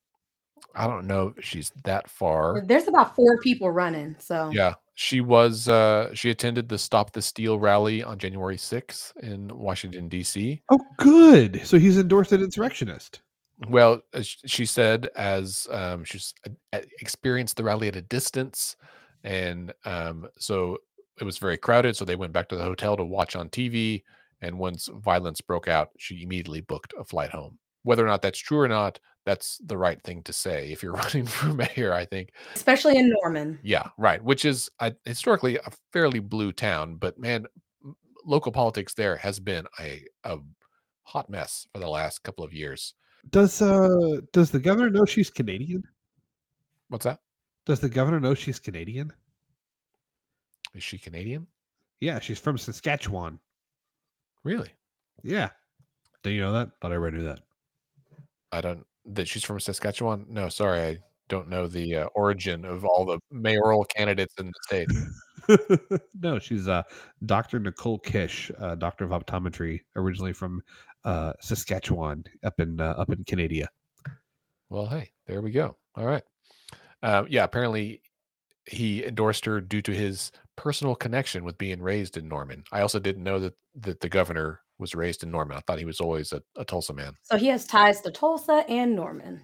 I 0.74 0.86
don't 0.86 1.06
know 1.06 1.34
if 1.36 1.44
she's 1.44 1.70
that 1.84 2.08
far. 2.08 2.62
There's 2.64 2.88
about 2.88 3.14
four 3.14 3.38
people 3.38 3.70
running. 3.70 4.16
So 4.18 4.50
Yeah, 4.52 4.74
she 4.94 5.20
was. 5.20 5.68
Uh, 5.68 6.14
she 6.14 6.30
attended 6.30 6.68
the 6.68 6.78
Stop 6.78 7.12
the 7.12 7.22
Steal 7.22 7.58
rally 7.58 8.02
on 8.02 8.18
January 8.18 8.56
6th 8.56 9.16
in 9.18 9.48
Washington 9.56 10.08
D.C. 10.08 10.62
Oh, 10.70 10.80
good. 10.96 11.60
So 11.64 11.78
he's 11.78 11.98
endorsed 11.98 12.32
an 12.32 12.42
insurrectionist. 12.42 13.20
Well, 13.68 14.00
as 14.14 14.26
she 14.46 14.64
said, 14.64 15.10
as 15.16 15.66
um, 15.70 16.04
she's 16.04 16.32
uh, 16.72 16.80
experienced 17.00 17.56
the 17.56 17.64
rally 17.64 17.88
at 17.88 17.96
a 17.96 18.02
distance, 18.02 18.76
and 19.22 19.72
um, 19.84 20.28
so 20.38 20.78
it 21.20 21.24
was 21.24 21.38
very 21.38 21.58
crowded. 21.58 21.96
So 21.96 22.04
they 22.04 22.16
went 22.16 22.32
back 22.32 22.48
to 22.48 22.56
the 22.56 22.62
hotel 22.62 22.96
to 22.96 23.04
watch 23.04 23.36
on 23.36 23.48
TV. 23.50 24.02
And 24.42 24.58
once 24.58 24.88
violence 24.94 25.40
broke 25.40 25.68
out, 25.68 25.90
she 25.98 26.22
immediately 26.22 26.62
booked 26.62 26.94
a 26.98 27.04
flight 27.04 27.30
home. 27.30 27.58
Whether 27.82 28.04
or 28.04 28.08
not 28.08 28.22
that's 28.22 28.38
true 28.38 28.58
or 28.58 28.68
not, 28.68 28.98
that's 29.26 29.58
the 29.66 29.76
right 29.76 30.02
thing 30.02 30.22
to 30.24 30.32
say 30.32 30.70
if 30.72 30.82
you're 30.82 30.92
running 31.04 31.26
for 31.26 31.48
mayor. 31.52 31.92
I 31.92 32.04
think. 32.04 32.30
especially 32.54 32.96
in 32.96 33.12
Norman. 33.22 33.58
Yeah, 33.62 33.88
right. 33.98 34.22
Which 34.22 34.44
is 34.44 34.70
uh, 34.80 34.92
historically 35.04 35.56
a 35.56 35.70
fairly 35.92 36.20
blue 36.20 36.52
town, 36.52 36.96
but 36.96 37.18
man, 37.18 37.46
local 38.24 38.52
politics 38.52 38.94
there 38.94 39.16
has 39.16 39.40
been 39.40 39.66
a 39.78 40.04
a 40.24 40.38
hot 41.02 41.28
mess 41.28 41.66
for 41.72 41.80
the 41.80 41.88
last 41.88 42.22
couple 42.22 42.44
of 42.44 42.52
years. 42.52 42.94
Does 43.30 43.60
uh 43.60 44.20
does 44.32 44.50
the 44.50 44.60
governor 44.60 44.90
know 44.90 45.04
she's 45.04 45.30
Canadian? 45.30 45.82
What's 46.88 47.04
that? 47.04 47.20
Does 47.66 47.80
the 47.80 47.88
governor 47.88 48.20
know 48.20 48.34
she's 48.34 48.58
Canadian? 48.58 49.12
Is 50.74 50.82
she 50.82 50.98
Canadian? 50.98 51.46
Yeah, 52.00 52.18
she's 52.20 52.38
from 52.38 52.56
Saskatchewan. 52.56 53.38
Really? 54.44 54.70
Yeah. 55.22 55.50
Do 56.22 56.30
you 56.30 56.40
know 56.40 56.52
that? 56.52 56.70
Thought 56.80 56.92
everybody 56.92 57.18
knew 57.22 57.28
that. 57.28 57.40
I 58.52 58.60
don't. 58.60 58.86
That 59.06 59.28
she's 59.28 59.44
from 59.44 59.60
Saskatchewan? 59.60 60.26
No, 60.28 60.48
sorry, 60.48 60.80
I 60.80 60.98
don't 61.28 61.48
know 61.48 61.66
the 61.66 61.96
uh, 61.96 62.04
origin 62.14 62.64
of 62.64 62.84
all 62.84 63.04
the 63.04 63.18
mayoral 63.30 63.84
candidates 63.84 64.34
in 64.38 64.46
the 64.46 64.86
state. 65.48 66.00
no, 66.20 66.38
she's 66.38 66.68
uh 66.68 66.82
Dr. 67.24 67.58
Nicole 67.58 67.98
Kish, 67.98 68.50
uh, 68.58 68.74
doctor 68.74 69.04
of 69.04 69.10
optometry, 69.10 69.80
originally 69.96 70.32
from 70.32 70.62
uh 71.04 71.32
Saskatchewan, 71.40 72.24
up 72.44 72.60
in 72.60 72.80
uh, 72.80 72.94
up 72.98 73.10
in 73.10 73.24
Canada. 73.24 73.68
Well, 74.68 74.86
hey, 74.86 75.10
there 75.26 75.42
we 75.42 75.50
go. 75.50 75.76
All 75.96 76.06
right. 76.06 76.22
Um, 77.02 77.26
yeah, 77.28 77.44
apparently 77.44 78.02
he 78.66 79.04
endorsed 79.04 79.44
her 79.46 79.60
due 79.60 79.82
to 79.82 79.92
his 79.92 80.30
personal 80.56 80.94
connection 80.94 81.44
with 81.44 81.58
being 81.58 81.80
raised 81.80 82.16
in 82.16 82.28
Norman. 82.28 82.62
I 82.70 82.82
also 82.82 83.00
didn't 83.00 83.24
know 83.24 83.40
that 83.40 83.54
that 83.76 84.00
the 84.00 84.08
governor 84.08 84.60
was 84.80 84.94
raised 84.94 85.22
in 85.22 85.30
Norman. 85.30 85.56
I 85.56 85.60
thought 85.60 85.78
he 85.78 85.84
was 85.84 86.00
always 86.00 86.32
a, 86.32 86.42
a 86.56 86.64
Tulsa 86.64 86.92
man. 86.92 87.14
So 87.22 87.36
he 87.36 87.46
has 87.48 87.66
ties 87.66 88.00
to 88.02 88.10
Tulsa 88.10 88.64
and 88.68 88.96
Norman. 88.96 89.40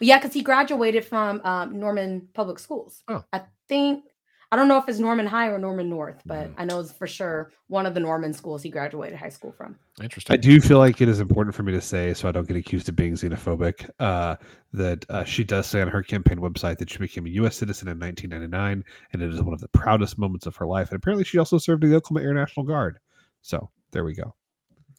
Yeah, 0.00 0.18
because 0.18 0.32
he 0.32 0.42
graduated 0.42 1.04
from 1.04 1.40
um, 1.44 1.78
Norman 1.78 2.28
Public 2.34 2.58
Schools. 2.58 3.02
Oh. 3.08 3.24
I 3.32 3.42
think 3.68 4.04
I 4.52 4.56
don't 4.56 4.68
know 4.68 4.78
if 4.78 4.88
it's 4.88 5.00
Norman 5.00 5.26
High 5.26 5.48
or 5.48 5.58
Norman 5.58 5.90
North, 5.90 6.22
but 6.24 6.48
Mm. 6.48 6.54
I 6.58 6.64
know 6.64 6.78
it's 6.78 6.92
for 6.92 7.08
sure 7.08 7.50
one 7.66 7.86
of 7.86 7.94
the 7.94 7.98
Norman 7.98 8.32
schools 8.32 8.62
he 8.62 8.70
graduated 8.70 9.18
high 9.18 9.28
school 9.30 9.50
from. 9.50 9.76
Interesting. 10.00 10.32
I 10.32 10.36
do 10.36 10.60
feel 10.60 10.78
like 10.78 11.00
it 11.00 11.08
is 11.08 11.18
important 11.18 11.56
for 11.56 11.64
me 11.64 11.72
to 11.72 11.80
say, 11.80 12.14
so 12.14 12.28
I 12.28 12.32
don't 12.32 12.46
get 12.46 12.56
accused 12.56 12.88
of 12.88 12.94
being 12.94 13.14
xenophobic, 13.14 13.90
uh, 13.98 14.36
that 14.72 15.04
uh, 15.08 15.24
she 15.24 15.42
does 15.42 15.66
say 15.66 15.80
on 15.80 15.88
her 15.88 16.04
campaign 16.04 16.38
website 16.38 16.78
that 16.78 16.88
she 16.88 16.98
became 16.98 17.26
a 17.26 17.30
U.S. 17.30 17.56
citizen 17.56 17.88
in 17.88 17.98
1999, 17.98 18.84
and 19.12 19.22
it 19.22 19.34
is 19.34 19.42
one 19.42 19.54
of 19.54 19.60
the 19.60 19.68
proudest 19.68 20.18
moments 20.18 20.46
of 20.46 20.54
her 20.54 20.66
life. 20.66 20.90
And 20.90 20.98
apparently, 20.98 21.24
she 21.24 21.38
also 21.38 21.58
served 21.58 21.82
in 21.82 21.90
the 21.90 21.96
Oklahoma 21.96 22.24
Air 22.24 22.34
National 22.34 22.64
Guard. 22.64 23.00
So 23.42 23.70
there 23.90 24.04
we 24.04 24.14
go. 24.14 24.36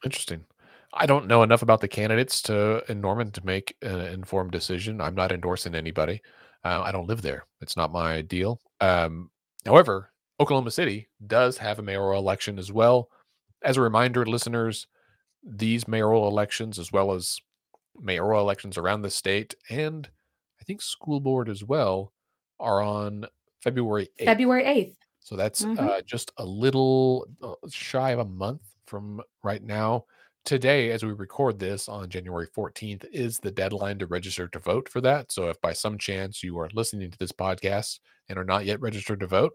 Interesting. 0.06 0.46
I 0.94 1.06
don't 1.06 1.28
know 1.28 1.44
enough 1.44 1.62
about 1.62 1.82
the 1.82 1.88
candidates 1.88 2.42
to 2.44 2.84
in 2.90 3.02
Norman 3.02 3.32
to 3.32 3.46
make 3.46 3.76
an 3.82 4.00
informed 4.00 4.52
decision. 4.52 5.02
I'm 5.02 5.16
not 5.16 5.32
endorsing 5.32 5.76
anybody. 5.76 6.22
Uh, 6.64 6.82
I 6.84 6.92
don't 6.92 7.08
live 7.08 7.22
there. 7.22 7.46
It's 7.62 7.76
not 7.76 7.92
my 7.92 8.22
deal. 8.22 8.62
Um, 8.80 9.30
however, 9.66 10.12
Oklahoma 10.40 10.72
City 10.72 11.10
does 11.28 11.58
have 11.58 11.80
a 11.80 11.84
mayoral 11.84 12.20
election 12.20 12.58
as 12.60 12.72
well. 12.72 13.10
As 13.64 13.78
a 13.78 13.82
reminder, 13.82 14.26
listeners, 14.26 14.88
these 15.44 15.88
mayoral 15.88 16.28
elections, 16.28 16.80
as 16.80 16.92
well 16.92 17.12
as 17.12 17.40
mayoral 18.00 18.42
elections 18.42 18.78
around 18.78 19.02
the 19.02 19.10
state, 19.10 19.56
and 19.70 20.08
I 20.62 20.64
think 20.64 20.82
school 20.82 21.20
board 21.20 21.50
as 21.50 21.64
well, 21.64 22.14
are 22.60 22.82
on 22.82 23.26
February 23.62 24.10
8th. 24.20 24.26
February 24.26 24.64
8th. 24.64 24.96
So 25.20 25.36
that's 25.36 25.64
Mhm. 25.64 25.80
uh, 25.80 26.02
just 26.02 26.32
a 26.38 26.46
little 26.46 27.28
uh, 27.42 27.56
shy 27.70 28.12
of 28.12 28.20
a 28.20 28.26
month 28.26 28.62
from 28.86 29.22
right 29.44 29.64
now. 29.64 30.06
Today, 30.44 30.92
as 30.92 31.04
we 31.04 31.12
record 31.12 31.58
this 31.58 31.90
on 31.90 32.08
January 32.08 32.48
14th, 32.56 33.06
is 33.12 33.40
the 33.40 33.52
deadline 33.52 33.98
to 34.00 34.06
register 34.06 34.48
to 34.48 34.60
vote 34.60 34.88
for 34.88 35.02
that. 35.02 35.32
So 35.32 35.50
if 35.50 35.60
by 35.60 35.74
some 35.74 35.98
chance 35.98 36.44
you 36.44 36.60
are 36.60 36.70
listening 36.74 37.10
to 37.10 37.18
this 37.18 37.32
podcast 37.32 38.00
and 38.30 38.38
are 38.38 38.46
not 38.46 38.66
yet 38.66 38.80
registered 38.80 39.20
to 39.22 39.28
vote, 39.28 39.54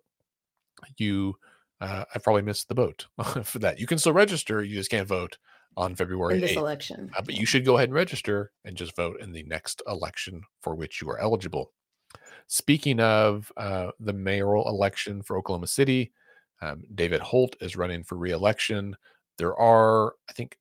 you 0.99 1.37
uh, 1.81 2.05
have 2.13 2.25
probably 2.25 2.43
missed 2.43 2.69
the 2.69 2.75
boat 2.75 3.07
for 3.45 3.61
that. 3.61 3.79
You 3.79 3.87
can 3.87 3.99
still 3.99 4.13
register, 4.13 4.65
you 4.65 4.75
just 4.75 4.91
can't 4.91 5.07
vote 5.07 5.39
on 5.77 5.95
February 5.95 6.35
in 6.35 6.41
this 6.41 6.53
8th. 6.53 6.57
election. 6.57 7.11
Uh, 7.17 7.23
but 7.23 7.37
you 7.37 7.47
should 7.47 7.65
go 7.65 7.77
ahead 7.77 7.89
and 7.89 7.95
register 7.95 8.51
and 8.65 8.77
just 8.77 8.97
vote 8.97 9.21
in 9.21 9.33
the 9.33 9.45
next 9.45 9.83
election 9.87 10.43
for 10.61 10.75
which 10.75 11.01
you 11.01 11.09
are 11.09 11.19
eligible. 11.19 11.73
Speaking 12.49 12.99
of 13.01 13.53
uh, 13.57 13.93
the 14.01 14.13
mayoral 14.13 14.69
election 14.69 15.23
for 15.23 15.39
Oklahoma 15.39 15.69
City, 15.69 16.13
um, 16.61 16.83
David 16.95 17.21
Holt 17.21 17.57
is 17.61 17.77
running 17.77 18.03
for 18.03 18.17
reelection. 18.17 18.97
There 19.41 19.57
are, 19.57 20.17
I 20.29 20.35
think, 20.35 20.59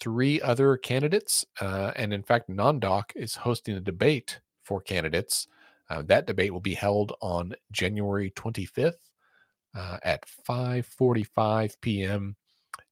three 0.00 0.40
other 0.40 0.78
candidates. 0.78 1.44
Uh, 1.60 1.92
and 1.96 2.14
in 2.14 2.22
fact, 2.22 2.48
NonDoc 2.48 3.10
is 3.14 3.36
hosting 3.36 3.76
a 3.76 3.80
debate 3.80 4.40
for 4.64 4.80
candidates. 4.80 5.48
Uh, 5.90 6.00
that 6.06 6.26
debate 6.26 6.50
will 6.50 6.60
be 6.60 6.72
held 6.72 7.12
on 7.20 7.52
January 7.72 8.30
25th 8.30 8.94
uh, 9.76 9.98
at 10.02 10.24
5:45 10.48 11.74
p.m. 11.82 12.34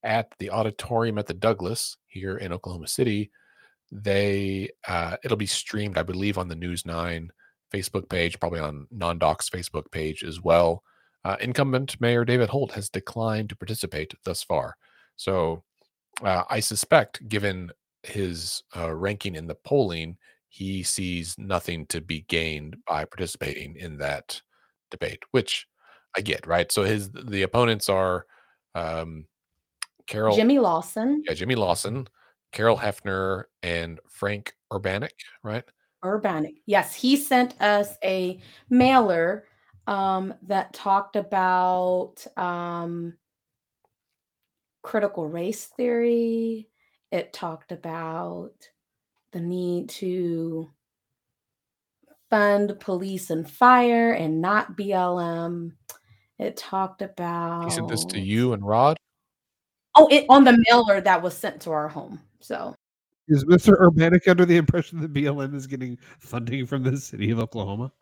at 0.03 0.31
the 0.39 0.51
auditorium 0.51 1.17
at 1.17 1.27
the 1.27 1.33
Douglass 1.33 1.97
here 2.07 2.37
in 2.37 2.53
Oklahoma 2.53 2.89
City. 2.89 3.31
They 3.91 4.69
uh, 4.87 5.17
it'll 5.25 5.39
be 5.39 5.47
streamed, 5.47 5.97
I 5.97 6.03
believe, 6.03 6.37
on 6.37 6.49
the 6.49 6.55
News 6.55 6.85
Nine 6.85 7.31
Facebook 7.73 8.11
page, 8.11 8.39
probably 8.39 8.61
on 8.61 8.87
NonDoc's 8.95 9.49
Facebook 9.49 9.91
page 9.91 10.23
as 10.23 10.43
well. 10.43 10.83
Uh, 11.25 11.37
incumbent 11.41 11.99
Mayor 11.99 12.27
David 12.27 12.51
Holt 12.51 12.73
has 12.73 12.91
declined 12.91 13.49
to 13.49 13.57
participate 13.57 14.13
thus 14.25 14.43
far. 14.43 14.77
So 15.21 15.65
uh, 16.25 16.45
I 16.49 16.61
suspect, 16.61 17.29
given 17.29 17.71
his 18.05 18.63
uh, 18.75 18.95
ranking 18.95 19.35
in 19.35 19.47
the 19.47 19.55
polling, 19.55 20.17
he 20.49 20.83
sees 20.83 21.37
nothing 21.37 21.85
to 21.89 22.01
be 22.01 22.23
gained 22.23 22.79
by 22.89 23.05
participating 23.05 23.77
in 23.77 23.99
that 23.99 24.41
debate, 24.91 25.23
which 25.33 25.67
I 26.17 26.23
get, 26.23 26.47
right? 26.47 26.73
So 26.73 26.85
his 26.85 27.11
the 27.11 27.43
opponents 27.43 27.91
are 27.91 28.25
um, 28.75 29.27
Carol, 30.07 30.35
Jimmy 30.35 30.59
Lawson, 30.59 31.23
yeah, 31.29 31.35
Jimmy 31.35 31.55
Lawson, 31.55 32.09
Carol 32.51 32.79
Hefner, 32.79 33.45
and 33.63 34.01
Frank 34.09 34.55
Urbanic, 34.73 35.11
right? 35.45 35.65
Urbanic. 36.03 36.63
Yes, 36.65 36.95
he 36.95 37.19
sent 37.19 37.61
us 37.61 37.95
a 38.03 38.41
mailer 38.71 39.45
um, 39.87 40.33
that 40.45 40.73
talked 40.73 41.17
about 41.17 42.27
um, 42.39 43.19
critical 44.83 45.29
race 45.29 45.67
theory. 45.67 46.69
It 47.11 47.33
talked 47.33 47.73
about 47.73 48.53
the 49.33 49.41
need 49.41 49.89
to 49.91 50.71
fund 52.31 52.79
police 52.81 53.31
and 53.31 53.49
fire 53.51 54.13
and 54.13 54.41
not 54.41 54.77
BLM. 54.77 55.73
It 56.39 56.57
talked 56.57 57.03
about. 57.03 57.65
He 57.65 57.71
sent 57.71 57.89
this 57.89 58.05
to 58.07 58.21
you 58.21 58.53
and 58.53 58.67
Rod. 58.67 58.97
Oh, 59.97 60.09
it 60.11 60.25
on 60.29 60.45
the 60.45 60.63
mailer 60.69 61.01
that 61.01 61.23
was 61.23 61.37
sent 61.37 61.63
to 61.63 61.73
our 61.73 61.89
home. 61.89 62.21
So 62.41 62.75
Is 63.31 63.45
Mr. 63.45 63.81
Urbanic 63.81 64.27
under 64.27 64.45
the 64.45 64.57
impression 64.57 65.01
that 65.01 65.13
BLM 65.13 65.55
is 65.55 65.69
getting 65.69 65.97
funding 66.19 66.67
from 66.67 66.83
the 66.83 66.97
city 66.97 67.31
of 67.31 67.39
Oklahoma? 67.39 67.93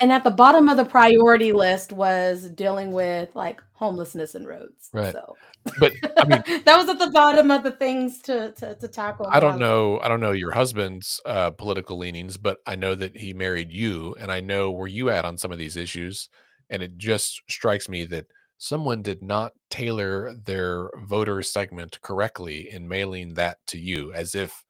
and 0.00 0.10
at 0.12 0.24
the 0.24 0.30
bottom 0.30 0.70
of 0.70 0.78
the 0.78 0.84
priority 0.84 1.52
list 1.52 1.92
was 1.92 2.48
dealing 2.50 2.92
with 2.92 3.28
like 3.34 3.60
homelessness 3.74 4.34
and 4.34 4.46
roads. 4.46 4.88
Right. 4.94 5.12
So 5.12 5.36
But 5.78 5.92
I 6.16 6.24
mean, 6.24 6.42
that 6.64 6.76
was 6.78 6.88
at 6.88 6.98
the 6.98 7.10
bottom 7.10 7.50
of 7.50 7.64
the 7.64 7.72
things 7.72 8.22
to 8.22 8.52
to, 8.52 8.74
to 8.76 8.88
tackle. 8.88 9.26
I 9.30 9.40
don't 9.40 9.58
know. 9.58 10.00
I 10.00 10.08
don't 10.08 10.20
know 10.20 10.32
your 10.32 10.52
husband's 10.52 11.20
uh, 11.26 11.50
political 11.50 11.98
leanings, 11.98 12.38
but 12.38 12.56
I 12.66 12.76
know 12.76 12.94
that 12.94 13.14
he 13.14 13.34
married 13.34 13.70
you, 13.70 14.16
and 14.18 14.32
I 14.32 14.40
know 14.40 14.70
where 14.70 14.88
you 14.88 15.10
at 15.10 15.26
on 15.26 15.36
some 15.36 15.52
of 15.52 15.58
these 15.58 15.76
issues. 15.76 16.30
And 16.70 16.82
it 16.82 16.96
just 16.96 17.42
strikes 17.48 17.90
me 17.90 18.06
that 18.06 18.26
someone 18.58 19.02
did 19.02 19.22
not 19.22 19.52
tailor 19.70 20.34
their 20.44 20.90
voter 21.06 21.42
segment 21.42 22.00
correctly 22.02 22.70
in 22.70 22.88
mailing 22.88 23.34
that 23.34 23.58
to 23.68 23.78
you, 23.78 24.12
as 24.12 24.34
if 24.34 24.64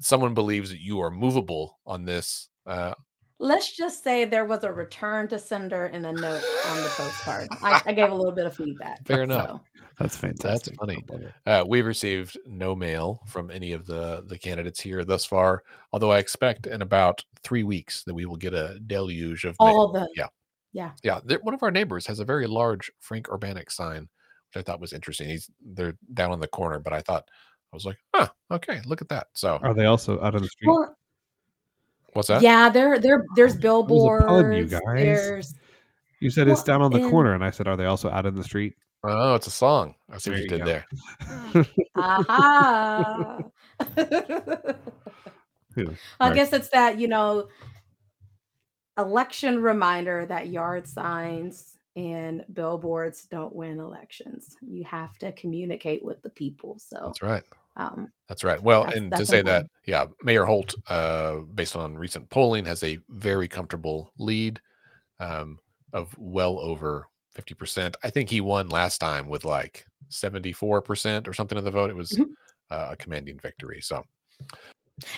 someone 0.00 0.34
believes 0.34 0.70
that 0.70 0.80
you 0.80 1.00
are 1.00 1.10
movable 1.10 1.78
on 1.86 2.04
this. 2.04 2.48
Uh, 2.66 2.94
Let's 3.40 3.76
just 3.76 4.02
say 4.04 4.24
there 4.24 4.44
was 4.44 4.64
a 4.64 4.72
return 4.72 5.28
to 5.28 5.38
sender 5.38 5.86
and 5.86 6.06
a 6.06 6.12
note 6.12 6.42
on 6.68 6.76
the 6.82 6.88
postcard. 6.96 7.48
I, 7.62 7.82
I 7.86 7.92
gave 7.92 8.10
a 8.10 8.14
little 8.14 8.32
bit 8.32 8.46
of 8.46 8.56
feedback. 8.56 9.04
Fair 9.06 9.22
enough. 9.24 9.48
so. 9.48 9.60
That's 9.98 10.16
fantastic. 10.16 10.74
That's 10.74 10.78
funny. 10.78 11.04
I 11.08 11.12
love 11.12 11.22
it. 11.22 11.32
Uh, 11.46 11.64
we've 11.68 11.86
received 11.86 12.38
no 12.46 12.74
mail 12.74 13.20
from 13.26 13.50
any 13.50 13.72
of 13.72 13.86
the 13.86 14.24
the 14.26 14.38
candidates 14.38 14.80
here 14.80 15.04
thus 15.04 15.24
far. 15.24 15.62
Although 15.92 16.10
I 16.10 16.18
expect 16.18 16.66
in 16.66 16.82
about 16.82 17.24
three 17.42 17.62
weeks 17.62 18.02
that 18.04 18.14
we 18.14 18.24
will 18.24 18.36
get 18.36 18.54
a 18.54 18.78
deluge 18.86 19.44
of 19.44 19.56
mail. 19.60 19.68
All 19.68 19.92
the 19.92 20.08
Yeah. 20.16 20.26
Yeah. 20.74 20.90
Yeah, 21.02 21.20
one 21.40 21.54
of 21.54 21.62
our 21.62 21.70
neighbors 21.70 22.06
has 22.06 22.20
a 22.20 22.24
very 22.24 22.46
large 22.46 22.90
Frank 23.00 23.28
Urbanic 23.28 23.70
sign, 23.72 24.00
which 24.02 24.56
I 24.56 24.62
thought 24.62 24.80
was 24.80 24.92
interesting. 24.92 25.28
He's 25.30 25.50
they're 25.64 25.96
down 26.12 26.32
in 26.32 26.40
the 26.40 26.48
corner, 26.48 26.78
but 26.78 26.92
I 26.92 27.00
thought 27.00 27.24
I 27.72 27.76
was 27.76 27.86
like, 27.86 27.96
huh, 28.14 28.28
okay, 28.50 28.80
look 28.84 29.00
at 29.00 29.08
that. 29.08 29.28
So 29.32 29.58
Are 29.62 29.72
they 29.72 29.86
also 29.86 30.20
out 30.20 30.34
on 30.34 30.42
the 30.42 30.48
street? 30.48 30.68
Well, 30.68 30.94
what's 32.12 32.28
that? 32.28 32.42
yeah, 32.42 32.68
there 32.68 32.98
there 32.98 33.24
there's 33.36 33.54
oh, 33.54 33.56
a 33.56 33.60
pun, 34.26 34.52
you 34.52 34.66
billboards. 34.66 34.70
guys. 34.72 34.80
There's 34.96 35.54
you 36.20 36.30
said 36.30 36.48
it's 36.48 36.62
down 36.62 36.82
on 36.82 36.90
the 36.92 37.02
and- 37.02 37.10
corner, 37.10 37.34
and 37.34 37.44
I 37.44 37.50
said, 37.50 37.66
"Are 37.68 37.76
they 37.76 37.86
also 37.86 38.10
out 38.10 38.26
in 38.26 38.34
the 38.34 38.44
street?" 38.44 38.74
Oh, 39.06 39.34
it's 39.34 39.46
a 39.46 39.50
song. 39.50 39.94
I 40.10 40.16
see 40.18 40.30
what 40.30 40.36
There 40.36 40.38
you 40.38 40.42
you 40.44 40.48
did 40.48 40.58
go. 40.60 41.62
there. 41.62 41.66
aha. 41.96 43.38
Who? 45.74 45.86
I 46.20 46.32
guess 46.34 46.52
it's 46.54 46.68
that, 46.68 46.98
you 46.98 47.08
know, 47.08 47.48
election 48.98 49.60
reminder 49.62 50.26
that 50.26 50.48
yard 50.48 50.86
signs 50.86 51.76
and 51.96 52.44
billboards 52.52 53.24
don't 53.24 53.54
win 53.54 53.78
elections. 53.78 54.56
You 54.60 54.84
have 54.84 55.16
to 55.18 55.32
communicate 55.32 56.04
with 56.04 56.20
the 56.22 56.30
people. 56.30 56.78
So, 56.78 56.98
That's 57.06 57.22
right. 57.22 57.42
um, 57.76 58.08
That's 58.28 58.42
right. 58.44 58.60
Well, 58.62 58.82
That's- 58.84 58.98
and 58.98 59.10
to 59.12 59.18
that's 59.18 59.30
say 59.30 59.42
that, 59.42 59.66
yeah, 59.86 60.06
Mayor 60.22 60.44
Holt, 60.44 60.74
uh, 60.88 61.36
based 61.54 61.76
on 61.76 61.96
recent 61.96 62.28
polling, 62.30 62.64
has 62.64 62.82
a 62.82 62.98
very 63.08 63.46
comfortable 63.48 64.12
lead 64.18 64.60
um, 65.20 65.58
of 65.92 66.12
well 66.18 66.58
over 66.58 67.06
50%. 67.36 67.94
I 68.02 68.10
think 68.10 68.28
he 68.28 68.40
won 68.40 68.68
last 68.68 68.98
time 68.98 69.28
with 69.28 69.44
like 69.44 69.84
74% 70.10 71.28
or 71.28 71.32
something 71.32 71.58
of 71.58 71.64
the 71.64 71.70
vote. 71.70 71.90
It 71.90 71.96
was 71.96 72.10
Mhm. 72.12 72.26
uh, 72.70 72.88
a 72.92 72.96
commanding 72.96 73.38
victory. 73.38 73.80
So, 73.80 74.04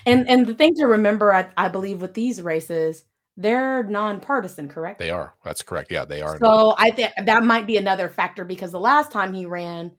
and 0.05 0.29
and 0.29 0.47
the 0.47 0.55
thing 0.55 0.74
to 0.77 0.87
remember, 0.87 1.33
I, 1.33 1.49
I 1.57 1.68
believe, 1.68 2.01
with 2.03 2.12
these 2.14 2.43
races, 2.43 3.05
they're 3.37 3.84
nonpartisan, 3.84 4.68
correct? 4.68 4.99
they 4.99 5.11
are. 5.11 5.34
That's 5.45 5.62
correct. 5.62 5.93
Yeah, 5.93 6.05
they 6.05 6.22
are. 6.22 6.39
So 6.39 6.74
I 6.78 6.91
think 6.91 7.12
that 7.24 7.45
might 7.45 7.66
be 7.66 7.76
another 7.76 8.09
factor 8.09 8.45
because 8.45 8.72
the 8.72 8.80
last 8.80 9.12
time 9.12 9.34
he 9.34 9.45
ran, 9.45 9.93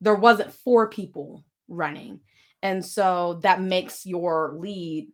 there 0.00 0.14
wasn't 0.14 0.52
four 0.52 0.88
people 0.88 1.44
running. 1.68 2.20
And 2.62 2.84
so 2.84 3.40
that 3.42 3.62
makes 3.62 4.04
your 4.04 4.54
lead 4.58 5.08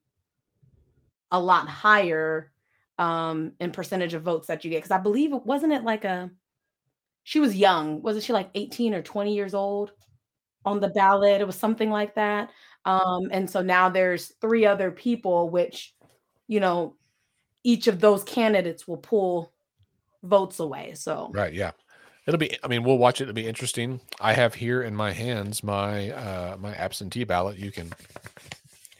a 1.30 1.40
lot 1.40 1.68
higher 1.68 2.52
um 2.98 3.52
in 3.60 3.70
percentage 3.70 4.14
of 4.14 4.22
votes 4.22 4.48
that 4.48 4.64
you 4.64 4.70
get. 4.70 4.78
Because 4.78 4.90
I 4.90 4.98
believe 4.98 5.32
it 5.32 5.46
wasn't 5.46 5.72
it 5.72 5.84
like 5.84 6.04
a 6.04 6.30
she 7.22 7.38
was 7.38 7.54
young, 7.54 8.02
wasn't 8.02 8.24
she 8.24 8.32
like 8.32 8.50
18 8.54 8.94
or 8.94 9.02
20 9.02 9.34
years 9.34 9.54
old 9.54 9.92
on 10.64 10.80
the 10.80 10.88
ballot? 10.88 11.40
It 11.40 11.46
was 11.46 11.56
something 11.56 11.90
like 11.90 12.14
that. 12.16 12.50
Um, 12.86 13.28
and 13.30 13.48
so 13.48 13.60
now 13.60 13.90
there's 13.90 14.32
three 14.40 14.64
other 14.64 14.90
people, 14.90 15.50
which 15.50 15.94
you 16.48 16.58
know, 16.58 16.96
each 17.68 17.86
of 17.86 18.00
those 18.00 18.24
candidates 18.24 18.88
will 18.88 18.96
pull 18.96 19.52
votes 20.22 20.58
away. 20.58 20.94
So 20.94 21.30
Right. 21.34 21.52
Yeah. 21.52 21.72
It'll 22.26 22.38
be, 22.38 22.56
I 22.64 22.66
mean, 22.66 22.82
we'll 22.82 22.96
watch 22.96 23.20
it. 23.20 23.24
It'll 23.24 23.34
be 23.34 23.46
interesting. 23.46 24.00
I 24.20 24.32
have 24.32 24.54
here 24.54 24.82
in 24.82 24.96
my 24.96 25.12
hands 25.12 25.62
my 25.62 26.10
uh 26.10 26.56
my 26.58 26.74
absentee 26.74 27.24
ballot. 27.24 27.58
You 27.58 27.70
can 27.70 27.92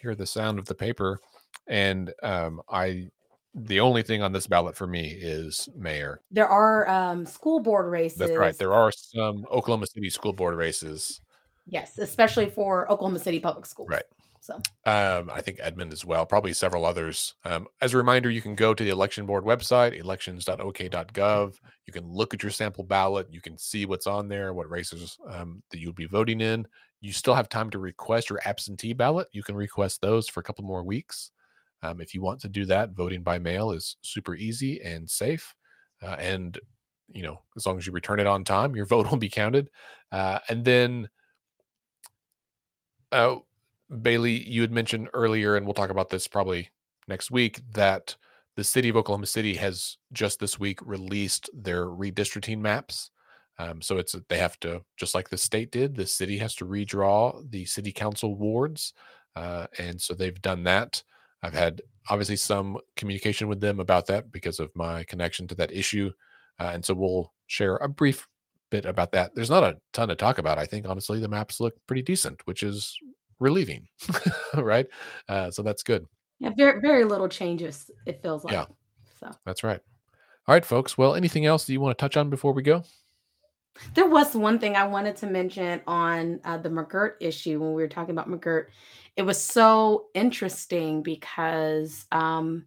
hear 0.02 0.14
the 0.14 0.26
sound 0.26 0.58
of 0.58 0.66
the 0.66 0.74
paper. 0.74 1.18
And 1.66 2.12
um 2.22 2.60
I 2.68 3.08
the 3.54 3.80
only 3.80 4.02
thing 4.02 4.20
on 4.22 4.32
this 4.32 4.46
ballot 4.46 4.76
for 4.76 4.86
me 4.86 5.06
is 5.08 5.70
mayor. 5.74 6.20
there 6.30 6.48
are 6.48 6.86
um 6.90 7.24
school 7.24 7.60
board 7.60 7.90
races. 7.90 8.18
That's 8.18 8.36
right. 8.36 8.56
There 8.58 8.74
are 8.74 8.92
some 8.92 9.46
Oklahoma 9.50 9.86
City 9.86 10.10
school 10.10 10.34
board 10.34 10.56
races. 10.56 11.22
Yes, 11.66 11.96
especially 11.96 12.50
for 12.50 12.90
Oklahoma 12.92 13.18
City 13.18 13.40
Public 13.40 13.64
Schools. 13.64 13.88
Right. 13.90 14.04
So 14.48 14.54
Um, 14.86 15.28
I 15.30 15.42
think 15.42 15.58
Edmond 15.60 15.92
as 15.92 16.06
well, 16.06 16.24
probably 16.24 16.54
several 16.54 16.86
others. 16.86 17.34
Um, 17.44 17.66
as 17.82 17.92
a 17.92 17.98
reminder, 17.98 18.30
you 18.30 18.40
can 18.40 18.54
go 18.54 18.72
to 18.72 18.82
the 18.82 18.88
election 18.88 19.26
board 19.26 19.44
website, 19.44 19.98
elections.ok.gov. 20.00 21.54
You 21.86 21.92
can 21.92 22.10
look 22.10 22.32
at 22.32 22.42
your 22.42 22.50
sample 22.50 22.84
ballot. 22.84 23.26
You 23.30 23.42
can 23.42 23.58
see 23.58 23.84
what's 23.84 24.06
on 24.06 24.26
there, 24.28 24.54
what 24.54 24.70
races 24.70 25.18
um, 25.28 25.62
that 25.70 25.80
you'll 25.80 25.92
be 25.92 26.06
voting 26.06 26.40
in. 26.40 26.66
You 27.02 27.12
still 27.12 27.34
have 27.34 27.50
time 27.50 27.68
to 27.70 27.78
request 27.78 28.30
your 28.30 28.40
absentee 28.46 28.94
ballot. 28.94 29.28
You 29.32 29.42
can 29.42 29.54
request 29.54 30.00
those 30.00 30.28
for 30.28 30.40
a 30.40 30.42
couple 30.42 30.64
more 30.64 30.82
weeks. 30.82 31.30
Um, 31.82 32.00
if 32.00 32.14
you 32.14 32.22
want 32.22 32.40
to 32.40 32.48
do 32.48 32.64
that, 32.66 32.92
voting 32.92 33.22
by 33.22 33.38
mail 33.38 33.72
is 33.72 33.98
super 34.00 34.34
easy 34.34 34.80
and 34.80 35.10
safe. 35.10 35.54
Uh, 36.02 36.16
and, 36.18 36.58
you 37.12 37.22
know, 37.22 37.42
as 37.54 37.66
long 37.66 37.76
as 37.76 37.86
you 37.86 37.92
return 37.92 38.18
it 38.18 38.26
on 38.26 38.44
time, 38.44 38.74
your 38.74 38.86
vote 38.94 39.10
will 39.10 39.18
be 39.18 39.28
counted. 39.28 39.68
Uh, 40.10 40.38
and 40.48 40.64
then, 40.64 41.10
uh, 43.12 43.36
Bailey, 44.02 44.48
you 44.48 44.60
had 44.60 44.72
mentioned 44.72 45.08
earlier, 45.14 45.56
and 45.56 45.66
we'll 45.66 45.74
talk 45.74 45.90
about 45.90 46.10
this 46.10 46.28
probably 46.28 46.68
next 47.06 47.30
week, 47.30 47.60
that 47.72 48.16
the 48.56 48.64
city 48.64 48.88
of 48.88 48.96
Oklahoma 48.96 49.26
City 49.26 49.54
has 49.54 49.96
just 50.12 50.40
this 50.40 50.58
week 50.58 50.80
released 50.82 51.48
their 51.54 51.86
redistricting 51.86 52.58
maps. 52.58 53.10
Um, 53.58 53.80
so 53.82 53.98
it's 53.98 54.14
they 54.28 54.38
have 54.38 54.58
to 54.60 54.82
just 54.96 55.14
like 55.14 55.28
the 55.28 55.38
state 55.38 55.70
did. 55.70 55.96
The 55.96 56.06
city 56.06 56.38
has 56.38 56.54
to 56.56 56.64
redraw 56.64 57.48
the 57.50 57.64
city 57.64 57.92
council 57.92 58.36
wards, 58.36 58.92
uh, 59.36 59.66
and 59.78 60.00
so 60.00 60.14
they've 60.14 60.40
done 60.42 60.64
that. 60.64 61.02
I've 61.42 61.54
had 61.54 61.82
obviously 62.08 62.36
some 62.36 62.78
communication 62.96 63.48
with 63.48 63.60
them 63.60 63.80
about 63.80 64.06
that 64.06 64.30
because 64.32 64.60
of 64.60 64.74
my 64.74 65.04
connection 65.04 65.48
to 65.48 65.54
that 65.56 65.72
issue, 65.72 66.12
uh, 66.60 66.70
and 66.74 66.84
so 66.84 66.94
we'll 66.94 67.32
share 67.46 67.76
a 67.76 67.88
brief 67.88 68.26
bit 68.70 68.84
about 68.84 69.12
that. 69.12 69.34
There's 69.34 69.50
not 69.50 69.64
a 69.64 69.78
ton 69.92 70.08
to 70.08 70.14
talk 70.14 70.38
about. 70.38 70.58
I 70.58 70.66
think 70.66 70.88
honestly 70.88 71.20
the 71.20 71.28
maps 71.28 71.60
look 71.60 71.74
pretty 71.86 72.02
decent, 72.02 72.40
which 72.44 72.62
is 72.62 72.96
relieving, 73.38 73.88
right? 74.54 74.86
Uh, 75.28 75.50
so 75.50 75.62
that's 75.62 75.82
good. 75.82 76.06
yeah, 76.38 76.50
very 76.56 76.80
very 76.80 77.04
little 77.04 77.28
changes. 77.28 77.90
It 78.06 78.22
feels 78.22 78.44
like. 78.44 78.52
Yeah. 78.52 78.66
So 79.20 79.30
That's 79.44 79.64
right. 79.64 79.80
All 80.46 80.54
right, 80.54 80.64
folks. 80.64 80.96
Well, 80.96 81.14
anything 81.14 81.44
else 81.44 81.66
that 81.66 81.72
you 81.72 81.80
want 81.80 81.96
to 81.96 82.02
touch 82.02 82.16
on 82.16 82.30
before 82.30 82.52
we 82.52 82.62
go? 82.62 82.84
there 83.94 84.08
was 84.08 84.34
one 84.34 84.58
thing 84.58 84.76
I 84.76 84.86
wanted 84.86 85.16
to 85.16 85.26
mention 85.26 85.80
on 85.86 86.40
uh, 86.44 86.58
the 86.58 86.68
McGirt 86.68 87.14
issue 87.20 87.60
when 87.60 87.74
we 87.74 87.82
were 87.82 87.88
talking 87.88 88.10
about 88.10 88.28
McGirt. 88.28 88.66
It 89.16 89.22
was 89.22 89.40
so 89.40 90.06
interesting 90.14 91.02
because 91.02 92.06
um, 92.12 92.66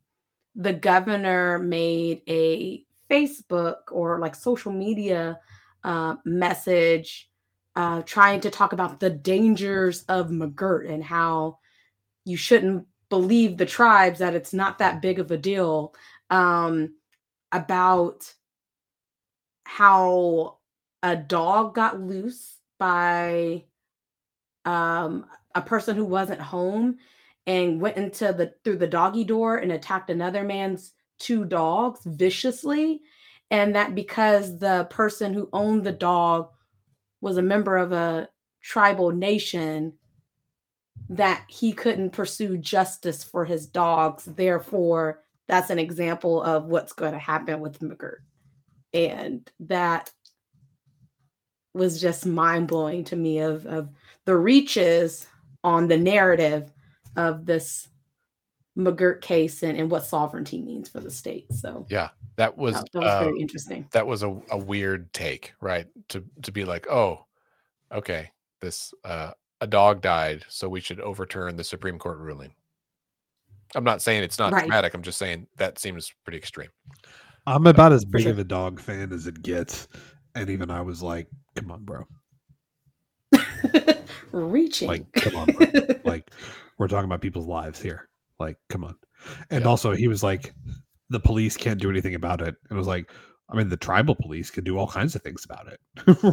the 0.56 0.74
governor 0.74 1.60
made 1.60 2.22
a 2.28 2.86
Facebook 3.10 3.78
or 3.92 4.20
like 4.20 4.36
social 4.36 4.72
media 4.72 5.40
uh, 5.84 6.16
message 6.26 7.30
uh, 7.76 8.02
trying 8.04 8.42
to 8.42 8.50
talk 8.50 8.74
about 8.74 9.00
the 9.00 9.10
dangers 9.10 10.04
of 10.04 10.30
McGirt 10.30 10.90
and 10.90 11.04
how 11.04 11.60
you 12.26 12.38
shouldn't 12.38 12.86
believe 13.10 13.58
the 13.58 13.66
tribes 13.66 14.20
that 14.20 14.36
it's 14.36 14.54
not 14.54 14.80
that 14.80 15.02
big 15.02 15.20
of 15.20 15.32
a 15.32 15.38
deal 15.38 15.94
um, 16.30 16.96
about 17.52 18.34
how 19.66 20.58
a 21.04 21.16
dog 21.16 21.76
got 21.76 22.00
loose 22.00 22.58
by 22.78 23.64
um, 24.66 25.26
a 25.56 25.62
person 25.62 25.96
who 25.96 26.06
wasn't 26.06 26.42
home 26.42 26.98
and 27.48 27.82
went 27.82 27.98
into 27.98 28.34
the 28.34 28.54
through 28.64 28.78
the 28.78 28.88
doggy 28.88 29.24
door 29.24 29.58
and 29.58 29.72
attacked 29.72 30.10
another 30.10 30.44
man's 30.44 30.94
two 31.20 31.46
dogs 31.46 32.02
viciously. 32.06 33.02
And 33.50 33.76
that 33.76 33.96
because 33.96 34.60
the 34.60 34.88
person 34.90 35.34
who 35.34 35.50
owned 35.52 35.84
the 35.84 35.92
dog 35.92 36.50
was 37.22 37.38
a 37.38 37.42
member 37.42 37.78
of 37.78 37.92
a 37.92 38.28
tribal 38.62 39.12
nation 39.12 39.94
that 41.10 41.44
he 41.48 41.74
couldn't 41.74 42.12
pursue 42.12 42.58
justice 42.58 43.24
for 43.24 43.46
his 43.46 43.68
dogs. 43.68 44.26
Therefore 44.26 45.24
that's 45.48 45.70
an 45.70 45.80
example 45.80 46.42
of 46.42 46.66
what's 46.66 46.94
going 46.94 47.12
to 47.12 47.20
happen 47.20 47.60
with 47.60 47.80
McGirt. 47.80 48.20
And 48.94 49.50
that 49.60 50.10
was 51.74 52.00
just 52.00 52.26
mind 52.26 52.68
blowing 52.68 53.04
to 53.06 53.16
me 53.16 53.40
of 53.40 53.66
of 53.66 53.90
the 54.26 54.36
reaches 54.36 55.28
on 55.64 55.88
the 55.88 55.98
narrative 55.98 56.72
of 57.16 57.46
this 57.46 57.88
McGirt 58.78 59.22
case 59.22 59.64
and, 59.64 59.78
and 59.78 59.92
what 59.92 60.06
sovereignty 60.06 60.62
means 60.62 60.88
for 60.88 61.00
the 61.00 61.12
state. 61.12 61.52
So 61.52 61.86
Yeah, 61.90 62.10
that 62.38 62.58
was 62.58 62.76
that, 62.76 62.90
that 62.94 63.00
was 63.00 63.12
uh, 63.12 63.24
very 63.26 63.40
interesting. 63.40 63.88
that 63.92 64.08
was 64.08 64.24
a, 64.24 64.40
a 64.52 64.58
weird 64.58 65.12
take, 65.14 65.54
right? 65.60 65.88
To 66.10 66.24
to 66.44 66.52
be 66.52 66.66
like, 66.66 66.88
oh, 66.90 67.26
okay, 67.92 68.32
this 68.62 68.94
uh, 69.04 69.32
a 69.60 69.68
dog 69.68 70.02
died, 70.02 70.46
so 70.48 70.70
we 70.70 70.80
should 70.80 71.00
overturn 71.02 71.56
the 71.58 71.64
Supreme 71.64 72.00
Court 72.00 72.20
ruling. 72.20 72.54
I'm 73.76 73.84
not 73.84 74.02
saying 74.02 74.24
it's 74.24 74.40
not 74.40 74.52
Right. 74.52 74.62
dramatic. 74.62 74.94
I'm 74.94 75.02
just 75.02 75.18
saying 75.18 75.48
that 75.58 75.80
seems 75.80 76.14
pretty 76.24 76.38
extreme. 76.38 76.70
I'm 77.48 77.68
about 77.68 77.92
as 77.92 78.06
big 78.06 78.24
sure. 78.24 78.32
of 78.32 78.40
a 78.40 78.44
dog 78.44 78.80
fan 78.80 79.12
as 79.12 79.28
it 79.28 79.42
gets, 79.42 79.88
and 80.36 80.50
even 80.50 80.70
I 80.70 80.82
was 80.82 81.02
like, 81.02 81.28
"Come 81.56 81.72
on, 81.72 81.84
bro! 81.84 82.06
Reaching. 84.32 84.88
Like, 84.88 85.12
come 85.14 85.36
on, 85.36 85.52
bro. 85.52 85.68
like, 86.06 86.32
we're 86.78 86.88
talking 86.88 87.06
about 87.06 87.22
people's 87.22 87.48
lives 87.48 87.82
here. 87.82 88.08
Like, 88.42 88.58
come 88.70 88.84
on!" 88.84 88.96
And 89.50 89.64
Yeah. 89.64 89.70
also, 89.70 89.92
he 89.94 90.08
was 90.08 90.24
like, 90.24 90.54
"The 91.10 91.20
police 91.20 91.58
can't 91.58 91.80
do 91.80 91.90
anything 91.90 92.16
about 92.16 92.42
it," 92.42 92.56
and 92.70 92.76
I 92.76 92.80
was 92.80 92.88
like, 92.88 93.12
I 93.50 93.56
mean, 93.58 93.70
the 93.70 93.78
tribal 93.78 94.16
police 94.16 94.50
can 94.50 94.64
do 94.64 94.78
all 94.78 94.88
kinds 94.88 95.14
of 95.16 95.22
things 95.24 95.44
about 95.46 95.68
it, 95.68 95.80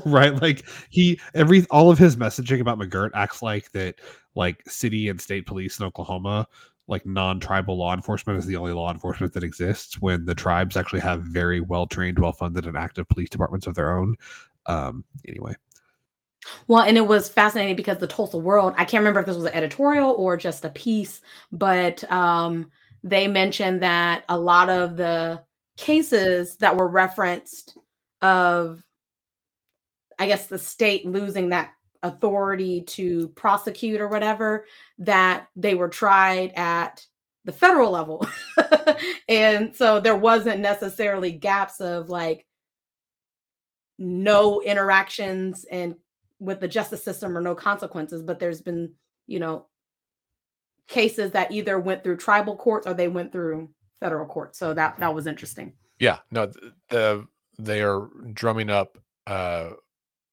right? 0.06 0.40
Like 0.40 0.64
he, 0.90 1.20
every 1.34 1.66
all 1.70 1.90
of 1.90 1.98
his 1.98 2.16
messaging 2.16 2.60
about 2.60 2.78
McGirt 2.78 3.10
acts 3.14 3.42
like 3.42 3.72
that, 3.72 3.96
like 4.36 4.62
city 4.68 5.08
and 5.08 5.20
state 5.20 5.46
police 5.46 5.80
in 5.80 5.84
Oklahoma, 5.86 6.46
like 6.86 7.04
non-tribal 7.06 7.76
law 7.76 7.92
enforcement 7.92 8.38
is 8.38 8.46
the 8.46 8.56
only 8.56 8.72
law 8.72 8.92
enforcement 8.92 9.32
that 9.34 9.42
exists. 9.44 10.00
When 10.00 10.26
the 10.26 10.34
tribes 10.34 10.76
actually 10.76 11.00
have 11.00 11.22
very 11.22 11.60
well 11.60 11.86
trained, 11.86 12.18
well 12.20 12.32
funded, 12.32 12.66
and 12.66 12.76
active 12.76 13.08
police 13.08 13.30
departments 13.30 13.66
of 13.66 13.74
their 13.74 13.98
own. 13.98 14.14
Um, 14.66 15.04
anyway. 15.26 15.54
Well, 16.66 16.82
and 16.82 16.96
it 16.96 17.06
was 17.06 17.28
fascinating 17.28 17.76
because 17.76 17.98
the 17.98 18.06
Tulsa 18.06 18.38
World, 18.38 18.74
I 18.76 18.84
can't 18.84 19.00
remember 19.00 19.20
if 19.20 19.26
this 19.26 19.36
was 19.36 19.44
an 19.46 19.54
editorial 19.54 20.12
or 20.12 20.36
just 20.36 20.64
a 20.64 20.70
piece, 20.70 21.20
but 21.52 22.10
um, 22.10 22.70
they 23.02 23.28
mentioned 23.28 23.82
that 23.82 24.24
a 24.28 24.38
lot 24.38 24.68
of 24.70 24.96
the 24.96 25.42
cases 25.76 26.56
that 26.56 26.76
were 26.76 26.88
referenced 26.88 27.78
of 28.20 28.82
i 30.18 30.26
guess 30.26 30.48
the 30.48 30.58
state 30.58 31.06
losing 31.06 31.50
that 31.50 31.70
authority 32.02 32.82
to 32.82 33.28
prosecute 33.28 34.00
or 34.00 34.08
whatever 34.08 34.64
that 34.98 35.46
they 35.56 35.74
were 35.74 35.88
tried 35.88 36.52
at 36.56 37.06
the 37.44 37.52
federal 37.52 37.90
level. 37.90 38.26
And 39.28 39.76
so 39.76 40.00
there 40.00 40.16
wasn't 40.16 40.60
necessarily 40.60 41.30
gaps 41.30 41.80
of 41.80 42.08
like 42.08 42.46
no 43.98 44.62
interactions 44.62 45.64
and 45.70 45.94
with 46.40 46.60
the 46.60 46.68
justice 46.68 47.02
system 47.02 47.36
or 47.36 47.40
no 47.40 47.54
consequences 47.54 48.22
but 48.22 48.38
there's 48.38 48.60
been 48.60 48.92
you 49.26 49.38
know 49.38 49.66
cases 50.88 51.32
that 51.32 51.52
either 51.52 51.78
went 51.78 52.02
through 52.02 52.16
tribal 52.16 52.56
courts 52.56 52.86
or 52.86 52.94
they 52.94 53.08
went 53.08 53.30
through 53.30 53.68
federal 54.00 54.26
court. 54.26 54.56
So 54.56 54.74
that 54.74 54.98
that 54.98 55.14
was 55.14 55.26
interesting. 55.26 55.74
Yeah, 56.00 56.18
no, 56.30 56.50
the 56.88 57.26
they 57.58 57.82
are 57.82 58.08
drumming 58.32 58.70
up 58.70 58.98
uh 59.26 59.70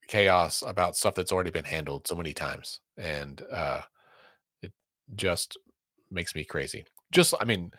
chaos 0.08 0.64
about 0.66 0.95
stuff 0.95 1.16
that's 1.16 1.32
already 1.32 1.51
been 1.51 1.66
handled 1.66 2.08
so 2.08 2.16
many 2.16 2.34
times, 2.34 2.80
and 2.97 3.41
uh 3.51 3.82
it 4.62 4.72
just 5.16 5.58
makes 6.12 6.36
me 6.36 6.43
crazy. 6.45 6.86
Just, 7.12 7.34
I 7.39 7.45
mean, 7.45 7.72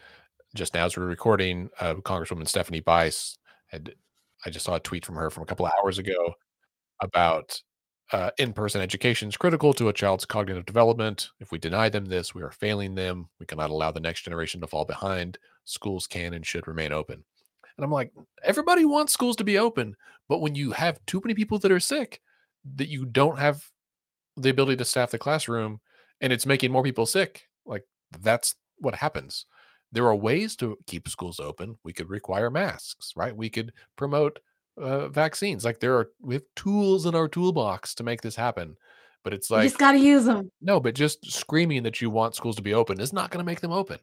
just 0.54 0.74
now 0.74 0.84
as 0.84 0.96
we're 0.96 1.04
recording, 1.04 1.68
uh, 1.80 1.94
Congresswoman 1.94 2.48
Stephanie 2.48 2.80
Bice 2.80 3.38
had 3.68 3.94
I 4.44 4.50
just 4.50 4.64
saw 4.64 4.74
a 4.74 4.80
tweet 4.80 5.06
from 5.06 5.16
her 5.16 5.30
from 5.30 5.42
a 5.42 5.46
couple 5.46 5.66
of 5.66 5.72
hours 5.80 5.98
ago 5.98 6.34
about 7.02 7.60
uh, 8.12 8.30
in-person 8.38 8.80
education 8.80 9.28
is 9.28 9.36
critical 9.36 9.72
to 9.74 9.88
a 9.88 9.92
child's 9.92 10.24
cognitive 10.24 10.66
development. 10.66 11.30
If 11.40 11.50
we 11.50 11.58
deny 11.58 11.88
them 11.88 12.04
this, 12.04 12.34
we 12.34 12.42
are 12.42 12.52
failing 12.52 12.94
them. 12.94 13.28
We 13.40 13.46
cannot 13.46 13.70
allow 13.70 13.90
the 13.90 14.00
next 14.00 14.22
generation 14.22 14.60
to 14.60 14.66
fall 14.66 14.84
behind 14.84 15.38
schools 15.64 16.06
can 16.06 16.34
and 16.34 16.46
should 16.46 16.68
remain 16.68 16.92
open. 16.92 17.24
And 17.76 17.84
I'm 17.84 17.90
like, 17.90 18.12
everybody 18.42 18.84
wants 18.84 19.12
schools 19.12 19.36
to 19.36 19.44
be 19.44 19.58
open, 19.58 19.96
but 20.28 20.40
when 20.40 20.54
you 20.54 20.72
have 20.72 21.04
too 21.06 21.20
many 21.22 21.34
people 21.34 21.58
that 21.58 21.72
are 21.72 21.80
sick, 21.80 22.22
that 22.76 22.88
you 22.88 23.04
don't 23.04 23.38
have 23.38 23.64
the 24.36 24.50
ability 24.50 24.76
to 24.76 24.84
staff 24.84 25.10
the 25.10 25.18
classroom 25.18 25.80
and 26.20 26.32
it's 26.32 26.46
making 26.46 26.72
more 26.72 26.82
people 26.82 27.06
sick, 27.06 27.48
like 27.66 27.84
that's 28.20 28.54
what 28.78 28.94
happens. 28.94 29.46
There 29.92 30.06
are 30.06 30.16
ways 30.16 30.56
to 30.56 30.78
keep 30.86 31.08
schools 31.08 31.38
open. 31.38 31.78
We 31.84 31.92
could 31.92 32.08
require 32.08 32.50
masks, 32.50 33.12
right? 33.16 33.36
We 33.36 33.50
could 33.50 33.72
promote 33.96 34.40
uh, 34.78 35.08
vaccines. 35.08 35.64
Like 35.64 35.80
there 35.80 35.96
are, 35.96 36.10
we 36.20 36.34
have 36.34 36.44
tools 36.54 37.06
in 37.06 37.14
our 37.14 37.28
toolbox 37.28 37.94
to 37.96 38.04
make 38.04 38.22
this 38.22 38.36
happen. 38.36 38.76
But 39.24 39.34
it's 39.34 39.50
like, 39.50 39.64
you 39.64 39.68
just 39.70 39.78
got 39.78 39.92
to 39.92 39.98
use 39.98 40.24
them. 40.24 40.52
No, 40.60 40.78
but 40.78 40.94
just 40.94 41.30
screaming 41.32 41.82
that 41.82 42.00
you 42.00 42.10
want 42.10 42.36
schools 42.36 42.56
to 42.56 42.62
be 42.62 42.74
open 42.74 43.00
is 43.00 43.12
not 43.12 43.30
going 43.30 43.44
to 43.44 43.44
make 43.44 43.60
them 43.60 43.72
open. 43.72 43.98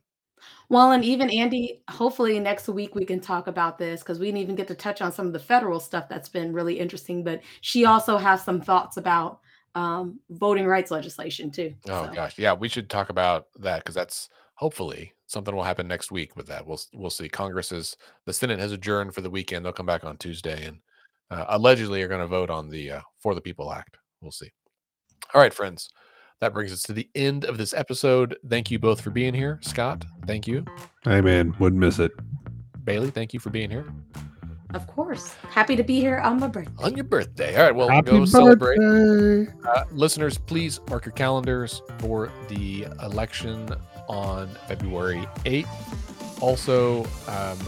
Well, 0.68 0.92
and 0.92 1.06
even 1.06 1.30
Andy, 1.30 1.82
hopefully 1.90 2.40
next 2.40 2.68
week 2.68 2.96
we 2.96 3.06
can 3.06 3.22
talk 3.22 3.48
about 3.48 3.78
this 3.78 4.02
because 4.02 4.20
we 4.20 4.28
didn't 4.28 4.42
even 4.42 4.56
get 4.56 4.68
to 4.68 4.76
touch 4.76 5.02
on 5.02 5.14
some 5.14 5.28
of 5.28 5.32
the 5.32 5.40
federal 5.40 5.80
stuff 5.80 6.10
that's 6.10 6.28
been 6.28 6.52
really 6.52 6.78
interesting. 6.78 7.24
But 7.24 7.42
she 7.62 7.86
also 7.86 8.18
has 8.18 8.44
some 8.44 8.60
thoughts 8.60 8.98
about 8.98 9.40
um, 9.76 10.20
voting 10.30 10.66
rights 10.66 10.92
legislation 10.92 11.52
too. 11.52 11.74
Oh 11.88 12.08
so. 12.08 12.14
gosh, 12.14 12.38
yeah, 12.38 12.54
we 12.54 12.68
should 12.68 12.90
talk 12.90 13.10
about 13.10 13.48
that 13.60 13.80
because 13.80 13.96
that's 13.96 14.30
hopefully 14.56 15.14
something 15.34 15.56
will 15.56 15.64
happen 15.64 15.88
next 15.88 16.12
week 16.12 16.36
with 16.38 16.48
that. 16.48 16.66
We'll 16.66 16.80
we'll 16.94 17.10
see. 17.10 17.28
Congress 17.28 17.72
is 17.72 17.98
the 18.26 18.32
Senate 18.34 18.60
has 18.60 18.72
adjourned 18.72 19.14
for 19.14 19.22
the 19.22 19.30
weekend. 19.30 19.66
They'll 19.66 19.74
come 19.74 19.86
back 19.86 20.06
on 20.06 20.16
Tuesday 20.18 20.66
and 20.66 20.78
uh, 21.32 21.46
allegedly 21.50 22.02
are 22.04 22.08
going 22.08 22.22
to 22.22 22.28
vote 22.28 22.50
on 22.50 22.70
the 22.70 22.92
uh, 22.92 23.02
For 23.20 23.36
the 23.36 23.42
People 23.42 23.74
Act. 23.74 23.98
We'll 24.22 24.32
see. 24.32 24.50
All 25.34 25.42
right, 25.42 25.54
friends. 25.54 25.90
That 26.40 26.54
brings 26.54 26.72
us 26.72 26.84
to 26.84 26.94
the 26.94 27.10
end 27.16 27.46
of 27.46 27.58
this 27.58 27.74
episode. 27.74 28.38
Thank 28.50 28.70
you 28.70 28.78
both 28.78 29.02
for 29.02 29.10
being 29.10 29.34
here. 29.34 29.60
Scott, 29.62 30.04
thank 30.28 30.46
you. 30.46 30.66
Hey, 31.04 31.22
man, 31.22 31.56
wouldn't 31.60 31.80
miss 31.80 32.00
it. 32.00 32.12
Bailey, 32.84 33.12
thank 33.12 33.34
you 33.34 33.40
for 33.40 33.50
being 33.50 33.70
here. 33.70 33.86
Of 34.74 34.88
course. 34.88 35.34
Happy 35.52 35.76
to 35.76 35.84
be 35.84 36.00
here 36.02 36.18
on 36.18 36.40
my 36.40 36.48
birthday. 36.48 36.84
On 36.84 36.96
your 36.96 37.06
birthday. 37.06 37.56
All 37.56 37.64
right. 37.64 37.76
Well, 37.76 37.88
Happy 37.88 38.12
go 38.12 38.20
birthday. 38.20 38.32
celebrate. 38.32 39.48
Uh, 39.66 39.84
listeners, 39.92 40.38
please 40.38 40.82
mark 40.90 41.06
your 41.06 41.14
calendars 41.14 41.82
for 42.00 42.32
the 42.50 42.88
election 43.04 43.70
on 44.08 44.48
February 44.68 45.28
8th. 45.46 46.42
Also, 46.42 47.06
um, 47.28 47.60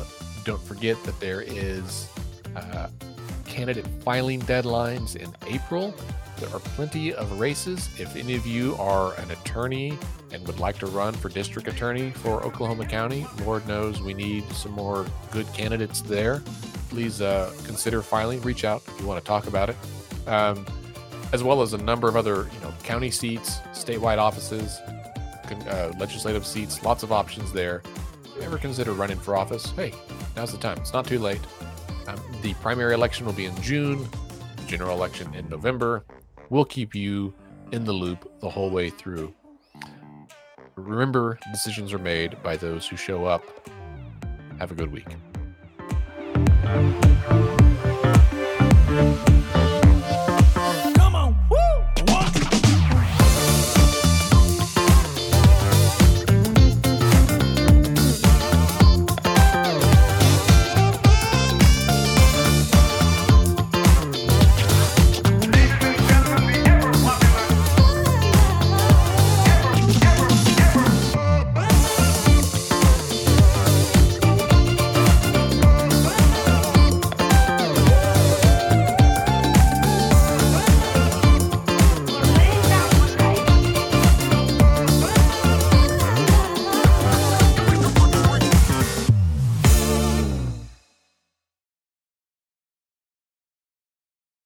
don't 0.43 0.61
forget 0.61 1.01
that 1.03 1.19
there 1.19 1.41
is 1.41 2.07
uh, 2.55 2.87
candidate 3.45 3.87
filing 4.03 4.41
deadlines 4.41 5.15
in 5.15 5.33
April. 5.47 5.95
There 6.37 6.49
are 6.49 6.59
plenty 6.59 7.13
of 7.13 7.39
races. 7.39 7.89
If 7.97 8.15
any 8.15 8.35
of 8.35 8.45
you 8.45 8.75
are 8.75 9.13
an 9.15 9.31
attorney 9.31 9.97
and 10.31 10.45
would 10.45 10.59
like 10.59 10.77
to 10.79 10.87
run 10.87 11.13
for 11.13 11.29
district 11.29 11.67
attorney 11.69 12.11
for 12.11 12.43
Oklahoma 12.43 12.85
County, 12.85 13.25
Lord 13.45 13.65
knows 13.67 14.01
we 14.01 14.13
need 14.13 14.49
some 14.51 14.73
more 14.73 15.05
good 15.31 15.51
candidates 15.53 16.01
there. 16.01 16.41
Please 16.89 17.21
uh, 17.21 17.53
consider 17.63 18.01
filing. 18.01 18.41
Reach 18.41 18.65
out 18.65 18.83
if 18.87 18.99
you 18.99 19.07
want 19.07 19.23
to 19.23 19.25
talk 19.25 19.47
about 19.47 19.69
it, 19.69 19.77
um, 20.27 20.65
as 21.31 21.41
well 21.41 21.61
as 21.61 21.71
a 21.71 21.77
number 21.77 22.09
of 22.09 22.17
other, 22.17 22.49
you 22.53 22.59
know, 22.61 22.73
county 22.83 23.11
seats, 23.11 23.59
statewide 23.71 24.17
offices, 24.17 24.79
uh, 25.51 25.93
legislative 25.97 26.45
seats. 26.45 26.83
Lots 26.83 27.03
of 27.03 27.11
options 27.11 27.51
there. 27.51 27.81
Ever 28.41 28.57
consider 28.57 28.91
running 28.93 29.17
for 29.17 29.35
office? 29.35 29.71
Hey, 29.71 29.93
now's 30.35 30.51
the 30.51 30.57
time. 30.57 30.77
It's 30.79 30.93
not 30.93 31.05
too 31.05 31.19
late. 31.19 31.41
Um, 32.07 32.19
the 32.41 32.53
primary 32.55 32.93
election 32.93 33.25
will 33.25 33.33
be 33.33 33.45
in 33.45 33.61
June, 33.61 34.07
general 34.67 34.95
election 34.95 35.33
in 35.33 35.47
November. 35.49 36.05
We'll 36.49 36.65
keep 36.65 36.93
you 36.93 37.33
in 37.71 37.83
the 37.85 37.93
loop 37.93 38.39
the 38.41 38.49
whole 38.49 38.69
way 38.69 38.89
through. 38.89 39.33
Remember, 40.75 41.39
decisions 41.51 41.93
are 41.93 41.99
made 41.99 42.41
by 42.43 42.57
those 42.57 42.85
who 42.85 42.97
show 42.97 43.25
up. 43.25 43.43
Have 44.59 44.71
a 44.71 44.75
good 44.75 44.91
week. 44.91 45.07